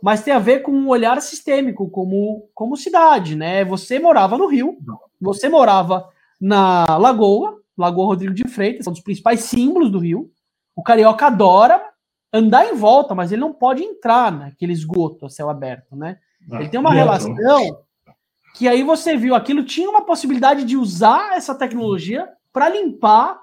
[0.03, 3.64] mas tem a ver com um olhar sistêmico, como, como cidade, né?
[3.64, 4.77] Você morava no Rio,
[5.20, 6.09] você morava
[6.41, 10.31] na Lagoa, Lagoa Rodrigo de Freitas, um dos principais símbolos do Rio.
[10.77, 11.83] O carioca adora
[12.33, 16.18] andar em volta, mas ele não pode entrar naquele esgoto a céu aberto, né?
[16.51, 17.35] Ah, ele tem uma relação
[18.55, 23.40] que aí você viu aquilo tinha uma possibilidade de usar essa tecnologia para limpar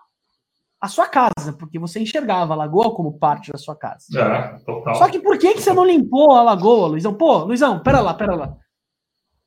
[0.80, 4.06] a sua casa, porque você enxergava a lagoa como parte da sua casa.
[4.18, 4.96] É, total.
[4.96, 7.14] Só que por que, que você não limpou a lagoa, Luizão?
[7.14, 8.58] Pô, Luizão, pera lá, pera lá.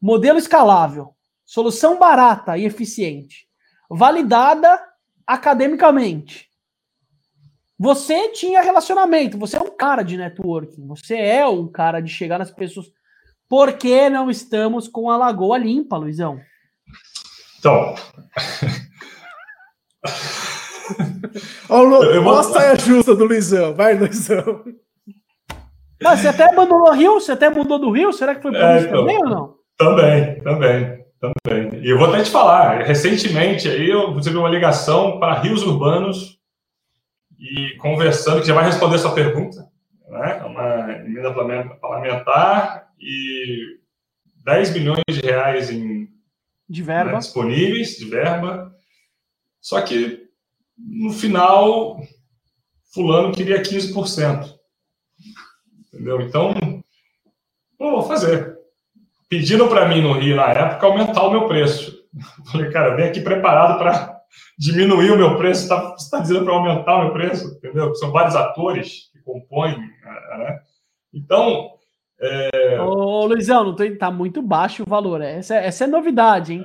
[0.00, 1.12] Modelo escalável,
[1.44, 3.48] solução barata e eficiente,
[3.90, 4.80] validada
[5.26, 6.48] academicamente.
[7.76, 12.38] Você tinha relacionamento, você é um cara de networking, você é um cara de chegar
[12.38, 12.92] nas pessoas.
[13.48, 16.40] Por que não estamos com a lagoa limpa, Luizão?
[17.58, 17.94] Então.
[21.68, 23.74] Olha a saia justa do Luizão.
[23.74, 24.64] Vai, Luizão.
[26.02, 27.14] Mas você até abandonou o Rio?
[27.14, 28.12] Você até mudou do Rio?
[28.12, 29.54] Será que foi para é, isso então, também ou não?
[29.78, 31.80] Também, também, também.
[31.82, 36.38] E eu vou até te falar, recentemente aí eu recebi uma ligação para rios urbanos
[37.38, 39.66] e conversando, que já vai responder essa pergunta,
[40.08, 40.42] né?
[40.44, 41.32] Uma emenda
[41.80, 43.78] parlamentar e
[44.44, 46.12] 10 milhões de reais em
[46.68, 47.12] de verba.
[47.12, 48.74] Né, disponíveis, de verba.
[49.60, 50.28] Só que
[50.76, 52.00] no final,
[52.92, 54.54] fulano queria 15%.
[55.86, 56.20] Entendeu?
[56.20, 56.54] Então,
[57.78, 58.58] não vou fazer.
[59.28, 62.04] Pediram para mim no Rio, na época, aumentar o meu preço.
[62.50, 64.20] Falei, cara, vim aqui preparado para
[64.58, 65.66] diminuir o meu preço.
[65.68, 67.56] Você está tá dizendo para aumentar o meu preço?
[67.56, 67.94] Entendeu?
[67.94, 69.78] São vários atores que compõem.
[69.78, 70.60] Né?
[71.12, 71.70] Então,
[72.20, 72.80] é...
[72.80, 75.20] Ô, Luizão, não tô, tá muito baixo o valor.
[75.20, 76.64] Essa, essa é novidade, hein?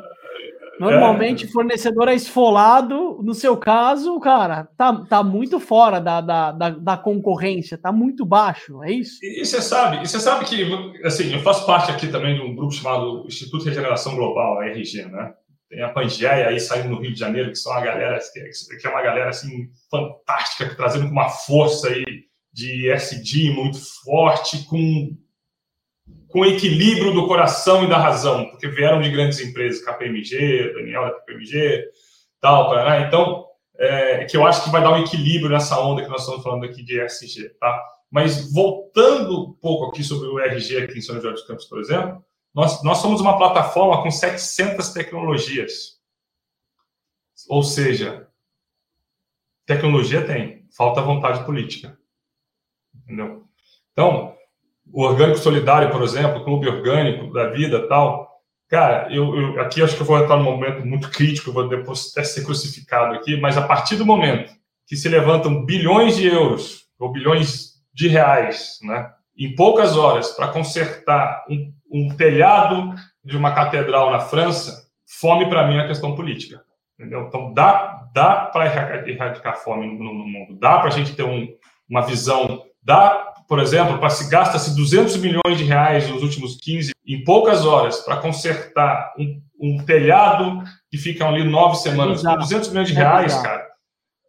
[0.79, 1.47] Normalmente, é...
[1.49, 3.19] fornecedor é esfolado.
[3.21, 8.25] No seu caso, cara, tá, tá muito fora da, da, da, da concorrência, tá muito
[8.25, 9.19] baixo, é isso?
[9.21, 10.65] E, você sabe, e você sabe que,
[11.03, 14.67] assim, eu faço parte aqui também de um grupo chamado Instituto de Regeneração Global, a
[14.67, 15.33] RG, né?
[15.69, 18.89] tem a Pangeia aí saindo no Rio de Janeiro, que são uma galera, que é
[18.89, 22.03] uma galera assim fantástica, trazendo uma força aí
[22.51, 25.15] de SD muito forte, com,
[26.27, 31.11] com equilíbrio do coração e da razão, porque vieram de grandes empresas, KPMG, Daniel da
[31.11, 31.85] KPMG,
[32.39, 32.73] tal.
[33.05, 33.45] Então,
[33.77, 36.65] é, que eu acho que vai dar um equilíbrio nessa onda que nós estamos falando
[36.65, 37.81] aqui de ESG, tá?
[38.11, 41.79] Mas voltando um pouco aqui sobre o RG aqui em São José dos Campos, por
[41.79, 42.23] exemplo,
[42.53, 45.99] nós, nós somos uma plataforma com 700 tecnologias.
[47.47, 48.27] Ou seja,
[49.65, 51.98] tecnologia tem, falta vontade política.
[53.09, 53.43] Entendeu?
[53.91, 54.35] Então,
[54.93, 58.29] o orgânico solidário, por exemplo, clube orgânico da vida tal,
[58.67, 62.11] cara, eu, eu, aqui acho que eu vou entrar num momento muito crítico, vou depois
[62.11, 64.53] até ser crucificado aqui, mas a partir do momento
[64.85, 70.49] que se levantam bilhões de euros ou bilhões de reais, né, em poucas horas para
[70.49, 72.93] consertar um, um, telhado
[73.23, 74.87] de uma catedral na França,
[75.19, 76.61] fome para mim é questão política.
[76.99, 77.25] Entendeu?
[77.27, 78.65] Então dá, dá para
[79.07, 81.47] erradicar fome no, no mundo, dá para a gente ter um,
[81.89, 86.91] uma visão, dá, por exemplo, para se gasta-se 200 milhões de reais nos últimos 15,
[87.07, 92.69] em poucas horas, para consertar um, um, telhado que fica ali nove semanas, com 200
[92.69, 93.65] milhões de reais, cara,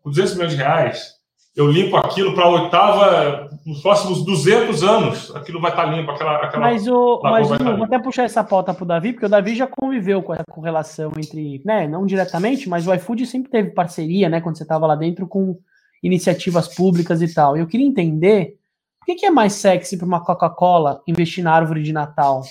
[0.02, 1.20] com 200 milhões de reais,
[1.56, 6.10] eu limpo aquilo para a oitava, nos próximos 200 anos, aquilo vai estar tá limpo.
[6.10, 9.26] Aquela, aquela mas o, mas tá vou até puxar essa pauta para o Davi, porque
[9.26, 13.50] o Davi já conviveu com essa correlação entre, né, não diretamente, mas o iFood sempre
[13.50, 15.58] teve parceria, né, quando você estava lá dentro, com
[16.02, 17.56] iniciativas públicas e tal.
[17.56, 18.58] Eu queria entender
[18.98, 22.42] por que, que é mais sexy para uma Coca-Cola investir na árvore de Natal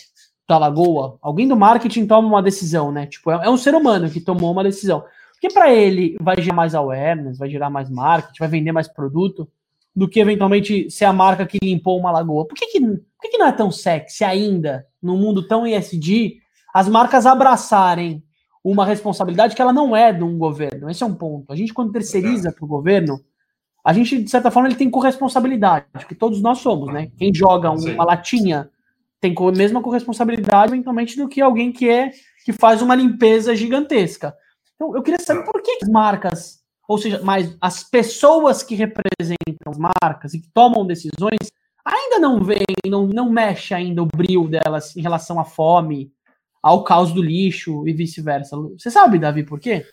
[0.47, 1.17] da Lagoa?
[1.21, 3.05] Alguém do marketing toma uma decisão, né?
[3.05, 5.03] Tipo, é, é um ser humano que tomou uma decisão.
[5.33, 9.47] Porque para ele vai gerar mais awareness, vai gerar mais marketing, vai vender mais produto,
[9.95, 12.47] do que eventualmente ser a marca que limpou uma lagoa.
[12.47, 16.37] Por que, que, por que, que não é tão sexy ainda, num mundo tão ESG,
[16.73, 18.23] as marcas abraçarem
[18.63, 20.89] uma responsabilidade que ela não é de um governo?
[20.89, 21.51] Esse é um ponto.
[21.51, 23.19] A gente, quando terceiriza para o governo,
[23.89, 27.09] a gente, de certa forma, ele tem corresponsabilidade, que todos nós somos, né?
[27.17, 28.69] Quem joga uma latinha
[29.19, 32.11] tem a mesma corresponsabilidade, eventualmente, do que alguém que é
[32.45, 34.35] que faz uma limpeza gigantesca.
[34.75, 39.71] Então, eu queria saber por que as marcas, ou seja, mais as pessoas que representam
[39.71, 41.51] as marcas e que tomam decisões,
[41.83, 46.11] ainda não veem, não, não mexe ainda o brilho delas em relação à fome,
[46.61, 48.55] ao caos do lixo e vice-versa.
[48.77, 49.83] Você sabe, Davi, por quê?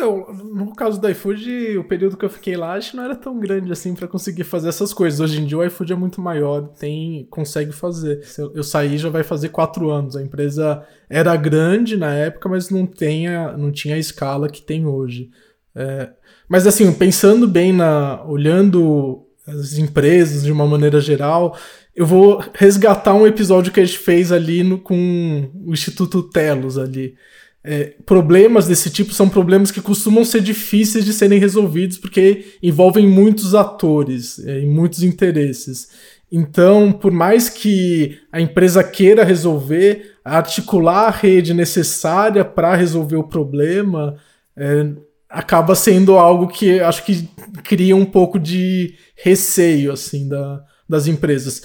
[0.00, 3.14] Então, no caso do iFood, o período que eu fiquei lá, acho que não era
[3.14, 5.20] tão grande assim para conseguir fazer essas coisas.
[5.20, 8.26] Hoje em dia o iFood é muito maior, tem, consegue fazer.
[8.38, 10.16] Eu, eu saí já vai fazer quatro anos.
[10.16, 14.62] A empresa era grande na época, mas não, tem a, não tinha a escala que
[14.62, 15.28] tem hoje.
[15.74, 16.08] É,
[16.48, 18.24] mas assim, pensando bem na.
[18.24, 21.58] olhando as empresas de uma maneira geral,
[21.94, 26.78] eu vou resgatar um episódio que a gente fez ali no, com o Instituto Telos
[26.78, 27.16] ali
[27.62, 33.06] é, problemas desse tipo são problemas que costumam ser difíceis de serem resolvidos porque envolvem
[33.06, 35.88] muitos atores é, e muitos interesses.
[36.32, 43.28] Então, por mais que a empresa queira resolver, articular a rede necessária para resolver o
[43.28, 44.16] problema
[44.56, 44.86] é,
[45.28, 47.28] acaba sendo algo que acho que
[47.62, 51.62] cria um pouco de receio assim da, das empresas.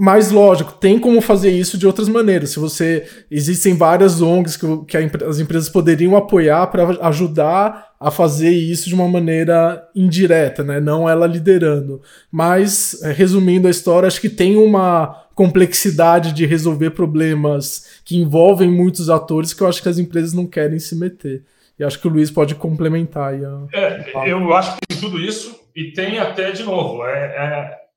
[0.00, 2.50] Mas, lógico, tem como fazer isso de outras maneiras.
[2.50, 3.04] Se você.
[3.28, 8.88] Existem várias ONGs que, que a, as empresas poderiam apoiar para ajudar a fazer isso
[8.88, 10.78] de uma maneira indireta, né?
[10.78, 12.00] Não ela liderando.
[12.30, 18.70] Mas, é, resumindo a história, acho que tem uma complexidade de resolver problemas que envolvem
[18.70, 21.42] muitos atores que eu acho que as empresas não querem se meter.
[21.76, 23.34] E acho que o Luiz pode complementar.
[23.34, 23.66] A...
[23.72, 27.87] É, eu acho que tem tudo isso, e tem até, de novo, é, é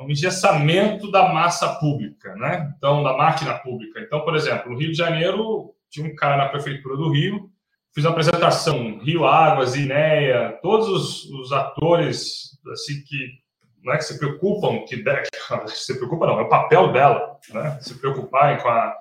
[0.00, 2.72] é um engessamento da massa pública, né?
[2.76, 4.00] Então, da máquina pública.
[4.00, 7.50] Então, por exemplo, no Rio de Janeiro, tinha um cara na prefeitura do Rio,
[7.94, 13.40] fiz uma apresentação, Rio Águas, INEA, todos os, os atores assim que
[13.82, 17.78] não é que se preocupam, que, que se preocupa não, é o papel dela, né?
[17.80, 18.96] Se preocuparem com a,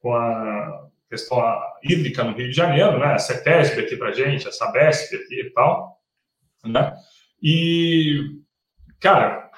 [0.00, 1.38] com a questão
[1.82, 3.12] hídrica no Rio de Janeiro, né?
[3.12, 5.98] A CETESB aqui para gente, a Sabesp aqui e tal,
[6.64, 6.94] né?
[7.42, 8.40] E,
[9.00, 9.49] cara,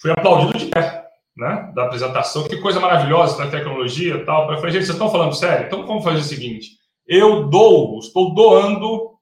[0.00, 1.72] fui aplaudido de pé, né?
[1.74, 2.48] Da apresentação.
[2.48, 4.50] Que coisa maravilhosa da tecnologia e tal.
[4.50, 5.66] Eu falei, gente, vocês estão falando sério?
[5.66, 6.70] Então vamos fazer o seguinte:
[7.06, 9.14] eu dou, estou doando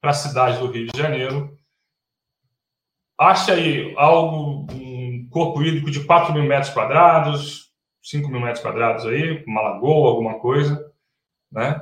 [0.00, 1.56] para a cidade do Rio de Janeiro.
[3.18, 7.70] Acha aí algo, um corpo hídrico de 4 mil metros quadrados,
[8.02, 10.92] 5 mil metros quadrados aí, uma lagoa, alguma coisa,
[11.50, 11.80] né?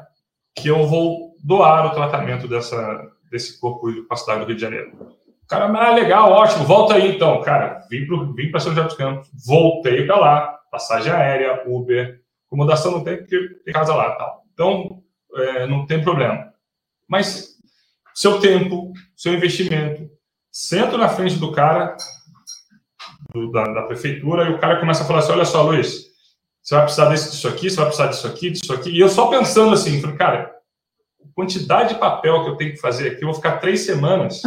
[0.56, 4.54] Que eu vou doar o tratamento dessa, desse corpo hídrico para a cidade do Rio
[4.54, 5.16] de Janeiro.
[5.44, 7.40] O cara, ah, legal, ótimo, volta aí então.
[7.42, 12.92] Cara, vim para vim São José dos Campos, voltei para lá, passagem aérea, Uber, acomodação
[12.92, 14.42] não tem porque tem casa lá tal.
[14.52, 15.02] Então,
[15.34, 16.52] é, não tem problema.
[17.06, 17.54] Mas
[18.14, 20.08] seu tempo, seu investimento,
[20.50, 21.96] senta na frente do cara,
[23.32, 26.06] do, da, da, prefeitura, e o cara começa a falar assim: olha só, Luiz,
[26.62, 28.90] você vai precisar desse, disso aqui, você vai precisar disso aqui, disso aqui.
[28.90, 30.54] E eu só pensando assim, falei, cara,
[31.34, 34.40] quantidade de papel que eu tenho que fazer aqui, eu vou ficar três semanas,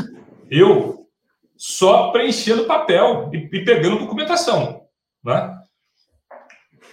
[0.50, 1.08] eu
[1.56, 4.82] só preenchendo papel e, e pegando documentação,
[5.24, 5.56] né?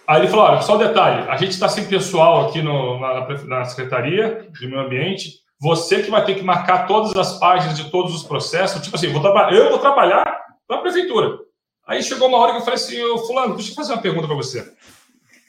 [0.06, 3.28] Aí ele falou: olha, só um detalhe, a gente está sem pessoal aqui no, na,
[3.44, 7.90] na Secretaria de Meio Ambiente, você que vai ter que marcar todas as páginas de
[7.90, 10.24] todos os processos, tipo assim, vou eu vou trabalhar
[10.66, 11.38] para a prefeitura.
[11.86, 14.26] Aí chegou uma hora que eu falei assim, ô fulano, deixa eu fazer uma pergunta
[14.26, 14.72] para você.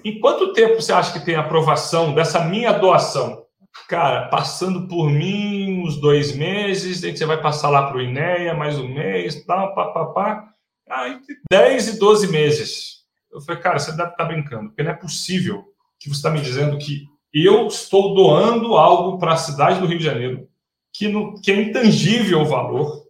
[0.03, 3.43] Em quanto tempo você acha que tem aprovação dessa minha doação?
[3.88, 8.53] Cara, passando por mim uns dois meses, aí você vai passar lá para o INEA
[8.55, 10.49] mais um mês, tal, papapá.
[10.89, 11.19] Aí
[11.49, 13.05] 10 e 12 meses.
[13.31, 15.63] Eu falei, cara, você deve estar tá brincando, porque não é possível
[15.99, 19.99] que você está me dizendo que eu estou doando algo para a cidade do Rio
[19.99, 20.47] de Janeiro
[20.93, 23.03] que, no, que é intangível o valor,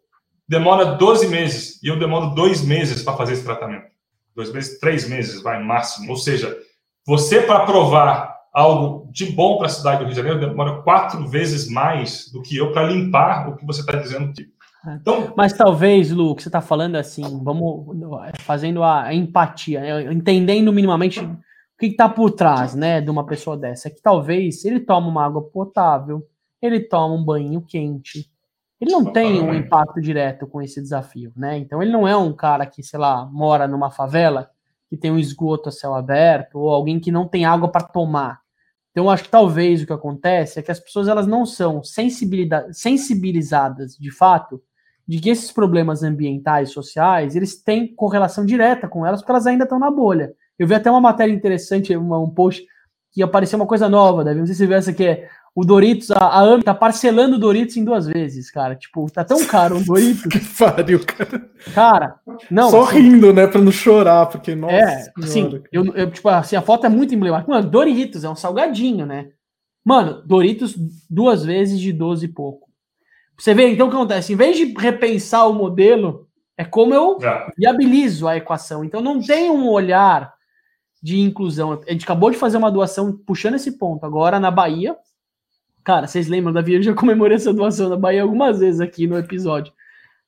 [0.48, 3.86] demora 12 meses, e eu demoro dois meses para fazer esse tratamento.
[4.36, 6.10] Dois meses, três meses, vai, máximo.
[6.10, 6.58] Ou seja,
[7.06, 11.26] você, para provar algo de bom para a cidade do Rio de Janeiro, demora quatro
[11.26, 14.46] vezes mais do que eu para limpar o que você está dizendo que.
[15.00, 17.98] Então, Mas talvez, Lu, o que você está falando é assim, vamos
[18.42, 21.38] fazendo a empatia, entendendo minimamente o
[21.80, 23.88] que está por trás né, de uma pessoa dessa.
[23.88, 26.28] É que talvez ele toma uma água potável,
[26.62, 28.30] ele toma um banho quente,
[28.82, 31.58] ele não tem um impacto direto com esse desafio, né?
[31.58, 34.50] Então ele não é um cara que, sei lá, mora numa favela
[34.90, 38.45] que tem um esgoto a céu aberto ou alguém que não tem água para tomar.
[38.96, 43.98] Então acho que talvez o que acontece é que as pessoas elas não são sensibilizadas
[44.00, 44.64] de fato
[45.06, 49.66] de que esses problemas ambientais, sociais, eles têm correlação direta com elas porque elas ainda
[49.66, 50.34] estão na bolha.
[50.58, 52.66] Eu vi até uma matéria interessante, um post
[53.12, 55.64] que apareceu uma coisa nova, Davi, não sei se você viu essa que é o
[55.64, 58.76] Doritos, a, a AMI tá parcelando o Doritos em duas vezes, cara.
[58.76, 60.24] Tipo, tá tão caro o Doritos.
[60.28, 61.50] que pariu, cara.
[61.74, 62.20] Cara,
[62.52, 62.70] não.
[62.70, 64.76] Só assim, rindo, né, pra não chorar, porque, nossa.
[64.76, 65.64] É, sim.
[65.72, 67.50] Eu, eu, tipo, assim, a foto é muito emblemática.
[67.50, 69.30] Mano, Doritos é um salgadinho, né?
[69.84, 70.76] Mano, Doritos
[71.10, 72.70] duas vezes de 12 e pouco.
[73.38, 74.34] Você vê, então, o que acontece?
[74.34, 76.28] Em vez de repensar o modelo,
[76.58, 77.48] é como eu é.
[77.58, 78.84] viabilizo a equação.
[78.84, 80.34] Então, não tem um olhar
[81.02, 81.82] de inclusão.
[81.88, 84.98] A gente acabou de fazer uma doação puxando esse ponto agora na Bahia
[85.86, 86.74] Cara, vocês lembram, Davi?
[86.74, 89.72] Eu já comemorei essa doação da Bahia algumas vezes aqui no episódio.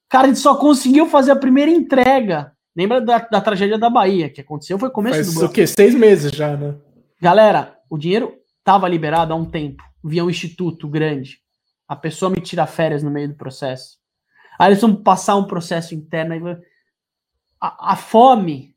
[0.08, 2.54] Cara, a gente só conseguiu fazer a primeira entrega.
[2.76, 4.78] Lembra da, da tragédia da Bahia, que aconteceu?
[4.78, 5.50] Foi começo Faz do ano.
[5.50, 5.66] o quê?
[5.66, 6.76] Seis meses já, né?
[7.20, 9.84] Galera, o dinheiro estava liberado há um tempo.
[10.04, 11.40] Via um instituto grande.
[11.88, 13.98] A pessoa me tira férias no meio do processo.
[14.60, 16.62] Aí eles vão passar um processo interno.
[17.60, 18.76] A, a fome,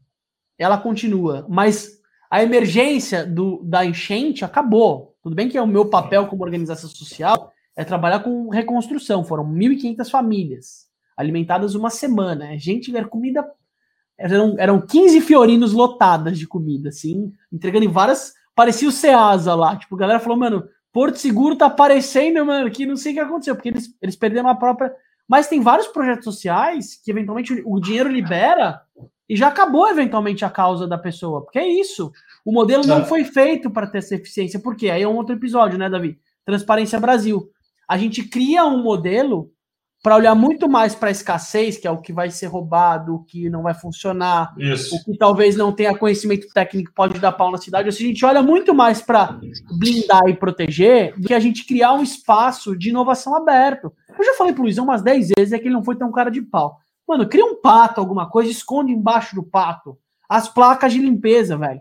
[0.59, 1.45] ela continua.
[1.47, 2.01] Mas
[2.31, 5.09] a emergência do, da enchente acabou.
[5.22, 9.24] Tudo bem que é o meu papel como organização social é trabalhar com reconstrução.
[9.24, 12.54] Foram 1.500 famílias alimentadas uma semana.
[12.54, 13.48] É gente, era comida.
[14.18, 18.34] Eram, eram 15 fiorinos lotadas de comida, assim, entregando em várias.
[18.54, 19.76] Parecia o Ceasa lá.
[19.76, 23.20] Tipo, a galera falou, mano, Porto Seguro tá aparecendo, mano, que não sei o que
[23.20, 24.92] aconteceu, porque eles, eles perderam a própria.
[25.28, 28.80] Mas tem vários projetos sociais que eventualmente o dinheiro libera
[29.28, 31.42] e já acabou eventualmente a causa da pessoa.
[31.42, 32.10] Porque é isso.
[32.45, 34.59] O modelo não, não foi feito para ter essa eficiência.
[34.59, 34.91] Por quê?
[34.91, 36.18] Aí é um outro episódio, né, Davi?
[36.45, 37.49] Transparência Brasil.
[37.88, 39.51] A gente cria um modelo
[40.03, 43.24] para olhar muito mais para a escassez, que é o que vai ser roubado, o
[43.24, 44.97] que não vai funcionar, Isso.
[44.97, 47.88] o que talvez não tenha conhecimento técnico pode dar pau na cidade.
[47.88, 49.38] Ou seja, a gente olha muito mais para
[49.78, 53.93] blindar e proteger do que a gente criar um espaço de inovação aberto.
[54.18, 56.11] Eu já falei para o Luizão umas 10 vezes, é que ele não foi tão
[56.11, 56.78] cara de pau.
[57.07, 59.99] Mano, cria um pato, alguma coisa, esconde embaixo do pato
[60.30, 61.80] as placas de limpeza, velho.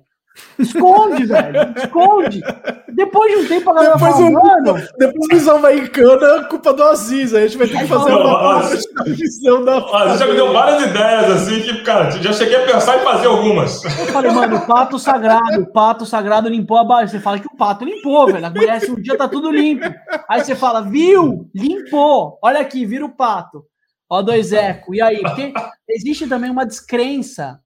[0.57, 1.73] Esconde, velho.
[1.75, 2.41] Esconde.
[2.89, 4.87] Depois de um tempo a galera depois fala, mano.
[4.97, 7.33] Depois o Visão vai em cana, culpa do Aziz.
[7.33, 8.61] Aí a gente vai ter que fazer uma
[9.05, 9.79] visão da.
[9.79, 13.27] Você já me deu várias ideias, assim, que, cara, já cheguei a pensar em fazer
[13.27, 13.83] algumas.
[13.83, 17.11] Eu falei, mano, o pato sagrado, o pato sagrado limpou a base.
[17.11, 18.45] Você fala que o pato limpou, velho.
[18.45, 19.85] Amanhece um dia, tá tudo limpo.
[20.27, 21.49] Aí você fala, viu?
[21.55, 22.37] Limpou.
[22.43, 23.63] Olha aqui, vira o pato.
[24.09, 24.93] Ó, dois eco.
[24.93, 25.21] E aí?
[25.21, 25.53] Porque
[25.87, 27.59] existe também uma descrença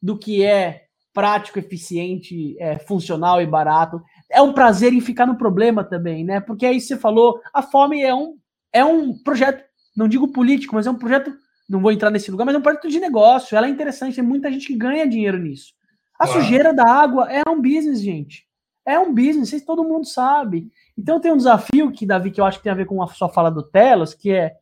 [0.00, 0.87] do que é
[1.18, 4.00] prático, eficiente, é, funcional e barato.
[4.30, 6.38] É um prazer em ficar no problema também, né?
[6.38, 8.36] Porque aí você falou, a fome é um,
[8.72, 9.64] é um projeto,
[9.96, 11.34] não digo político, mas é um projeto,
[11.68, 13.56] não vou entrar nesse lugar, mas é um projeto de negócio.
[13.56, 15.72] Ela é interessante, tem muita gente que ganha dinheiro nisso.
[16.16, 16.34] A Uau.
[16.34, 18.46] sujeira da água é um business, gente.
[18.86, 20.70] É um business, isso todo mundo sabe.
[20.96, 23.08] Então tem um desafio que, Davi, que eu acho que tem a ver com a
[23.08, 24.54] sua fala do Telos, que é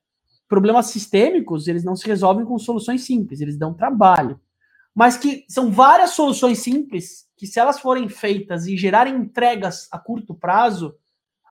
[0.48, 4.40] problemas sistêmicos, eles não se resolvem com soluções simples, eles dão trabalho
[4.97, 9.99] mas que são várias soluções simples que, se elas forem feitas e gerarem entregas a
[9.99, 10.94] curto prazo,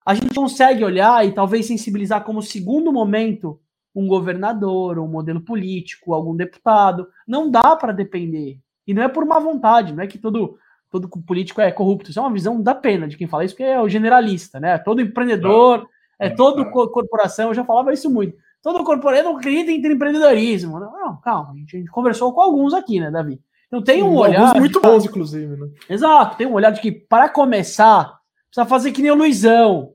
[0.04, 3.60] a gente consegue olhar e talvez sensibilizar como segundo momento
[3.94, 7.08] um governador, um modelo político, algum deputado.
[7.28, 8.58] Não dá para depender.
[8.88, 10.58] E não é por má vontade, não é que todo,
[10.90, 12.10] todo político é corrupto.
[12.10, 14.80] Isso é uma visão da pena de quem fala isso, porque é o generalista, né?
[14.80, 15.88] Todo empreendedor,
[16.18, 18.36] é todo corporação, eu já falava isso muito.
[18.66, 20.80] Todo corporação, eu não acredito em empreendedorismo.
[20.80, 23.40] Não, calma, a gente, a gente, conversou com alguns aqui, né, Davi?
[23.68, 24.60] Então tem um Sim, olhar.
[24.60, 25.70] muito bons, inclusive, né?
[25.88, 29.94] Exato, tem um olhar de que, para começar, precisa fazer que nem o Luizão.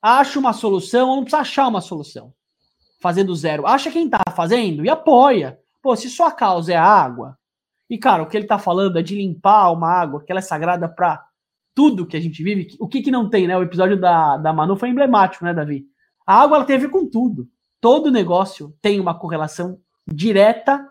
[0.00, 2.32] Acha uma solução ou não precisa achar uma solução
[3.02, 3.66] fazer do zero.
[3.66, 5.58] Acha quem tá fazendo e apoia.
[5.82, 7.36] Pô, se sua causa é a água,
[7.90, 10.42] e cara, o que ele tá falando é de limpar uma água que ela é
[10.42, 11.22] sagrada para
[11.74, 12.68] tudo que a gente vive.
[12.80, 13.58] O que que não tem, né?
[13.58, 15.84] O episódio da, da Manu foi emblemático, né, Davi?
[16.26, 17.46] A água ela ver com tudo.
[17.80, 20.88] Todo negócio tem uma correlação direta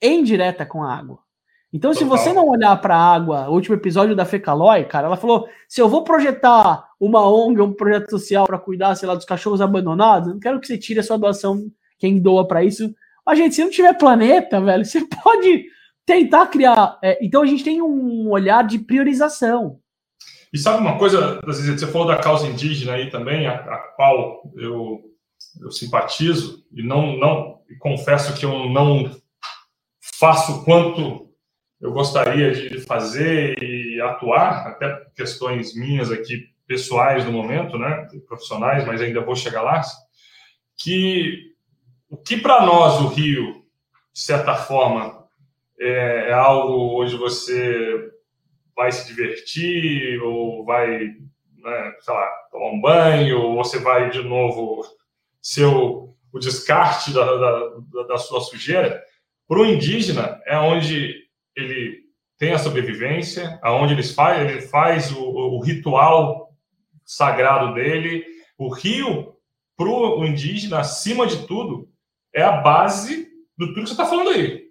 [0.00, 1.18] e indireta com a água.
[1.72, 5.16] Então, se você não olhar para a água, o último episódio da Fecalói, cara, ela
[5.16, 9.24] falou: se eu vou projetar uma ONG, um projeto social para cuidar, sei lá, dos
[9.24, 12.92] cachorros abandonados, eu não quero que você tire a sua doação, quem doa para isso.
[13.24, 15.66] Mas, gente, se não tiver planeta, velho, você pode
[16.04, 16.98] tentar criar.
[17.02, 19.78] É, então, a gente tem um olhar de priorização.
[20.52, 25.00] E sabe uma coisa, você falou da causa indígena aí também, a, a qual eu,
[25.60, 29.10] eu simpatizo, e não, não e confesso que eu não
[30.18, 31.30] faço quanto
[31.80, 38.84] eu gostaria de fazer e atuar, até questões minhas aqui pessoais no momento, né, profissionais,
[38.86, 39.80] mas ainda vou chegar lá,
[40.76, 41.50] que
[42.08, 43.64] o que para nós o Rio,
[44.12, 45.26] de certa forma,
[45.78, 48.10] é, é, algo onde você
[48.76, 54.22] vai se divertir ou vai, né, sei lá, tomar um banho, ou você vai de
[54.22, 54.82] novo
[55.42, 59.02] ser o, descarte da, da, da sua sujeira,
[59.48, 61.24] para o indígena é onde
[61.56, 62.04] ele
[62.38, 66.54] tem a sobrevivência, aonde ele faz, ele faz o, o ritual
[67.04, 68.24] sagrado dele.
[68.56, 69.34] O rio,
[69.76, 71.88] para o indígena, acima de tudo,
[72.32, 73.28] é a base
[73.58, 74.68] do tudo que você está falando aí.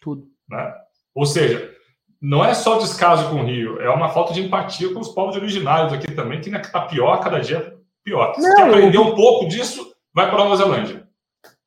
[0.00, 0.26] Tudo.
[0.48, 0.74] Né?
[1.14, 1.74] Ou seja,
[2.20, 5.36] não é só descaso com o rio, é uma falta de empatia com os povos
[5.36, 8.34] originários aqui também, que está pior, cada dia pior.
[8.34, 9.02] Se quer aprender eu...
[9.02, 11.08] um pouco disso, vai para Nova Zelândia.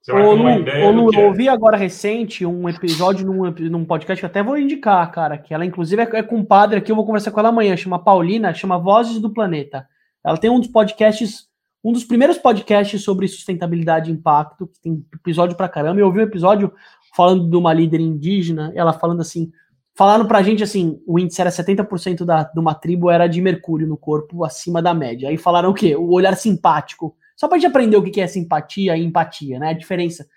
[0.04, 0.84] Você vai ter uma Lu, ideia.
[0.84, 1.26] Eu é.
[1.28, 5.54] ouvi agora recente um episódio num, num podcast que eu até vou indicar, cara, que
[5.54, 8.78] ela inclusive é, é compadre aqui, eu vou conversar com ela amanhã, chama Paulina, chama
[8.78, 9.88] Vozes do Planeta.
[10.22, 11.48] Ela tem um dos podcasts,
[11.82, 16.02] um dos primeiros podcasts sobre sustentabilidade e impacto, que tem episódio pra caramba.
[16.02, 16.74] Eu ouvi um episódio
[17.16, 19.54] falando de uma líder indígena, ela falando assim,
[19.96, 23.88] falaram pra gente assim, o índice era 70% da, de uma tribo era de mercúrio
[23.88, 25.30] no corpo, acima da média.
[25.30, 25.96] Aí falaram o quê?
[25.96, 29.70] O olhar simpático só pra gente aprender o que é simpatia e empatia, né?
[29.70, 30.28] A diferença.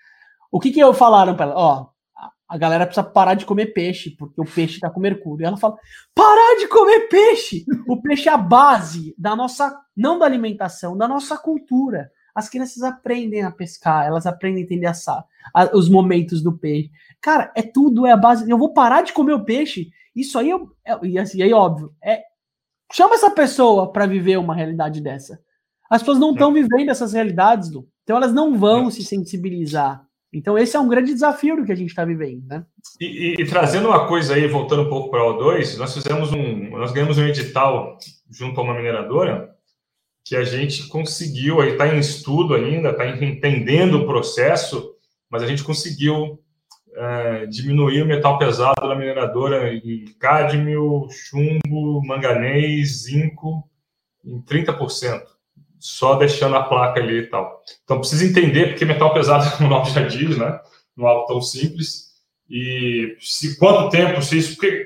[0.51, 1.55] O que que eu falaram para ela?
[1.55, 1.87] Ó,
[2.47, 5.43] a galera precisa parar de comer peixe, porque o peixe tá com mercúrio.
[5.43, 5.77] E ela fala:
[6.15, 7.65] parar de comer peixe!
[7.87, 12.09] O peixe é a base da nossa, não da alimentação, da nossa cultura.
[12.33, 14.93] As crianças aprendem a pescar, elas aprendem a entender a,
[15.53, 16.91] a, os momentos do peixe.
[17.19, 18.49] Cara, é tudo, é a base.
[18.49, 19.89] Eu vou parar de comer o peixe.
[20.15, 22.21] Isso aí, eu, é, e assim, aí óbvio, é
[22.93, 25.39] chama essa pessoa para viver uma realidade dessa.
[25.89, 27.87] As pessoas não estão vivendo essas realidades, Lu.
[28.03, 28.91] Então elas não vão é.
[28.91, 30.01] se sensibilizar.
[30.31, 32.65] Então esse é um grande desafio do que a gente está vivendo, né?
[32.99, 36.31] E, e, e, trazendo uma coisa aí, voltando um pouco para o O2, nós fizemos
[36.33, 37.97] um, nós ganhamos um edital
[38.29, 39.49] junto a uma mineradora
[40.23, 44.93] que a gente conseguiu, aí está em estudo ainda, está entendendo o processo,
[45.29, 46.39] mas a gente conseguiu
[46.95, 53.69] é, diminuir o metal pesado da mineradora em cádmio, chumbo, manganês, zinco
[54.25, 55.36] em 30%
[55.79, 57.61] só deixando a placa ali e tal.
[57.83, 60.59] Então precisa entender, porque metal pesado, como o já diz, né?
[60.95, 62.07] Não é algo tão simples.
[62.49, 64.55] E se quanto tempo, se isso.
[64.55, 64.85] Porque,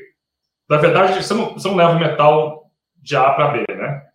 [0.69, 4.07] na verdade, você não, você não leva o metal de A para B, né?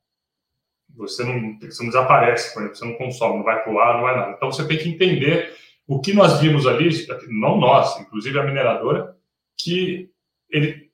[0.96, 3.94] Você não, você não desaparece com ele, você não consome, não vai para o ar,
[3.94, 4.32] não vai nada.
[4.32, 5.54] Então você tem que entender
[5.86, 6.90] o que nós vimos ali,
[7.28, 9.16] não nós, inclusive a mineradora,
[9.56, 10.10] que
[10.50, 10.90] ele.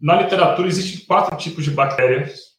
[0.00, 2.53] Na literatura existem quatro tipos de bactérias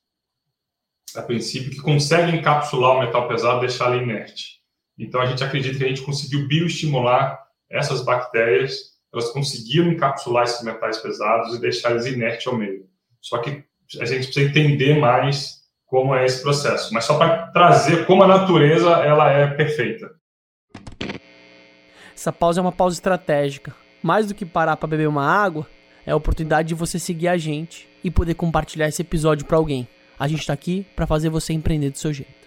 [1.18, 4.56] a princípio, que consegue encapsular o metal pesado e deixar ele inerte.
[4.98, 7.40] Então, a gente acredita que a gente conseguiu bioestimular
[7.70, 12.86] essas bactérias, elas conseguiram encapsular esses metais pesados e deixar eles inertes ao meio.
[13.22, 13.64] Só que
[14.00, 18.28] a gente precisa entender mais como é esse processo, mas só para trazer como a
[18.28, 20.10] natureza ela é perfeita.
[22.16, 23.76] Essa pausa é uma pausa estratégica.
[24.02, 25.68] Mais do que parar para beber uma água,
[26.06, 29.88] é a oportunidade de você seguir a gente e poder compartilhar esse episódio para alguém.
[30.18, 32.46] A gente está aqui para fazer você empreender do seu jeito.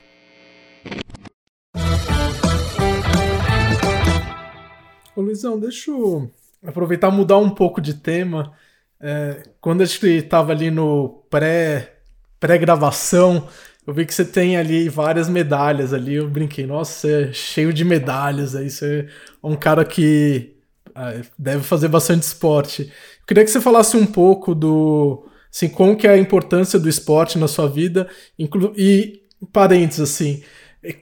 [5.15, 6.31] Ô Luizão, deixa eu
[6.65, 8.53] aproveitar mudar um pouco de tema.
[9.01, 11.95] É, quando a gente estava ali no pré
[12.41, 13.49] pré-gravação,
[13.89, 16.17] Eu vi que você tem ali várias medalhas ali.
[16.17, 18.69] Eu brinquei, nossa, você é cheio de medalhas aí.
[18.69, 19.09] Você
[19.43, 20.55] é um cara que
[20.95, 22.83] ah, deve fazer bastante esporte.
[22.83, 25.27] Eu queria que você falasse um pouco do.
[25.59, 28.09] Assim, como que é a importância do esporte na sua vida.
[28.39, 30.41] Inclu e, parênteses, assim,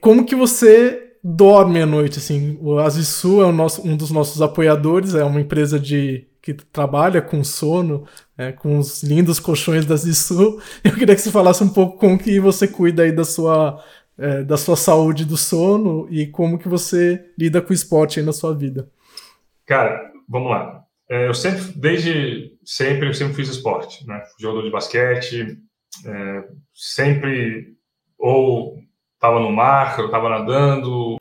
[0.01, 2.57] como que você dorme à noite, assim.
[2.59, 7.21] O Azisu é o nosso, um dos nossos apoiadores, é uma empresa de que trabalha
[7.21, 10.59] com sono, é, com os lindos colchões da Zisu.
[10.83, 13.83] Eu queria que você falasse um pouco como que você cuida aí da sua,
[14.17, 18.25] é, da sua saúde do sono e como que você lida com o esporte aí
[18.25, 18.89] na sua vida.
[19.67, 20.83] Cara, vamos lá.
[21.07, 24.21] É, eu sempre, desde sempre, eu sempre fiz esporte, né?
[24.37, 25.57] Jogador de basquete,
[26.05, 26.43] é,
[26.73, 27.77] sempre
[28.19, 28.77] ou
[29.13, 31.17] estava no mar, eu estava nadando,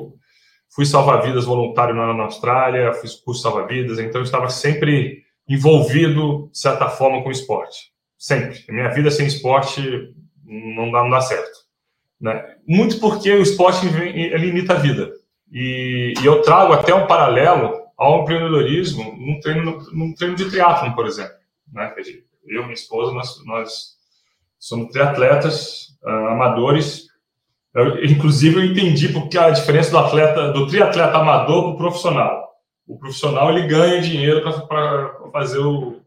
[0.74, 6.58] fui salva-vidas voluntário na, na Austrália, fiz curso salva-vidas, então eu estava sempre envolvido, de
[6.58, 7.92] certa forma, com esporte.
[8.18, 8.64] Sempre.
[8.68, 9.80] Minha vida sem esporte
[10.44, 11.58] não dá, não dá certo.
[12.20, 12.56] Né?
[12.66, 15.12] Muito porque o esporte ele imita a vida.
[15.52, 20.92] E, e, eu trago até um paralelo ao empreendedorismo num treino, num treino de triatlon,
[20.92, 21.35] por exemplo.
[21.72, 21.94] Né?
[22.46, 23.96] Eu e minha esposa, nós, nós
[24.58, 27.06] somos triatletas uh, amadores
[27.76, 32.48] eu, inclusive, eu entendi porque a diferença do atleta, do triatleta amador para o profissional.
[32.88, 36.00] O profissional ele ganha dinheiro para fazer o,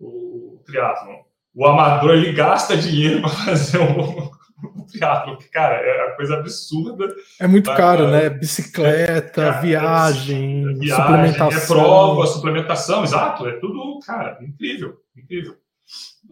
[0.00, 1.24] o, o.
[1.54, 4.32] O amador ele gasta dinheiro para fazer o,
[4.76, 5.36] o triatlon.
[5.52, 7.14] Cara, é uma coisa absurda.
[7.40, 8.30] É muito pra, caro, né?
[8.30, 11.50] Bicicleta, cara, viagem, é, viagem, suplementação.
[11.50, 13.46] É prova, suplementação, exato.
[13.48, 15.56] É tudo, cara, incrível, incrível.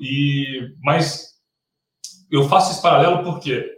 [0.01, 1.31] E, mas
[2.31, 3.69] eu faço esse paralelo porque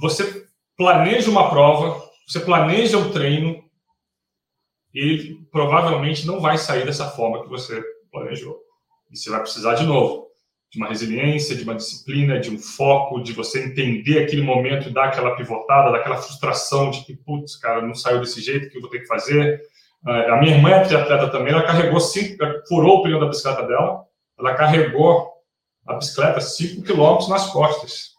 [0.00, 3.62] você planeja uma prova, você planeja um treino,
[4.92, 8.58] ele provavelmente não vai sair dessa forma que você planejou.
[9.10, 10.29] E você vai precisar de novo
[10.70, 14.92] de uma resiliência, de uma disciplina, de um foco, de você entender aquele momento e
[14.92, 18.80] dar aquela pivotada, daquela frustração de que, putz, cara, não saiu desse jeito, que eu
[18.80, 19.60] vou ter que fazer.
[20.06, 22.36] Ah, a minha irmã é triatleta também, ela carregou cinco,
[22.68, 24.04] furou o pneu da bicicleta dela,
[24.38, 25.30] ela carregou
[25.86, 28.10] a bicicleta 5 quilômetros nas costas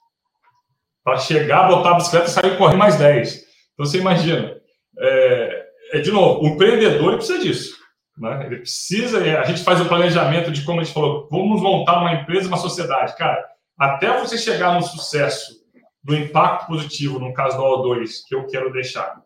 [1.03, 3.35] para chegar, botar a bicicleta e sair correr mais 10.
[3.73, 4.55] Então você imagina,
[4.99, 7.80] é, é de novo, o empreendedor precisa disso.
[8.17, 8.45] Né?
[8.45, 12.13] Ele precisa, a gente faz o planejamento de como a gente falou, vamos montar uma
[12.13, 13.15] empresa, uma sociedade.
[13.15, 13.43] Cara,
[13.77, 15.61] até você chegar no sucesso,
[16.03, 19.21] do impacto positivo, no caso do O2, que eu quero deixar,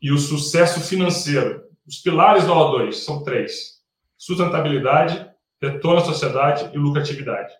[0.00, 3.80] e o sucesso financeiro, os pilares do O2 são três:
[4.16, 7.52] sustentabilidade, retorno à sociedade e lucratividade.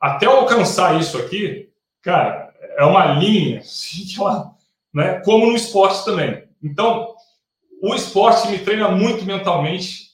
[0.00, 1.70] Até alcançar isso aqui,
[2.02, 3.62] cara, é uma linha,
[4.18, 4.54] ela,
[4.92, 6.44] né, como no esporte também.
[6.62, 7.15] Então,
[7.82, 10.06] o esporte me treina muito mentalmente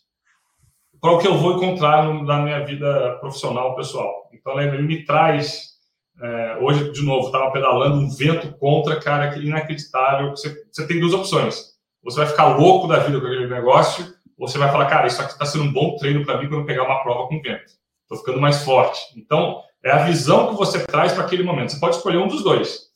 [1.01, 4.31] para o que eu vou encontrar na minha vida profissional, pessoal.
[4.33, 5.73] Então, ele me traz.
[6.21, 10.31] É, hoje, de novo, estava pedalando um vento contra, cara, que inacreditável.
[10.31, 11.73] Você, você tem duas opções.
[12.05, 14.05] Você vai ficar louco da vida com aquele negócio,
[14.39, 16.67] ou você vai falar, cara, isso aqui está sendo um bom treino para mim quando
[16.67, 17.73] pegar uma prova com vento.
[18.03, 19.01] Estou ficando mais forte.
[19.17, 21.73] Então, é a visão que você traz para aquele momento.
[21.73, 22.92] Você pode escolher um dos dois.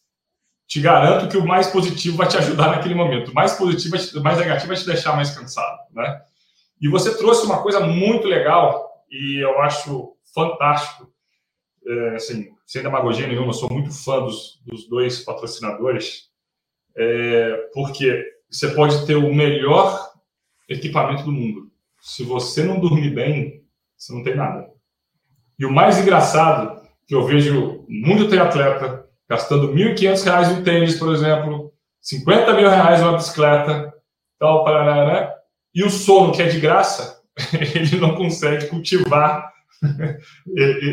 [0.67, 3.31] Te garanto que o mais positivo vai te ajudar naquele momento.
[3.31, 6.21] O mais positivo, o mais negativo vai te deixar mais cansado, né?
[6.81, 11.11] E você trouxe uma coisa muito legal e eu acho fantástico.
[11.87, 16.31] É, assim, sem demagogia nenhuma, eu sou muito fã dos, dos dois patrocinadores,
[16.97, 20.11] é, porque você pode ter o melhor
[20.69, 21.71] equipamento do mundo.
[22.01, 23.65] Se você não dormir bem,
[23.97, 24.69] você não tem nada.
[25.59, 31.13] E o mais engraçado, que eu vejo muito triatleta gastando R$ 1.500 em tênis, por
[31.13, 33.93] exemplo, 50 mil reais numa bicicleta,
[34.39, 35.33] tal, parará, né?
[35.75, 37.21] e o sono, que é de graça,
[37.53, 39.53] ele não consegue cultivar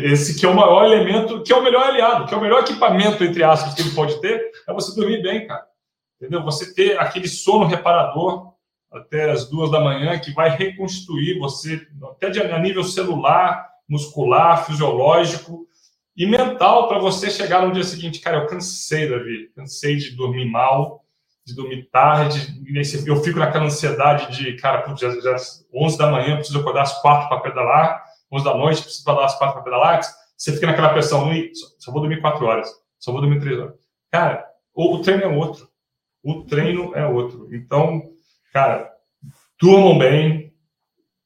[0.04, 2.60] esse que é o maior elemento, que é o melhor aliado, que é o melhor
[2.60, 5.64] equipamento, entre aspas, que ele pode ter, é você dormir bem, cara.
[6.20, 6.42] Entendeu?
[6.44, 8.52] Você ter aquele sono reparador
[8.92, 15.66] até as duas da manhã, que vai reconstruir você, até a nível celular, muscular, fisiológico
[16.16, 20.44] e mental para você chegar no dia seguinte, cara, eu cansei, Davi, cansei de dormir
[20.44, 21.04] mal,
[21.44, 22.62] de dormir tarde,
[23.06, 25.36] eu fico naquela ansiedade de, cara, putz, já, já
[25.74, 29.38] 11 da manhã, preciso acordar às 4 para pedalar, 11 da noite, preciso acordar às
[29.38, 30.00] 4 para pedalar,
[30.36, 31.30] você fica naquela pressão,
[31.78, 33.74] só vou dormir 4 horas, só vou dormir 3 horas.
[34.10, 35.68] Cara, o, o treino é outro,
[36.22, 37.48] o treino é outro.
[37.52, 38.02] Então,
[38.52, 38.90] cara,
[39.60, 40.43] durmam bem,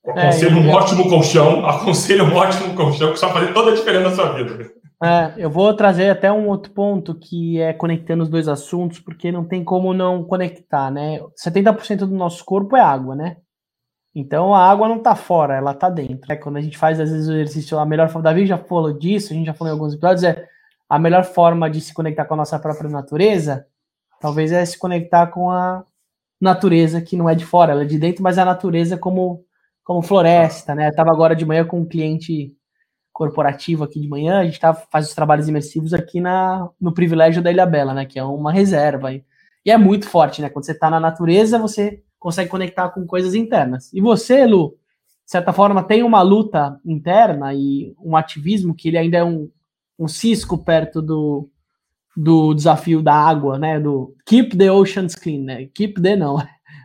[0.09, 4.09] Aconselho é, um ótimo colchão, aconselho um ótimo colchão que só fazer toda a diferença
[4.09, 4.70] na sua vida.
[5.02, 9.30] É, eu vou trazer até um outro ponto que é conectando os dois assuntos, porque
[9.30, 11.20] não tem como não conectar, né?
[11.44, 13.36] 70% do nosso corpo é água, né?
[14.14, 16.32] Então a água não está fora, ela está dentro.
[16.32, 18.93] É, quando a gente faz, às vezes, o exercício, a melhor forma, Davi já falou
[18.93, 20.47] disso, a gente já falou em alguns episódios, é
[20.89, 23.66] a melhor forma de se conectar com a nossa própria natureza,
[24.20, 25.85] talvez é se conectar com a
[26.40, 29.44] natureza que não é de fora, ela é de dentro, mas a natureza como,
[29.89, 30.89] como floresta, né?
[30.89, 32.55] Eu tava agora de manhã com um cliente
[33.10, 37.43] corporativo aqui de manhã, a gente tá, faz os trabalhos imersivos aqui na, no privilégio
[37.43, 38.05] da Ilha Bela, né?
[38.05, 39.15] Que é uma reserva.
[39.15, 39.24] E,
[39.65, 40.51] é muito forte, né?
[40.51, 43.90] Quando você tá na natureza, você consegue conectar com coisas internas.
[43.94, 44.77] E você, Lu,
[45.24, 49.51] de certa forma, tem uma luta interna e um ativismo que ele ainda é um,
[49.98, 51.48] um cisco perto do,
[52.15, 53.81] do desafio da água, né?
[53.81, 55.66] Do keep the oceans clean, né?
[55.73, 56.36] Keep the não.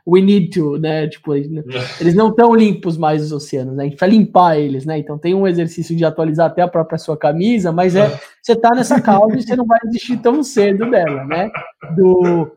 [0.06, 1.08] We need to, né?
[1.08, 3.84] Tipo, eles não estão limpos mais os oceanos, né?
[3.84, 4.98] A gente vai limpar eles, né?
[4.98, 8.72] Então tem um exercício de atualizar até a própria sua camisa, mas é você tá
[8.72, 11.50] nessa causa e você não vai desistir tão cedo dela, né?
[11.96, 12.52] Do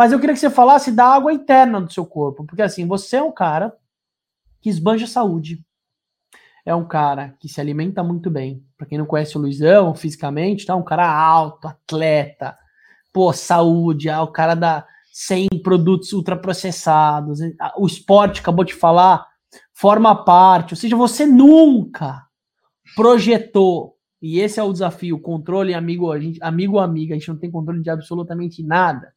[0.00, 3.16] mas eu queria que você falasse da água interna do seu corpo, porque assim, você
[3.16, 3.70] é um cara
[4.58, 5.62] que esbanja saúde,
[6.64, 8.64] é um cara que se alimenta muito bem.
[8.78, 12.56] Para quem não conhece o Luizão fisicamente, tá um cara alto, atleta,
[13.12, 17.40] pô, saúde, é o cara da sem produtos ultraprocessados.
[17.76, 19.26] O esporte, acabou de falar,
[19.72, 20.72] forma parte.
[20.72, 22.24] Ou seja, você nunca
[22.94, 27.38] projetou, e esse é o desafio, controle amigo, a gente, amigo amiga, a gente não
[27.38, 29.12] tem controle de absolutamente nada.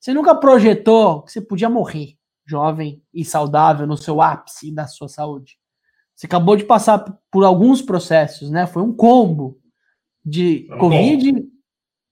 [0.00, 2.16] Você nunca projetou que você podia morrer
[2.46, 5.58] jovem e saudável no seu ápice da sua saúde.
[6.14, 8.66] Você acabou de passar por alguns processos, né?
[8.66, 9.58] Foi um combo
[10.24, 11.44] de Covid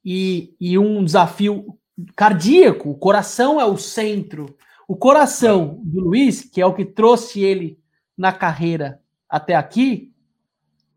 [0.05, 1.79] e, e um desafio
[2.17, 2.91] cardíaco.
[2.91, 4.57] O coração é o centro.
[4.87, 7.79] O coração do Luiz, que é o que trouxe ele
[8.17, 10.13] na carreira até aqui,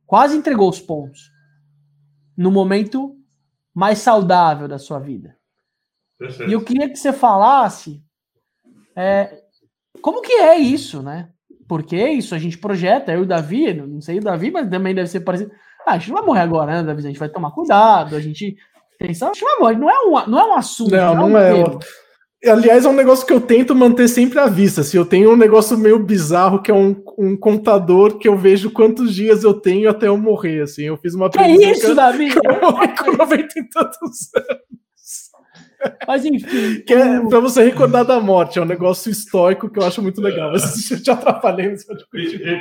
[0.06, 1.32] quase entregou os pontos
[2.36, 3.18] no momento
[3.74, 5.38] mais saudável da sua vida.
[6.18, 6.50] Perfeito.
[6.50, 8.04] E eu queria que você falasse
[8.96, 9.44] é,
[10.02, 11.30] como que é isso, né?
[11.68, 14.94] Porque isso a gente projeta, eu e o Davi, não sei o Davi, mas também
[14.94, 15.52] deve ser parecido.
[15.86, 17.00] Ah, a gente não vai morrer agora, né, Davi?
[17.00, 18.58] A gente vai tomar cuidado, a gente.
[19.00, 19.78] Atenção, a gente vai morrer.
[19.78, 20.92] Não é um, não é um assunto.
[20.92, 21.54] Não, não, é.
[21.54, 21.80] Um
[22.44, 24.84] é aliás, é um negócio que eu tento manter sempre à vista.
[24.84, 28.38] Se assim, eu tenho um negócio meio bizarro que é um, um contador que eu
[28.38, 30.62] vejo quantos dias eu tenho até eu morrer.
[30.62, 32.30] Assim, eu fiz uma que é isso, que Davi?
[32.30, 34.76] Que eu morri com 90 e tantos anos.
[36.08, 36.82] Mas enfim.
[36.82, 40.22] Que é pra você recordar da morte, é um negócio histórico que eu acho muito
[40.22, 40.52] legal.
[40.52, 41.86] Mas eu te atrapalhei nesse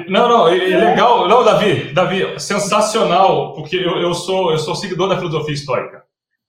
[0.08, 1.28] Não, não, é legal.
[1.28, 6.03] Não, Davi, Davi, sensacional, porque eu, eu, sou, eu sou seguidor da filosofia histórica.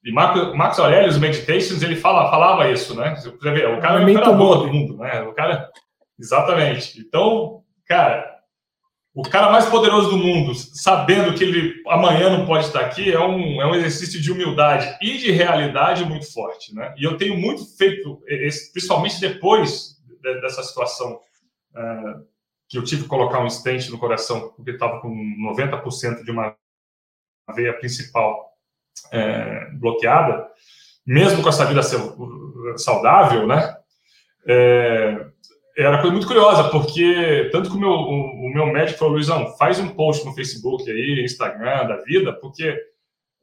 [0.05, 3.15] E Marco, Marcos Aurelius Meditations, ele fala, falava isso, né?
[3.15, 3.39] Você o
[3.81, 5.21] cara é o imperador do mundo, né?
[5.23, 5.71] O cara.
[6.17, 6.99] Exatamente.
[6.99, 8.35] Então, cara,
[9.15, 13.19] o cara mais poderoso do mundo, sabendo que ele amanhã não pode estar aqui, é
[13.19, 16.75] um, é um exercício de humildade e de realidade muito forte.
[16.75, 16.93] Né?
[16.97, 18.21] E eu tenho muito feito,
[18.73, 19.95] principalmente depois
[20.41, 22.25] dessa situação uh,
[22.67, 26.55] que eu tive que colocar um stent no coração, porque estava com 90% de uma
[27.55, 28.54] veia principal
[29.11, 30.47] é, bloqueada,
[31.05, 31.81] mesmo com essa vida
[32.77, 33.75] saudável, né?
[34.47, 35.25] É,
[35.77, 39.55] era coisa muito curiosa, porque tanto que o meu, o, o meu médico falou, Luizão,
[39.57, 42.77] faz um post no Facebook aí, Instagram da vida, porque,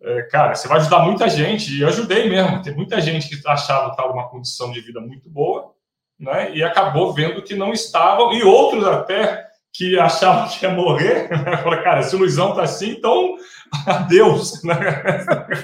[0.00, 3.46] é, cara, você vai ajudar muita gente, e eu ajudei mesmo, tem muita gente que
[3.46, 5.72] achava que estava numa condição de vida muito boa,
[6.18, 11.28] né, e acabou vendo que não estavam, e outros até que achavam que ia morrer,
[11.44, 13.36] né, falaram, cara, se o Luizão tá assim, então
[13.86, 14.74] adeus, né?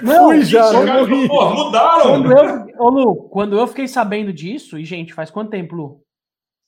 [0.03, 1.29] Não, Fui já, eu morri.
[1.29, 2.23] Pô, mudaram.
[2.23, 6.03] Quando eu, ô Lu, quando eu fiquei sabendo disso, e gente, faz quanto tempo, Lu?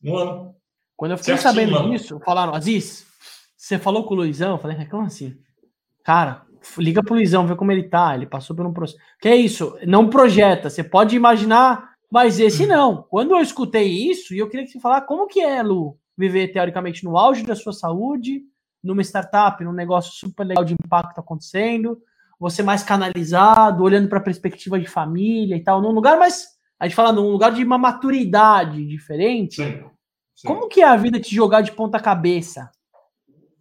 [0.04, 0.54] Um ano.
[0.96, 1.90] Quando eu fiquei Certinho, sabendo mano.
[1.90, 3.06] disso, falaram, Aziz,
[3.56, 4.52] você falou com o Luizão?
[4.52, 5.34] Eu falei, como assim?
[6.04, 6.42] Cara,
[6.78, 8.14] liga pro Luizão, vê como ele tá.
[8.14, 9.00] Ele passou por um processo.
[9.20, 9.78] Que é isso?
[9.86, 10.68] Não projeta.
[10.68, 13.02] Você pode imaginar, mas esse não.
[13.04, 16.48] Quando eu escutei isso, e eu queria que você falasse como que é, Lu, viver
[16.48, 18.42] teoricamente no auge da sua saúde,
[18.82, 22.00] numa startup, num negócio super legal de impacto acontecendo,
[22.38, 26.86] você mais canalizado, olhando para a perspectiva de família e tal, num lugar mais a
[26.86, 29.56] gente fala num lugar de uma maturidade diferente.
[29.56, 29.84] Sim,
[30.34, 30.48] sim.
[30.48, 32.70] Como que é a vida te jogar de ponta cabeça?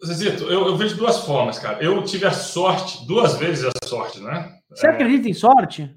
[0.04, 1.84] Zezito, eu, eu, vejo duas formas, cara.
[1.84, 4.58] Eu tive a sorte, duas vezes a sorte, né?
[4.70, 4.92] Você é...
[4.92, 5.94] acredita em sorte?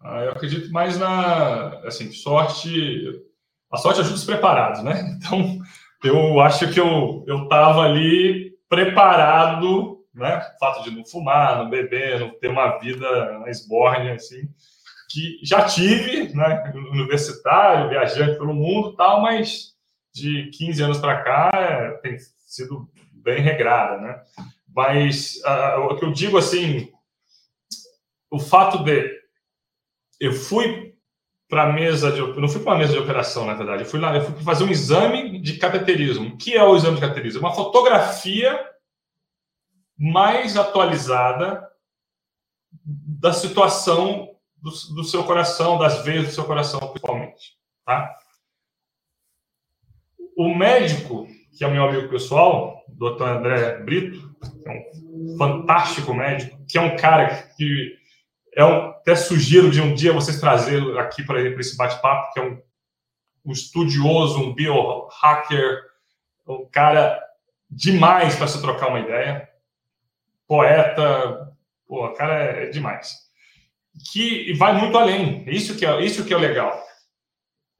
[0.00, 3.22] Ah, eu acredito mais na, assim, sorte...
[3.70, 5.18] A sorte ajuda os preparados, né?
[5.20, 5.59] Então,
[6.04, 10.38] eu acho que eu estava ali preparado, né?
[10.54, 14.48] O fato de não fumar, não beber, não ter uma vida na esbórnia, assim
[15.10, 19.74] que já tive, né, universitário, viajante pelo mundo tal, mas
[20.14, 22.16] de 15 anos para cá é, tem
[22.46, 24.22] sido bem regrada, né?
[24.74, 26.92] Mas uh, o que eu digo assim,
[28.30, 29.10] o fato de
[30.20, 30.89] eu fui
[31.50, 34.22] para mesa de não fui para mesa de operação na verdade, eu fui lá, eu
[34.22, 36.28] fui fazer um exame de cateterismo.
[36.28, 37.40] O que é o exame de cateterismo?
[37.40, 38.58] Uma fotografia
[39.98, 41.68] mais atualizada
[42.72, 47.58] da situação do, do, seu coração, das veias do seu coração, principalmente.
[47.84, 48.16] Tá?
[50.36, 51.26] O médico,
[51.58, 56.78] que é o meu amigo pessoal, doutor André Brito, que é um fantástico médico, que
[56.78, 57.99] é um cara que
[58.54, 62.42] é um, até sugiro de um dia vocês trazê-lo aqui para esse bate-papo, que é
[62.42, 62.60] um,
[63.44, 65.82] um estudioso, um biohacker,
[66.46, 67.20] um cara
[67.70, 69.48] demais para se trocar uma ideia,
[70.46, 71.54] poeta,
[71.86, 73.16] pô, o cara é, é demais.
[74.12, 76.80] Que vai muito além, isso que é, isso que é legal.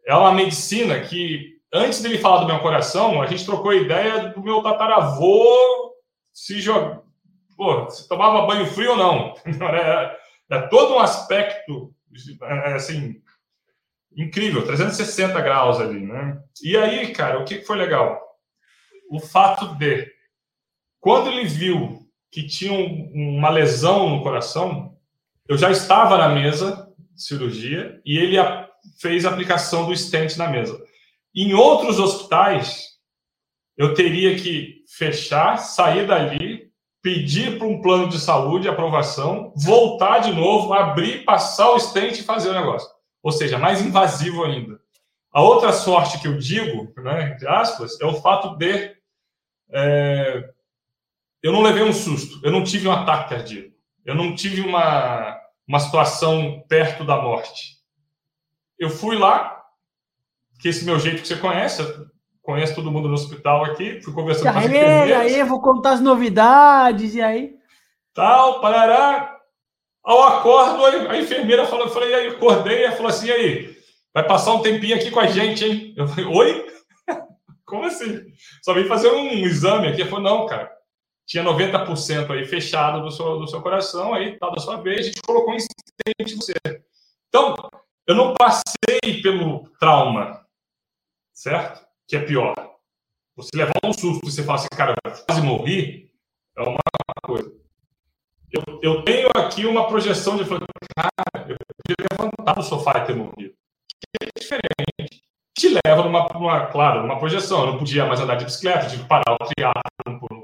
[0.06, 4.28] É uma medicina que, antes dele falar do meu coração, a gente trocou a ideia
[4.28, 5.94] do meu tataravô
[6.32, 7.02] se jogar.
[7.56, 9.34] Pô, se tomava banho frio ou não.
[9.44, 10.19] É,
[10.50, 11.94] é todo um aspecto,
[12.42, 13.22] é, assim,
[14.16, 16.42] incrível, 360 graus ali, né?
[16.62, 18.20] E aí, cara, o que foi legal?
[19.10, 20.10] O fato de,
[20.98, 22.00] quando ele viu
[22.30, 22.72] que tinha
[23.12, 24.96] uma lesão no coração,
[25.48, 28.36] eu já estava na mesa de cirurgia e ele
[29.00, 30.80] fez a aplicação do stent na mesa.
[31.34, 32.90] Em outros hospitais,
[33.76, 36.49] eu teria que fechar, sair dali,
[37.02, 42.22] pedir para um plano de saúde aprovação, voltar de novo, abrir, passar o stent e
[42.22, 42.88] fazer o negócio.
[43.22, 44.80] Ou seja, mais invasivo ainda.
[45.32, 48.96] A outra sorte que eu digo, né, entre aspas, é o fato de
[49.72, 50.50] é,
[51.42, 53.74] eu não levei um susto, eu não tive um ataque cardíaco,
[54.04, 57.78] eu não tive uma, uma situação perto da morte.
[58.78, 59.64] Eu fui lá,
[60.58, 61.82] que esse meu jeito que você conhece,
[62.42, 65.32] conhece todo mundo no hospital aqui, fui conversando com as enfermeiras.
[65.32, 67.54] aí, vou contar as novidades, e aí?
[68.14, 69.38] Tal, parará.
[70.02, 73.76] Ao acordo, a enfermeira falou, eu falei, aí, acordei, ela falou assim, e aí,
[74.14, 75.94] vai passar um tempinho aqui com a gente, hein?
[75.96, 76.66] Eu falei, oi?
[77.66, 78.24] Como assim?
[78.62, 80.00] Só vim fazer um exame aqui.
[80.00, 80.70] Ela falou, não, cara,
[81.26, 85.02] tinha 90% aí fechado do seu, do seu coração, aí tá da sua vez, a
[85.02, 85.58] gente colocou em
[86.24, 86.54] de você.
[87.28, 87.54] Então,
[88.06, 90.44] eu não passei pelo trauma,
[91.32, 91.89] certo?
[92.10, 92.54] Que é pior.
[93.36, 94.94] Você levar um susto e você fala assim, cara,
[95.26, 96.10] quase morri,
[96.58, 96.76] é uma
[97.22, 97.52] coisa.
[98.52, 103.14] Eu, eu tenho aqui uma projeção de cara, eu podia levantar do sofá e ter
[103.14, 103.54] morrido.
[103.88, 105.22] Que é diferente.
[105.56, 107.60] Te leva numa, numa, claro, numa projeção.
[107.60, 110.42] Eu não podia mais andar de bicicleta, tive que parar o triatlo por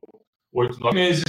[0.52, 1.24] oito, nove meses.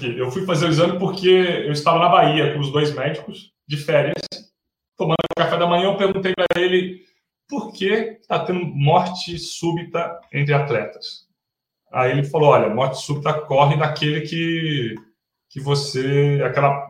[0.00, 3.76] Eu fui fazer o exame porque eu estava na Bahia com os dois médicos, de
[3.76, 4.22] férias,
[4.96, 5.86] tomando café da manhã.
[5.86, 7.04] Eu perguntei para ele
[7.54, 11.24] por que está tendo morte súbita entre atletas?
[11.92, 14.96] Aí ele falou: olha, morte súbita corre daquele que,
[15.48, 16.42] que você.
[16.44, 16.84] aquela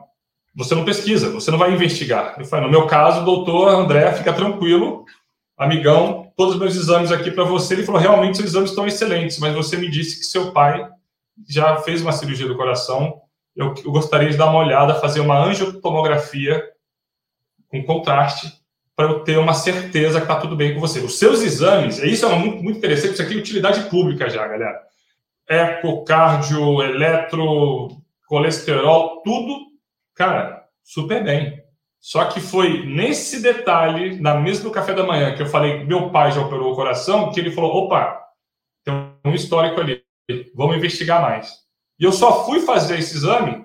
[0.55, 2.37] Você não pesquisa, você não vai investigar.
[2.39, 5.05] Eu falei: no meu caso, doutor André, fica tranquilo,
[5.55, 7.75] amigão, todos os meus exames aqui para você.
[7.75, 10.89] Ele falou: realmente, seus exames estão excelentes, mas você me disse que seu pai
[11.47, 13.21] já fez uma cirurgia do coração.
[13.55, 16.65] Eu, eu gostaria de dar uma olhada, fazer uma angiotomografia
[17.69, 18.64] com contraste
[18.97, 21.01] para eu ter uma certeza que está tudo bem com você.
[21.01, 24.81] Os seus exames, isso é muito, muito interessante, isso aqui é utilidade pública já, galera.
[25.49, 27.89] Eco, cardio, eletro,
[28.27, 29.67] colesterol, tudo,
[30.15, 31.63] cara, super bem.
[32.01, 36.11] Só que foi nesse detalhe, na mesa do café da manhã, que eu falei meu
[36.11, 38.21] pai já operou o coração, que ele falou: opa,
[38.85, 38.95] tem
[39.25, 40.03] um histórico ali,
[40.55, 41.51] vamos investigar mais.
[41.99, 43.65] E eu só fui fazer esse exame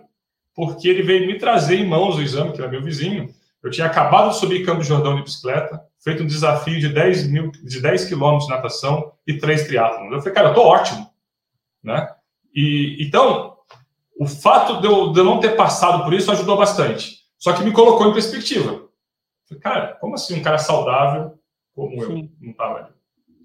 [0.56, 3.30] porque ele veio me trazer em mãos o exame, que era meu vizinho,
[3.64, 7.52] eu tinha acabado de subir Campo Jordão de bicicleta, feito um desafio de 10, mil,
[7.52, 10.11] de 10 quilômetros de natação e três triatlons.
[10.11, 11.10] Eu falei, cara, eu tô ótimo.
[11.84, 12.10] Né?
[12.56, 13.57] E, então,
[14.19, 17.19] o fato de eu, de eu não ter passado por isso ajudou bastante.
[17.38, 18.72] Só que me colocou em perspectiva.
[18.72, 18.90] Eu
[19.48, 21.40] falei, cara, como assim um cara saudável
[21.80, 22.30] como Sim.
[22.41, 22.88] eu não estava ali?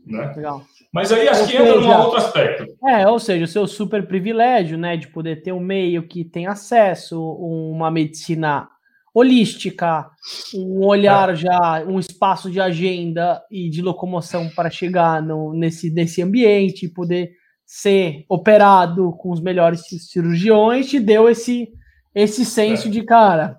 [0.06, 0.32] Né?
[0.36, 0.62] Legal.
[0.92, 2.76] Mas aí acho ou que entra num outro aspecto.
[2.86, 6.46] É, ou seja, o seu super privilégio, né, de poder ter um meio que tem
[6.46, 8.68] acesso, uma medicina
[9.14, 10.10] holística,
[10.52, 11.36] um olhar é.
[11.36, 17.30] já, um espaço de agenda e de locomoção para chegar no, nesse, nesse ambiente, poder
[17.64, 21.68] ser operado com os melhores cirurgiões, te deu esse,
[22.12, 22.90] esse senso é.
[22.90, 23.58] de cara,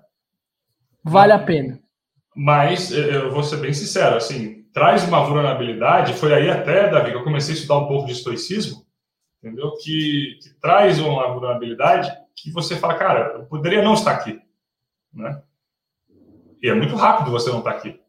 [1.02, 1.80] vale a pena.
[2.34, 6.12] Mas eu vou ser bem sincero, assim, traz uma vulnerabilidade.
[6.12, 8.84] Foi aí até, Davi, que eu comecei a estudar um pouco de estoicismo,
[9.42, 9.72] entendeu?
[9.82, 14.38] Que, que traz uma vulnerabilidade que você fala, cara, eu poderia não estar aqui,
[15.14, 15.42] né?
[16.66, 18.00] E é muito rápido você não estar tá aqui.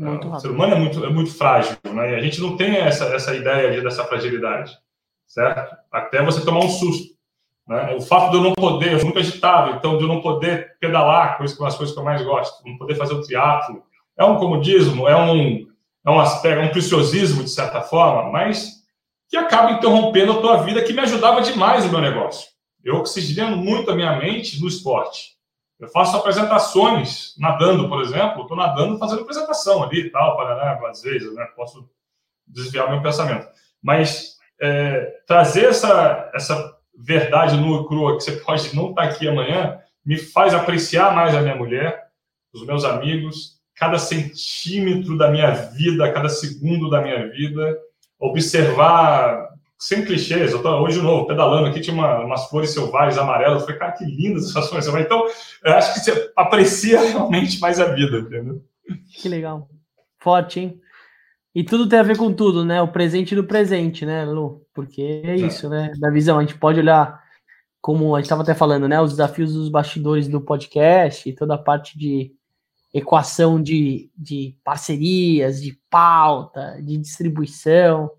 [0.00, 2.12] O ser humano é muito, é muito frágil, né?
[2.12, 4.72] E a gente não tem essa, essa ideia de, dessa fragilidade,
[5.26, 5.76] certo?
[5.92, 7.14] Até você tomar um susto.
[7.66, 7.94] Né?
[7.96, 10.78] O fato de eu não poder, eu sou muito agitado, então de eu não poder
[10.80, 13.20] pedalar, coisa que é uma das coisas que eu mais gosto, não poder fazer o
[13.20, 13.82] triatlo,
[14.16, 15.66] é um comodismo, é um,
[16.06, 18.84] é um aspecto, é um preciosismo, de certa forma, mas
[19.28, 22.48] que acaba interrompendo a tua vida, que me ajudava demais no meu negócio.
[22.82, 25.37] Eu oxigenando muito a minha mente no esporte.
[25.78, 31.02] Eu faço apresentações nadando, por exemplo, estou nadando fazendo apresentação ali e tal, para às
[31.02, 31.44] vezes, né?
[31.54, 31.88] Posso
[32.46, 33.46] desviar meu pensamento.
[33.82, 39.28] Mas é, trazer essa, essa verdade nua e crua que você pode não estar aqui
[39.28, 42.08] amanhã me faz apreciar mais a minha mulher,
[42.52, 47.78] os meus amigos, cada centímetro da minha vida, cada segundo da minha vida,
[48.18, 49.47] observar
[49.78, 53.60] sem clichês, eu tô hoje de novo pedalando aqui, tinha uma, umas flores selvagens amarelas,
[53.60, 55.06] eu falei, cara, que lindas essas flores selvagens.
[55.06, 55.24] Então,
[55.64, 58.64] eu acho que você aprecia realmente mais a vida, entendeu?
[59.08, 59.68] Que legal.
[60.18, 60.80] Forte, hein?
[61.54, 62.82] E tudo tem a ver com tudo, né?
[62.82, 64.66] O presente do presente, né, Lu?
[64.74, 65.70] Porque é isso, é.
[65.70, 65.92] né?
[65.98, 67.22] Da visão, a gente pode olhar,
[67.80, 69.00] como a gente estava até falando, né?
[69.00, 72.32] Os desafios dos bastidores do podcast e toda a parte de
[72.92, 78.10] equação de, de parcerias, de pauta, de distribuição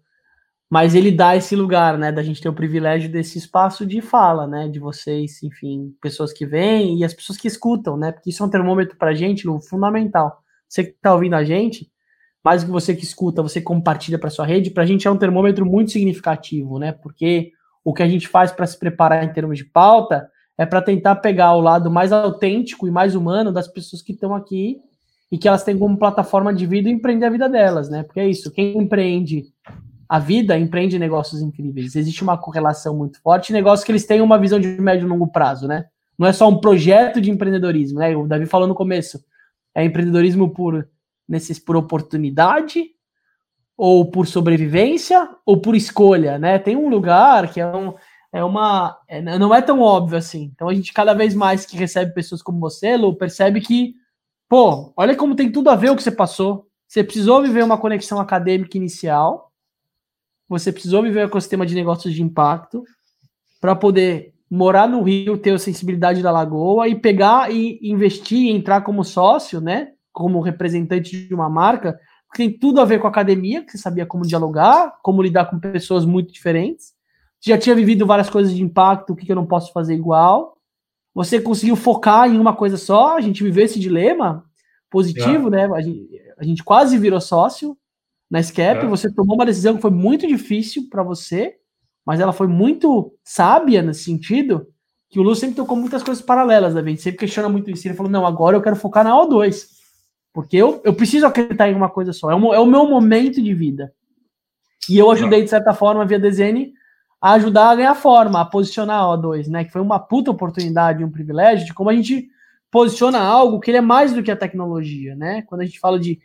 [0.69, 4.45] mas ele dá esse lugar, né, da gente ter o privilégio desse espaço de fala,
[4.45, 8.43] né, de vocês, enfim, pessoas que vêm e as pessoas que escutam, né, porque isso
[8.43, 10.43] é um termômetro para a gente, Lu, fundamental.
[10.67, 11.89] Você que está ouvindo a gente,
[12.43, 15.17] mais que você que escuta, você compartilha para sua rede, para a gente é um
[15.17, 17.51] termômetro muito significativo, né, porque
[17.83, 21.15] o que a gente faz para se preparar em termos de pauta é para tentar
[21.15, 24.77] pegar o lado mais autêntico e mais humano das pessoas que estão aqui
[25.31, 28.29] e que elas têm como plataforma de vida empreender a vida delas, né, porque é
[28.29, 29.45] isso, quem empreende
[30.09, 31.95] a vida empreende negócios incríveis.
[31.95, 35.27] Existe uma correlação muito forte, negócios que eles têm uma visão de médio e longo
[35.27, 35.85] prazo, né?
[36.17, 38.17] Não é só um projeto de empreendedorismo, né?
[38.17, 39.23] O Davi falou no começo,
[39.75, 40.89] é empreendedorismo por,
[41.27, 42.85] nesses, por oportunidade,
[43.77, 46.57] ou por sobrevivência, ou por escolha, né?
[46.57, 47.93] Tem um lugar que é, um,
[48.33, 48.97] é uma.
[49.07, 50.51] É, não é tão óbvio assim.
[50.55, 53.93] Então a gente, cada vez mais que recebe pessoas como você, Lu, percebe que,
[54.49, 56.67] pô, olha como tem tudo a ver o que você passou.
[56.87, 59.48] Você precisou viver uma conexão acadêmica inicial
[60.49, 62.83] você precisou viver o ecossistema de negócios de impacto
[63.61, 68.81] para poder morar no Rio, ter a sensibilidade da Lagoa e pegar e investir, entrar
[68.81, 69.89] como sócio, né?
[70.11, 71.99] Como representante de uma marca,
[72.33, 75.45] que tem tudo a ver com a academia, que você sabia como dialogar, como lidar
[75.45, 76.93] com pessoas muito diferentes.
[77.39, 80.57] Já tinha vivido várias coisas de impacto, o que, eu não posso fazer igual.
[81.13, 84.43] Você conseguiu focar em uma coisa só, a gente viveu esse dilema
[84.89, 85.51] positivo, é.
[85.51, 85.75] né?
[85.75, 87.77] A gente, a gente quase virou sócio,
[88.29, 88.87] na SCAP, é.
[88.87, 91.55] você tomou uma decisão que foi muito difícil para você,
[92.05, 94.67] mas ela foi muito sábia nesse sentido,
[95.09, 96.81] que o Lu sempre tocou muitas coisas paralelas, né?
[96.81, 97.87] A gente sempre questiona muito isso.
[97.87, 99.65] Ele falou: não, agora eu quero focar na O2,
[100.31, 103.41] porque eu, eu preciso acreditar em uma coisa só, é o, é o meu momento
[103.41, 103.91] de vida.
[104.87, 106.71] E eu ajudei, de certa forma, via desenho,
[107.21, 109.65] a ajudar a ganhar forma, a posicionar a O2, né?
[109.65, 112.29] Que foi uma puta oportunidade, um privilégio de como a gente
[112.71, 115.41] posiciona algo que ele é mais do que a tecnologia, né?
[115.43, 116.19] Quando a gente fala de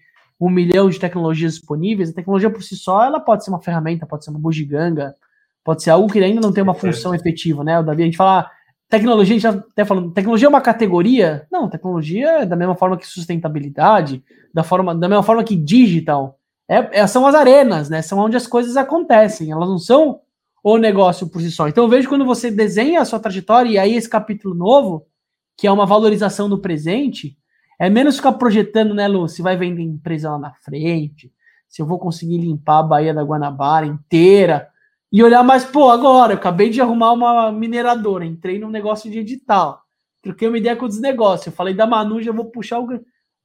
[0.44, 4.04] um milhão de tecnologias disponíveis, a tecnologia por si só, ela pode ser uma ferramenta,
[4.04, 5.14] pode ser uma bugiganga,
[5.64, 7.80] pode ser algo que ainda não tem uma função efetiva, né?
[7.80, 8.50] O Davi, a gente fala,
[8.88, 11.46] tecnologia, a gente já até falando, tecnologia é uma categoria?
[11.50, 14.22] Não, tecnologia é da mesma forma que sustentabilidade,
[14.52, 16.38] da, forma, da mesma forma que digital.
[16.68, 18.02] É, é, são as arenas, né?
[18.02, 20.20] São onde as coisas acontecem, elas não são
[20.62, 21.68] o negócio por si só.
[21.68, 25.06] Então eu vejo quando você desenha a sua trajetória, e aí esse capítulo novo,
[25.56, 27.34] que é uma valorização do presente,
[27.78, 29.28] é menos ficar projetando, né, Lu?
[29.28, 31.32] Se vai vender empresa lá na frente,
[31.68, 34.68] se eu vou conseguir limpar a Baía da Guanabara inteira.
[35.12, 39.18] E olhar mais, pô, agora, eu acabei de arrumar uma mineradora, entrei num negócio de
[39.18, 39.80] edital.
[40.22, 41.46] Troquei uma ideia com os negócios.
[41.46, 42.88] Eu falei da Manu, já vou puxar o.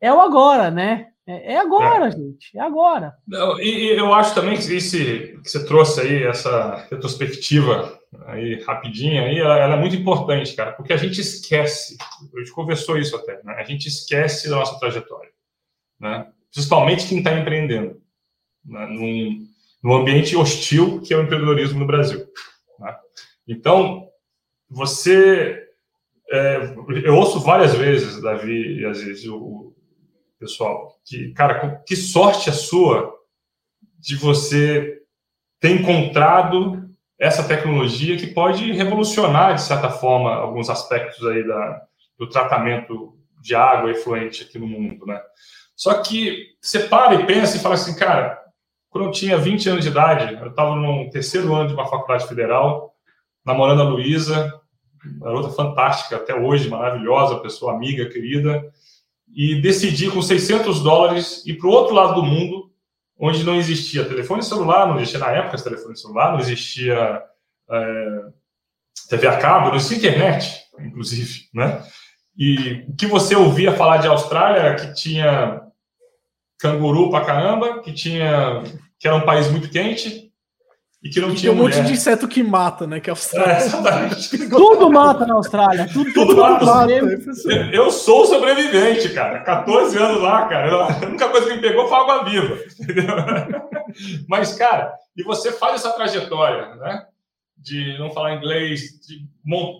[0.01, 1.07] É o agora, né?
[1.27, 2.11] É, é agora, é.
[2.11, 2.57] gente.
[2.57, 3.13] É agora.
[3.27, 9.23] Não, e, eu acho também que, esse, que você trouxe aí, essa retrospectiva aí rapidinha
[9.23, 13.15] aí, ela, ela, é muito importante, cara, porque a gente esquece, a gente conversou isso
[13.15, 13.53] até, né?
[13.53, 15.31] A gente esquece da nossa trajetória,
[15.99, 16.31] né?
[16.51, 18.01] Principalmente quem está empreendendo,
[18.65, 18.87] né?
[18.87, 19.47] num,
[19.83, 22.25] num ambiente hostil que é o empreendedorismo no Brasil.
[22.79, 22.95] Né?
[23.47, 24.09] Então,
[24.67, 25.67] você,
[26.31, 26.57] é,
[27.05, 29.75] eu ouço várias vezes, Davi e às vezes o
[30.39, 33.13] pessoal, que, cara, que sorte a sua
[33.99, 34.99] de você
[35.59, 36.88] ter encontrado
[37.19, 41.81] essa tecnologia que pode revolucionar, de certa forma, alguns aspectos aí da,
[42.17, 45.19] do tratamento de água efluente aqui no mundo, né?
[45.75, 48.39] Só que você para e pensa e fala assim, cara,
[48.89, 52.27] quando eu tinha 20 anos de idade, eu estava no terceiro ano de uma faculdade
[52.27, 52.93] federal,
[53.45, 54.53] namorando a Luísa,
[55.19, 58.61] garota fantástica até hoje, maravilhosa, pessoa amiga, querida,
[59.33, 62.68] e decidi com 600 dólares ir para o outro lado do mundo,
[63.19, 67.21] onde não existia telefone celular, não existia na época telefone celular, não existia
[67.69, 68.21] é,
[69.09, 71.83] TV a cabo, não existia internet, inclusive, né?
[72.37, 75.61] E o que você ouvia falar de Austrália era que tinha
[76.57, 78.63] canguru pra caramba, que tinha
[78.97, 80.28] que era um país muito quente,
[81.01, 81.77] e que não E tinha tem um mulher.
[81.77, 82.99] monte de inseto que mata, né?
[82.99, 83.53] Que é a Austrália.
[83.53, 84.49] É.
[84.49, 85.87] Tudo mata na Austrália.
[85.91, 86.65] Tudo, tudo, Tudo mata.
[86.65, 86.91] mata.
[87.71, 89.39] Eu sou sobrevivente, cara.
[89.39, 90.83] 14 anos lá, cara.
[90.85, 92.57] A única coisa que me pegou foi água viva.
[92.79, 93.15] Entendeu?
[94.27, 97.05] Mas, cara, e você faz essa trajetória, né?
[97.57, 99.25] De não falar inglês, de,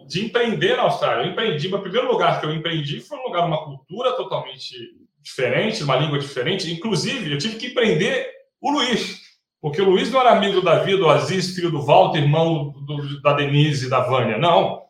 [0.08, 1.26] de empreender na Austrália.
[1.26, 4.74] Eu empreendi, o primeiro lugar que eu empreendi foi um lugar, uma cultura totalmente
[5.22, 6.72] diferente, uma língua diferente.
[6.72, 8.30] Inclusive, eu tive que empreender
[8.62, 9.29] o Luiz.
[9.62, 13.22] Porque o Luiz não era amigo do Davi, do Aziz, filho do Walter, irmão do-
[13.22, 14.38] da Denise e da Vânia.
[14.38, 14.84] Não.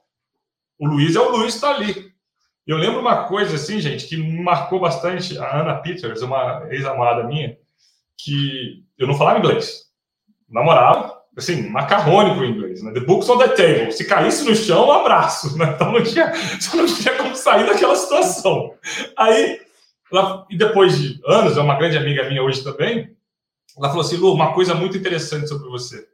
[0.78, 2.10] O Luiz é o Luiz está ali.
[2.68, 5.38] Eu lembro uma coisa assim, gente, que marcou bastante.
[5.40, 7.58] A Ana Peters, uma ex-namorada minha,
[8.18, 9.86] que eu não falava inglês.
[10.48, 12.92] Namorava, assim, macarrônico em inglês, né?
[12.94, 13.92] The books on the table.
[13.92, 15.72] Se caísse no chão, um abraço, né?
[15.76, 16.32] Então não tinha,
[16.76, 18.74] não tinha como sair daquela situação.
[19.18, 19.60] Aí,
[20.12, 23.16] ela, e depois de anos, é uma grande amiga minha hoje também,
[23.80, 26.06] ela falou assim, Lu, uma coisa muito interessante sobre você.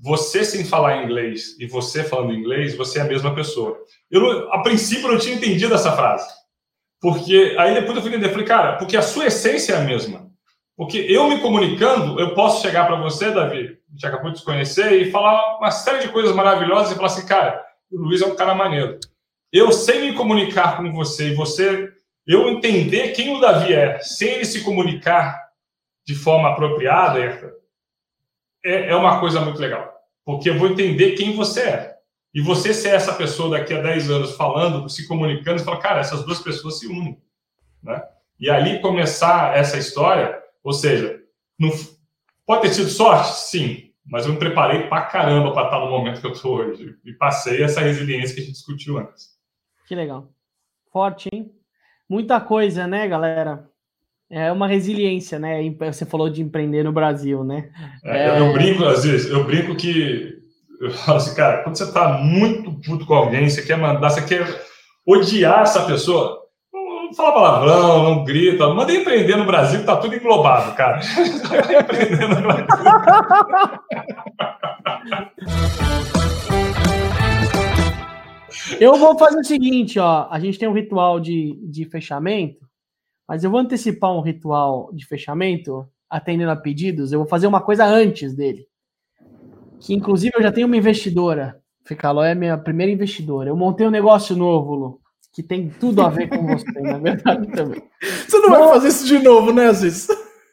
[0.00, 3.76] Você sem falar inglês e você falando inglês, você é a mesma pessoa.
[4.08, 6.28] Eu, a princípio, não tinha entendido essa frase.
[7.00, 10.28] Porque aí depois eu fui entender, falei, cara, porque a sua essência é a mesma.
[10.76, 14.92] Porque eu me comunicando, eu posso chegar para você, Davi, que acabou de se conhecer,
[14.92, 18.36] e falar uma série de coisas maravilhosas e falar assim, cara, o Luiz é um
[18.36, 18.98] cara maneiro.
[19.52, 21.92] Eu sei me comunicar com você e você,
[22.24, 25.47] eu entender quem o Davi é, sem ele se comunicar
[26.08, 27.20] de forma apropriada,
[28.64, 29.92] é, é uma coisa muito legal.
[30.24, 31.98] Porque eu vou entender quem você é.
[32.32, 36.00] E você ser essa pessoa daqui a 10 anos falando, se comunicando, e falar, cara,
[36.00, 37.20] essas duas pessoas se unem.
[37.82, 38.02] Né?
[38.40, 41.20] E ali começar essa história, ou seja,
[41.58, 41.70] não,
[42.46, 43.28] pode ter sido sorte?
[43.34, 43.92] Sim.
[44.06, 46.96] Mas eu me preparei pra caramba para estar no momento que eu tô hoje.
[47.04, 49.36] E passei essa resiliência que a gente discutiu antes.
[49.86, 50.32] Que legal.
[50.90, 51.52] Forte, hein?
[52.08, 53.68] Muita coisa, né, galera?
[54.30, 55.58] É uma resiliência, né?
[55.80, 57.70] Você falou de empreender no Brasil, né?
[58.04, 60.36] É, eu, eu brinco, às vezes, eu brinco que
[60.80, 64.22] eu falo assim, cara, quando você tá muito puto com alguém, você quer mandar, você
[64.22, 64.46] quer
[65.06, 66.38] odiar essa pessoa,
[66.72, 71.00] não, fala palavrão, não grita, manda empreender no Brasil tá tudo englobado, cara.
[71.80, 72.66] empreender no Brasil.
[78.78, 80.28] Eu vou fazer o seguinte, ó.
[80.30, 82.67] A gente tem um ritual de, de fechamento,
[83.28, 87.12] mas eu vou antecipar um ritual de fechamento, atendendo a pedidos.
[87.12, 88.66] Eu vou fazer uma coisa antes dele.
[89.80, 91.60] Que inclusive eu já tenho uma investidora.
[91.84, 93.50] Ficaló é minha primeira investidora.
[93.50, 95.00] Eu montei um negócio novo, Lu,
[95.32, 97.82] que tem tudo a ver com você, na verdade também.
[98.28, 100.06] Você não, vai fazer isso de novo, né, Aziz?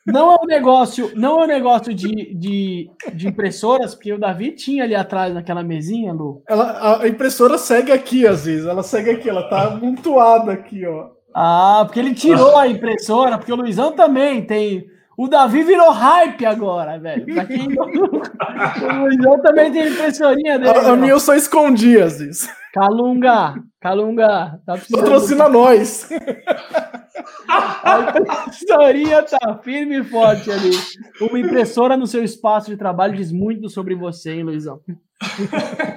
[0.05, 4.51] Não é um negócio, não é um negócio de, de, de impressoras, porque o Davi
[4.51, 6.41] tinha ali atrás naquela mesinha, Lu.
[6.47, 8.65] Ela, a impressora segue aqui, Aziz.
[8.65, 11.09] Ela segue aqui, ela tá amontoada aqui, ó.
[11.37, 14.87] Ah, porque ele tirou a impressora, porque o Luizão também tem.
[15.17, 17.25] O Davi virou hype agora, velho.
[17.25, 20.69] Quem o Luizão também tem impressorinha dele.
[20.69, 22.49] A, a minha eu só escondi, Aziz.
[22.73, 24.61] Calunga, Calunga.
[24.65, 26.09] Tá Patrocina nós.
[27.47, 30.71] A impressorinha tá firme e forte ali.
[31.19, 34.79] Uma impressora no seu espaço de trabalho diz muito sobre você, hein, Luizão?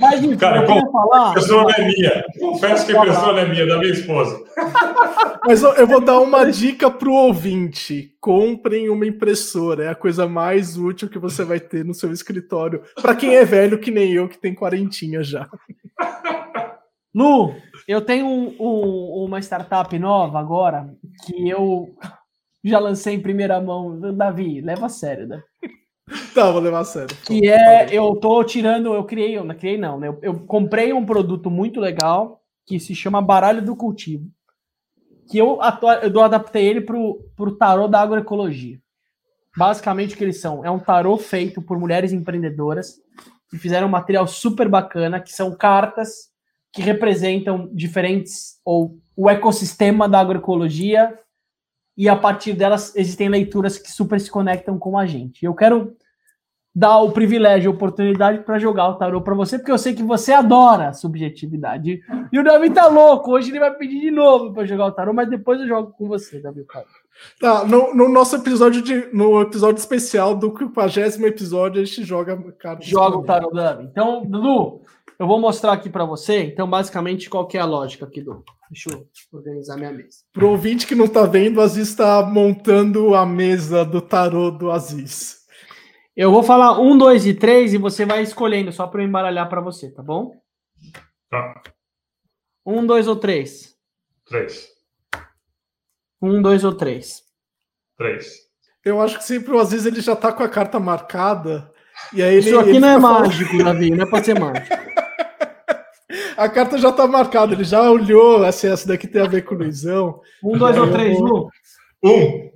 [0.01, 1.31] Mas, enfim, Cara, eu com- falar.
[1.31, 2.25] A pessoa não é minha.
[2.39, 4.39] Confesso que a pessoa não é minha, é da minha esposa.
[5.47, 9.85] Mas eu, eu vou dar uma dica pro ouvinte: comprem uma impressora.
[9.85, 12.83] É a coisa mais útil que você vai ter no seu escritório.
[13.01, 15.49] Pra quem é velho, que nem eu, que tem quarentinha já.
[17.15, 17.55] Lu,
[17.87, 20.89] eu tenho um- um- uma startup nova agora
[21.25, 21.89] que eu
[22.63, 23.99] já lancei em primeira mão.
[24.15, 25.43] Davi, leva a sério, né?
[26.35, 27.17] Tá, vou levar a sério.
[27.27, 30.09] Que é, eu tô tirando, eu criei, eu não criei não, né?
[30.09, 34.29] Eu, eu comprei um produto muito legal que se chama Baralho do Cultivo.
[35.31, 35.59] Que eu,
[36.03, 38.79] eu adaptei ele pro, pro tarô da agroecologia.
[39.57, 40.65] Basicamente o que eles são?
[40.65, 42.97] É um tarô feito por mulheres empreendedoras
[43.51, 46.29] que fizeram um material super bacana, que são cartas
[46.73, 51.19] que representam diferentes ou o ecossistema da agroecologia
[51.97, 55.45] e a partir delas existem leituras que super se conectam com a gente.
[55.45, 55.97] Eu quero
[56.79, 60.03] dar o privilégio, a oportunidade para jogar o tarô para você, porque eu sei que
[60.05, 62.01] você adora subjetividade.
[62.33, 65.13] E o Davi tá louco, hoje ele vai pedir de novo para jogar o tarô,
[65.13, 66.65] mas depois eu jogo com você, Davi.
[66.65, 66.87] cara.
[67.41, 72.41] Tá, no, no nosso episódio de, no episódio especial do 50 episódio, a gente joga
[72.53, 72.87] cartas.
[72.87, 73.89] Joga o tarô, Davi.
[73.91, 74.83] Então, Dudu,
[75.19, 76.45] eu vou mostrar aqui para você.
[76.45, 78.45] Então, basicamente, qual que é a lógica aqui do.
[78.71, 80.19] Deixa eu organizar minha mesa.
[80.33, 84.71] Pro ouvinte que não tá vendo, o Aziz tá montando a mesa do tarô do
[84.71, 85.38] Aziz.
[86.19, 89.49] Eu vou falar um, dois e três e você vai escolhendo só para eu embaralhar
[89.49, 90.33] para você, tá bom?
[91.31, 91.63] Tá.
[92.67, 93.77] Um, dois ou três?
[94.27, 94.67] Três.
[96.21, 97.23] Um, dois ou três?
[97.97, 98.33] Três.
[98.85, 101.73] Eu acho que sempre o Aziz ele já tá com a carta marcada
[102.13, 104.67] E aí ele, Isso aqui não é mágico, Davi, não é pra ser mágico.
[106.37, 109.55] A carta já tá marcada, ele já olhou assim, essa daqui tem a ver com
[109.55, 110.21] o Luizão.
[110.43, 111.49] Um, dois ou três, Lu?
[112.03, 112.51] Um.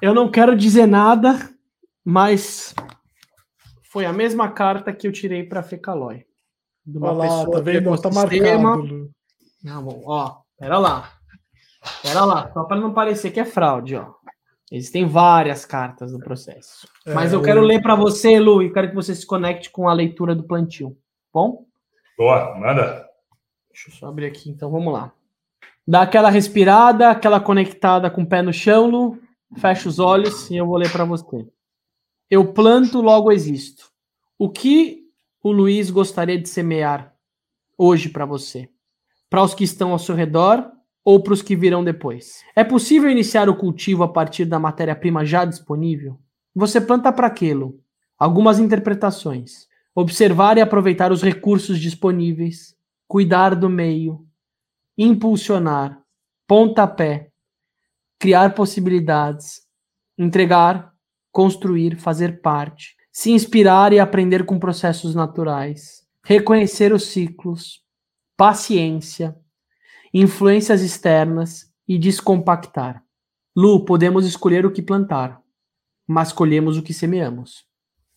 [0.00, 1.50] Eu não quero dizer nada,
[2.04, 2.74] mas
[3.90, 6.24] foi a mesma carta que eu tirei pra Fecalói.
[6.86, 8.00] De uma Olha lá, tá vendo?
[8.00, 9.10] Tá marcado.
[9.62, 11.12] Não, bom, ó, pera lá.
[12.02, 14.14] Pera lá, só para não parecer que é fraude, ó.
[14.70, 16.86] Existem várias cartas no processo.
[17.04, 17.64] É, Mas eu quero eu...
[17.64, 20.96] ler para você, Lu, e quero que você se conecte com a leitura do plantio.
[21.32, 21.66] Bom?
[22.16, 23.04] Boa, manda.
[23.72, 25.12] Deixa eu só abrir aqui, então vamos lá.
[25.86, 29.18] Dá aquela respirada, aquela conectada com o pé no chão, Lu.
[29.56, 31.44] Fecha os olhos e eu vou ler para você.
[32.30, 33.90] Eu planto, logo existo.
[34.38, 35.02] O que
[35.42, 37.12] o Luiz gostaria de semear
[37.76, 38.68] hoje para você?
[39.28, 40.70] Para os que estão ao seu redor
[41.04, 42.44] ou para os que virão depois?
[42.54, 46.20] É possível iniciar o cultivo a partir da matéria-prima já disponível?
[46.54, 47.80] Você planta para aquilo?
[48.16, 49.66] Algumas interpretações.
[49.92, 52.76] Observar e aproveitar os recursos disponíveis,
[53.08, 54.24] cuidar do meio,
[54.96, 56.00] impulsionar,
[56.46, 57.32] pontapé,
[58.20, 59.62] criar possibilidades,
[60.16, 60.94] entregar,
[61.32, 67.80] construir, fazer parte, se inspirar e aprender com processos naturais, reconhecer os ciclos,
[68.36, 69.36] paciência,
[70.12, 73.02] influências externas e descompactar.
[73.56, 75.40] Lu, podemos escolher o que plantar,
[76.06, 77.64] mas colhemos o que semeamos.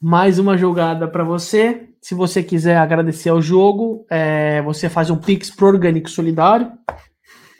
[0.01, 1.89] Mais uma jogada para você.
[2.01, 6.71] Se você quiser agradecer ao jogo, é, você faz um Pix pro Orgânico Solidário,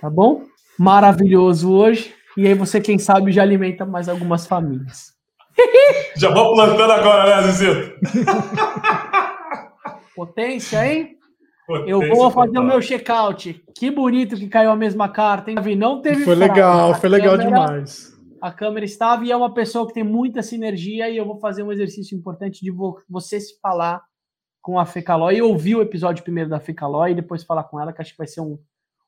[0.02, 0.44] tá bom?
[0.78, 2.14] Maravilhoso hoje.
[2.36, 5.13] E aí você, quem sabe, já alimenta mais algumas famílias.
[6.18, 7.94] Já vou plantando agora, né, Zizito?
[10.16, 11.18] Potência, hein?
[11.88, 12.64] eu vou fazer total.
[12.64, 13.64] o meu check-out.
[13.76, 15.76] Que bonito que caiu a mesma carta, hein, Davi?
[15.76, 16.54] Não teve Foi fraude.
[16.54, 18.14] legal, foi legal câmera, demais.
[18.42, 21.64] A câmera estava e é uma pessoa que tem muita sinergia e eu vou fazer
[21.64, 22.72] um exercício importante de
[23.10, 24.02] você se falar
[24.62, 27.92] com a Fecalói e ouvir o episódio primeiro da Fecalói e depois falar com ela,
[27.92, 28.58] que acho que vai ser um,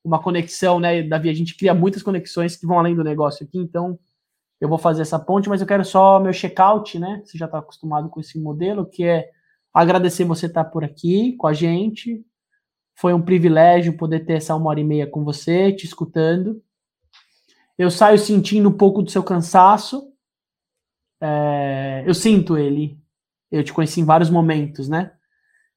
[0.03, 1.29] uma conexão, né, Davi?
[1.29, 3.99] A gente cria muitas conexões que vão além do negócio aqui, então
[4.65, 7.21] eu vou fazer essa ponte, mas eu quero só meu check-out, né?
[7.23, 9.29] Você já está acostumado com esse modelo, que é
[9.71, 12.25] agradecer você estar tá por aqui com a gente,
[12.95, 16.63] foi um privilégio poder ter essa uma hora e meia com você, te escutando.
[17.77, 20.11] Eu saio sentindo um pouco do seu cansaço.
[21.21, 22.97] É, eu sinto ele.
[23.51, 25.11] Eu te conheci em vários momentos, né?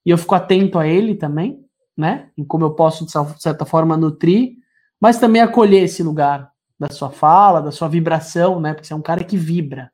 [0.06, 1.62] E eu fico atento a ele também,
[1.96, 2.30] né?
[2.38, 4.56] Em como eu posso, de certa forma, nutrir,
[4.98, 8.72] mas também acolher esse lugar da sua fala, da sua vibração, né?
[8.72, 9.90] Porque você é um cara que vibra.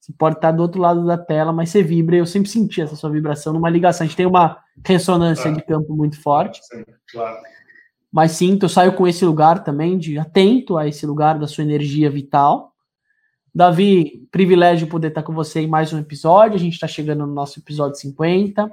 [0.00, 2.16] Você pode estar do outro lado da tela, mas você vibra.
[2.16, 4.04] Eu sempre senti essa sua vibração numa ligação.
[4.04, 6.60] A gente tem uma ressonância de campo muito forte.
[6.64, 7.38] Sim, claro.
[8.10, 11.62] Mas sinto, eu saio com esse lugar também, de atento a esse lugar da sua
[11.62, 12.72] energia vital.
[13.54, 16.56] Davi, privilégio poder estar com você em mais um episódio.
[16.56, 18.72] A gente está chegando no nosso episódio 50.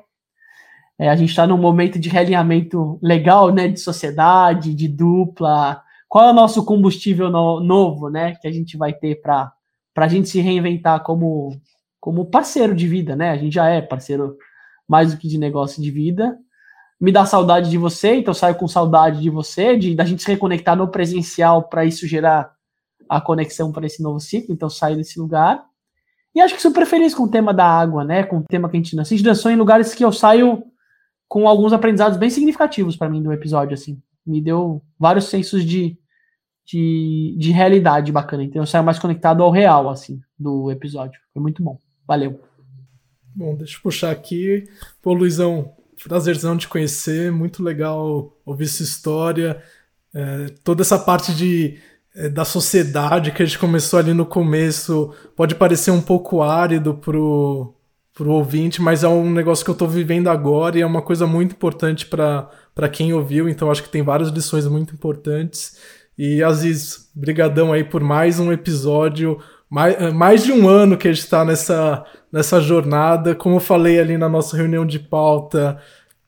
[1.00, 3.68] É, a gente está num momento de realinhamento legal, né?
[3.68, 5.84] De sociedade, de dupla.
[6.08, 8.36] Qual é o nosso combustível no, novo, né?
[8.36, 9.52] Que a gente vai ter para
[9.96, 11.60] a gente se reinventar como,
[12.00, 13.32] como parceiro de vida, né?
[13.32, 14.38] A gente já é parceiro
[14.88, 16.38] mais do que de negócio de vida.
[17.00, 20.32] Me dá saudade de você, então saio com saudade de você, de da gente se
[20.32, 22.52] reconectar no presencial para isso gerar
[23.10, 25.64] a conexão para esse novo ciclo, então saio desse lugar.
[26.34, 28.24] E acho que super feliz com o tema da água, né?
[28.24, 29.16] Com o tema que a gente dançou.
[29.16, 30.64] A gente dançou em lugares que eu saio
[31.28, 34.02] com alguns aprendizados bem significativos para mim do episódio, assim.
[34.28, 35.98] Me deu vários sensos de
[36.68, 38.44] de, de realidade bacana.
[38.44, 41.20] Então eu saio mais conectado ao real, assim, do episódio.
[41.34, 41.80] Foi muito bom.
[42.06, 42.42] Valeu.
[43.34, 44.66] Bom, deixa eu puxar aqui.
[45.02, 45.74] Pô, Luizão,
[46.04, 47.32] prazerzão de conhecer.
[47.32, 49.64] Muito legal ouvir sua história.
[50.14, 51.78] É, toda essa parte de
[52.16, 56.96] é, da sociedade que a gente começou ali no começo pode parecer um pouco árido
[56.96, 57.74] pro,
[58.14, 61.28] pro ouvinte, mas é um negócio que eu estou vivendo agora e é uma coisa
[61.28, 62.50] muito importante para
[62.90, 65.78] quem ouviu, então acho que tem várias lições muito importantes.
[66.18, 69.40] E Aziz, brigadão aí por mais um episódio,
[69.70, 73.36] mais, eh, mais de um ano que a gente está nessa, nessa jornada.
[73.36, 75.78] Como eu falei ali na nossa reunião de pauta,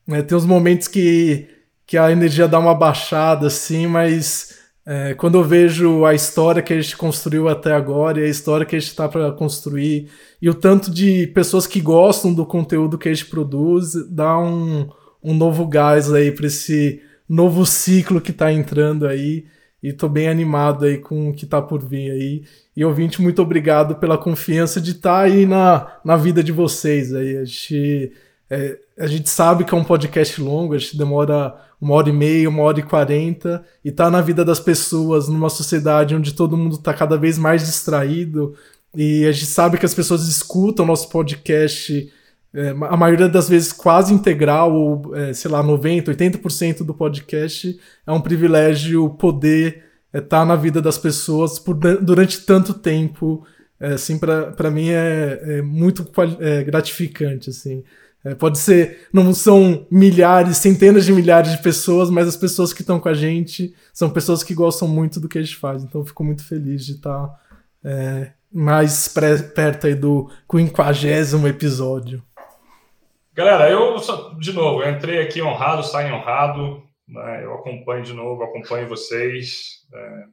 [0.08, 1.48] né, tem uns momentos que,
[1.86, 6.74] que a energia dá uma baixada, assim, mas é, quando eu vejo a história que
[6.74, 10.10] a gente construiu até agora e a história que a gente está para construir
[10.42, 14.90] e o tanto de pessoas que gostam do conteúdo que a gente produz, dá um,
[15.24, 19.46] um novo gás aí para esse novo ciclo que está entrando aí.
[19.82, 22.44] E tô bem animado aí com o que tá por vir aí.
[22.76, 27.14] E ouvinte, muito obrigado pela confiança de estar tá aí na, na vida de vocês
[27.14, 27.38] aí.
[27.38, 28.12] A gente,
[28.50, 32.14] é, a gente sabe que é um podcast longo, a gente demora uma hora e
[32.14, 36.58] meia, uma hora e quarenta, e tá na vida das pessoas, numa sociedade onde todo
[36.58, 38.54] mundo tá cada vez mais distraído,
[38.94, 42.12] e a gente sabe que as pessoas escutam nosso podcast
[42.54, 47.80] é, a maioria das vezes quase integral, ou é, sei lá, 90%, 80% do podcast,
[48.06, 53.46] é um privilégio poder estar é, tá na vida das pessoas por, durante tanto tempo.
[53.80, 56.06] É, assim, para mim é, é muito
[56.66, 57.84] gratificante, assim.
[58.24, 62.82] É, pode ser, não são milhares, centenas de milhares de pessoas, mas as pessoas que
[62.82, 65.84] estão com a gente são pessoas que gostam muito do que a gente faz.
[65.84, 67.40] Então, fico muito feliz de estar tá,
[67.84, 72.22] é, mais perto aí do quinquagésimo episódio.
[73.40, 73.95] Galera, eu,
[74.38, 76.84] de novo, eu entrei aqui honrado, saio honrado.
[77.07, 77.45] Né?
[77.45, 79.88] Eu acompanho de novo, acompanho vocês.
[79.94, 80.24] É,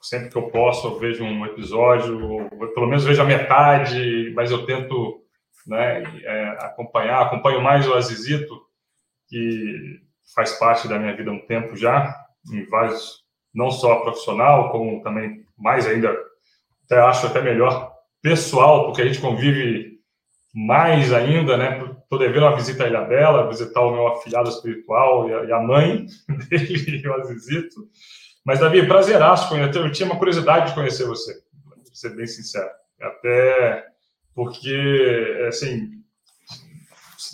[0.00, 4.64] sempre que eu posso, eu vejo um episódio, pelo menos vejo a metade, mas eu
[4.64, 5.24] tento
[5.66, 7.22] né, é, acompanhar.
[7.22, 8.56] Acompanho mais o Azizito,
[9.28, 10.00] que
[10.32, 12.14] faz parte da minha vida há um tempo já,
[12.48, 16.16] em vários, não só profissional, como também mais ainda,
[16.84, 19.98] até acho até melhor pessoal, porque a gente convive
[20.54, 21.91] mais ainda, né?
[22.12, 25.52] Estou devendo uma visita à Ilha Bela, visitar o meu afilhado espiritual e a, e
[25.52, 26.04] a mãe
[26.50, 27.88] dele, o Azizito.
[28.44, 29.78] Mas, Davi, prazeraço conhecer.
[29.78, 32.68] Eu tinha uma curiosidade de conhecer você, para ser bem sincero.
[33.00, 33.86] Até
[34.34, 35.88] porque, assim,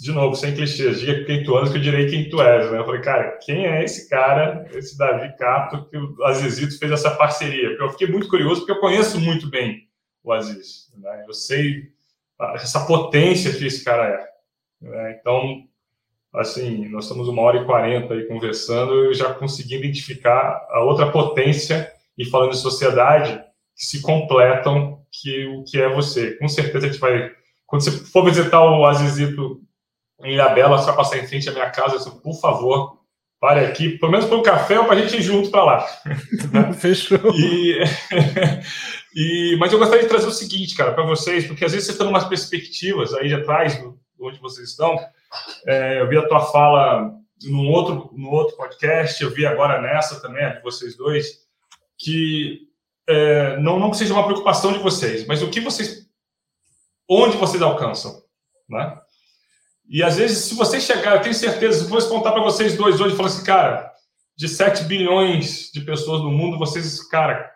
[0.01, 2.79] de novo, sem clichês, diga quem tu és que eu direi quem tu és, né?
[2.79, 7.11] Eu falei, cara, quem é esse cara, esse Davi Cato, que o Azizito fez essa
[7.17, 7.71] parceria?
[7.71, 9.89] Eu fiquei muito curioso, porque eu conheço muito bem
[10.23, 11.25] o Aziz, né?
[11.27, 11.91] Eu sei
[12.55, 14.38] essa potência que esse cara é.
[14.81, 15.19] Né?
[15.21, 15.65] Então,
[16.35, 21.11] assim, nós estamos uma hora e quarenta aí conversando, eu já consegui identificar a outra
[21.11, 23.41] potência, e falando de sociedade,
[23.77, 26.33] que se completam que o que é você.
[26.33, 27.31] Com certeza a gente vai.
[27.65, 29.61] Quando você for visitar o Azizito
[30.25, 32.99] em Ilhabela, você vai passar em frente à minha casa, disse, por favor,
[33.41, 35.87] pare aqui, pelo menos para um café ou para a gente ir junto para lá.
[36.75, 37.19] Fechou.
[37.35, 37.79] E,
[39.15, 41.93] e, mas eu gostaria de trazer o seguinte, cara, para vocês, porque às vezes você
[41.93, 43.81] está em umas perspectivas aí de atrás,
[44.21, 44.99] onde vocês estão.
[45.67, 47.13] É, eu vi a tua fala
[47.45, 51.47] num outro, no outro podcast, eu vi agora nessa também, a de vocês dois,
[51.97, 52.69] que
[53.09, 56.09] é, não, não que seja uma preocupação de vocês, mas o que vocês,
[57.09, 58.23] onde vocês alcançam,
[58.69, 59.01] né?
[59.89, 63.01] E às vezes, se você chegar, eu tenho certeza, se eu contar para vocês dois
[63.01, 63.91] hoje, falar assim, cara,
[64.37, 67.51] de 7 bilhões de pessoas no mundo, vocês, cara,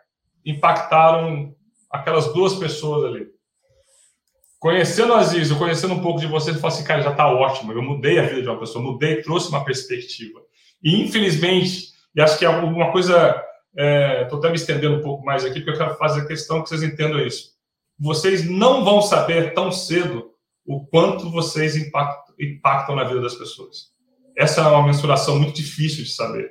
[0.44, 1.55] impactaram
[1.90, 3.28] aquelas duas pessoas ali.
[4.62, 7.26] Conhecendo o Aziz, eu conhecendo um pouco de vocês, eu falo assim, cara, já está
[7.26, 10.40] ótimo, eu mudei a vida de uma pessoa, mudei, trouxe uma perspectiva.
[10.80, 13.43] E infelizmente, e acho que é uma coisa
[13.74, 16.62] Estou é, até me estendendo um pouco mais aqui, porque eu quero fazer a questão
[16.62, 17.52] que vocês entendam isso.
[17.98, 20.30] Vocês não vão saber tão cedo
[20.64, 23.90] o quanto vocês impactam, impactam na vida das pessoas.
[24.36, 26.51] Essa é uma mensuração muito difícil de saber.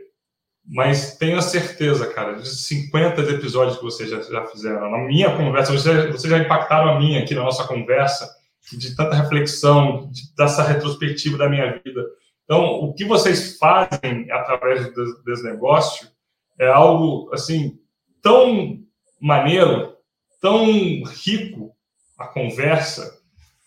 [0.65, 5.73] Mas tenha certeza, cara, de 50 episódios que vocês já, já fizeram, na minha conversa,
[5.73, 8.29] vocês, já impactaram a minha aqui na nossa conversa,
[8.71, 12.05] de tanta reflexão, de, dessa retrospectiva da minha vida.
[12.45, 14.93] Então, o que vocês fazem através
[15.25, 16.07] desse negócio
[16.59, 17.79] é algo assim
[18.21, 18.79] tão
[19.19, 19.95] maneiro,
[20.39, 20.65] tão
[21.03, 21.75] rico
[22.17, 23.19] a conversa,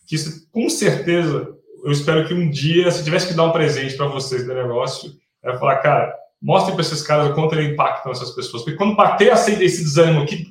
[0.06, 0.16] que
[0.52, 1.54] com certeza
[1.84, 5.12] eu espero que um dia, se tivesse que dar um presente para vocês do negócio,
[5.42, 8.62] é falar, cara, mostrem para esses caras o quanto ele impactam essas pessoas.
[8.62, 10.46] Porque quando bater esse desânimo que,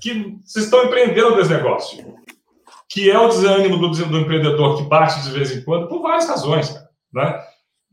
[0.00, 2.14] que vocês estão empreendendo desse negócio,
[2.88, 6.28] que é o desânimo do, do empreendedor que bate de vez em quando, por várias
[6.28, 6.74] razões,
[7.12, 7.42] né?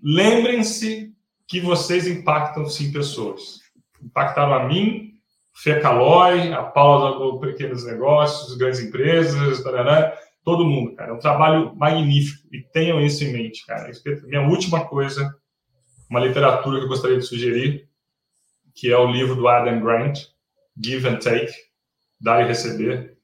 [0.03, 1.11] Lembrem-se
[1.47, 3.65] que vocês impactam sim pessoas
[4.05, 5.13] impactaram a mim,
[5.57, 10.13] Fê a Paula do Pequenos Negócios, grandes empresas, tarará,
[10.43, 11.11] todo mundo, cara.
[11.11, 13.89] É um trabalho magnífico e tenham isso em mente, cara.
[14.25, 15.33] Minha última coisa,
[16.09, 17.87] uma literatura que eu gostaria de sugerir,
[18.73, 20.19] que é o livro do Adam Grant,
[20.81, 21.53] Give and Take,
[22.19, 23.17] Dar e Receber,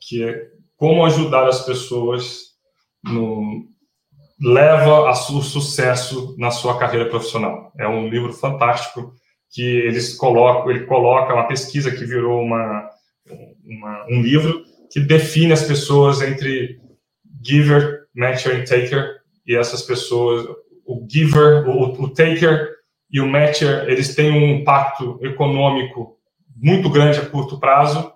[0.00, 2.54] que é como ajudar as pessoas
[3.02, 3.66] no
[4.40, 7.72] leva a su sucesso na sua carreira profissional.
[7.76, 9.12] É um livro fantástico
[9.50, 12.88] que eles colocam, ele coloca uma pesquisa que virou uma,
[13.64, 14.62] uma, um livro
[14.92, 16.80] que define as pessoas entre
[17.42, 20.46] giver, matcher e taker, e essas pessoas,
[20.88, 22.76] o giver, o, o taker
[23.10, 26.16] e o matcher, eles têm um impacto econômico
[26.56, 28.12] muito grande a curto prazo,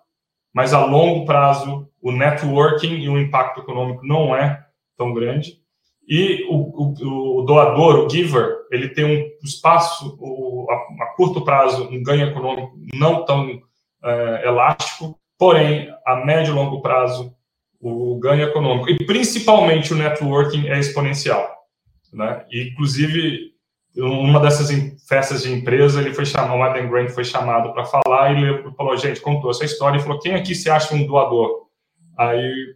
[0.55, 4.65] mas a longo prazo o networking e o impacto econômico não é
[4.97, 5.61] tão grande.
[6.09, 11.45] E o, o, o doador, o giver, ele tem um espaço, o, a, a, curto
[11.45, 13.63] prazo, um ganho econômico não tão
[14.03, 17.33] é, elástico, porém, a médio e longo prazo,
[17.81, 21.62] o ganho econômico, e principalmente o networking, é exponencial.
[22.13, 22.45] Né?
[22.51, 23.53] E, inclusive,
[23.97, 24.71] uma dessas
[25.09, 28.73] festas de empresa, ele foi chamado, o Adam Grant foi chamado para falar e ele
[28.77, 31.67] falou, gente, contou essa história e falou, quem aqui se acha um doador?
[32.19, 32.75] Aí,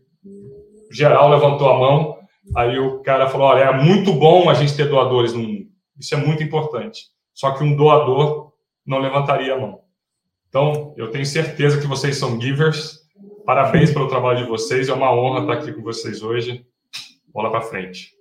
[0.91, 2.17] geral levantou a mão,
[2.55, 5.67] Aí o cara falou: olha, é muito bom a gente ter doadores no mundo.
[5.99, 7.07] Isso é muito importante.
[7.33, 8.53] Só que um doador
[8.85, 9.81] não levantaria a mão.
[10.49, 13.01] Então, eu tenho certeza que vocês são givers.
[13.45, 14.89] Parabéns pelo trabalho de vocês.
[14.89, 16.65] É uma honra estar aqui com vocês hoje.
[17.33, 18.16] Bola para frente.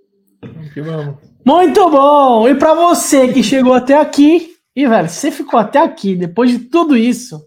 [1.43, 2.47] Muito bom!
[2.47, 6.59] E para você que chegou até aqui, e velho, você ficou até aqui, depois de
[6.59, 7.45] tudo isso,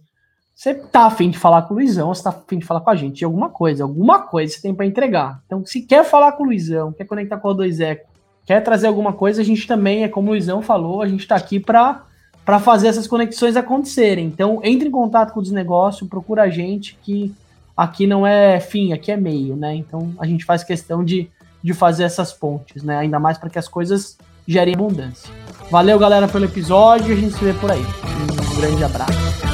[0.54, 2.96] você tá afim de falar com o Luizão, você tá afim de falar com a
[2.96, 5.40] gente de alguma coisa, alguma coisa você tem para entregar.
[5.46, 8.08] Então, se quer falar com o Luizão, quer conectar com o 2 Eco,
[8.46, 11.36] quer trazer alguma coisa, a gente também, é como o Luizão falou, a gente tá
[11.36, 12.04] aqui para
[12.48, 14.24] para fazer essas conexões acontecerem.
[14.24, 17.30] Então, entre em contato com o desnegócio, procura a gente que
[17.76, 19.74] aqui não é fim, aqui é meio, né?
[19.74, 21.30] Então, a gente faz questão de,
[21.62, 22.98] de fazer essas pontes, né?
[22.98, 24.16] Ainda mais para que as coisas
[24.46, 25.32] gerem abundância.
[25.70, 27.12] Valeu, galera, pelo episódio.
[27.12, 27.82] A gente se vê por aí.
[27.82, 29.47] Um grande abraço.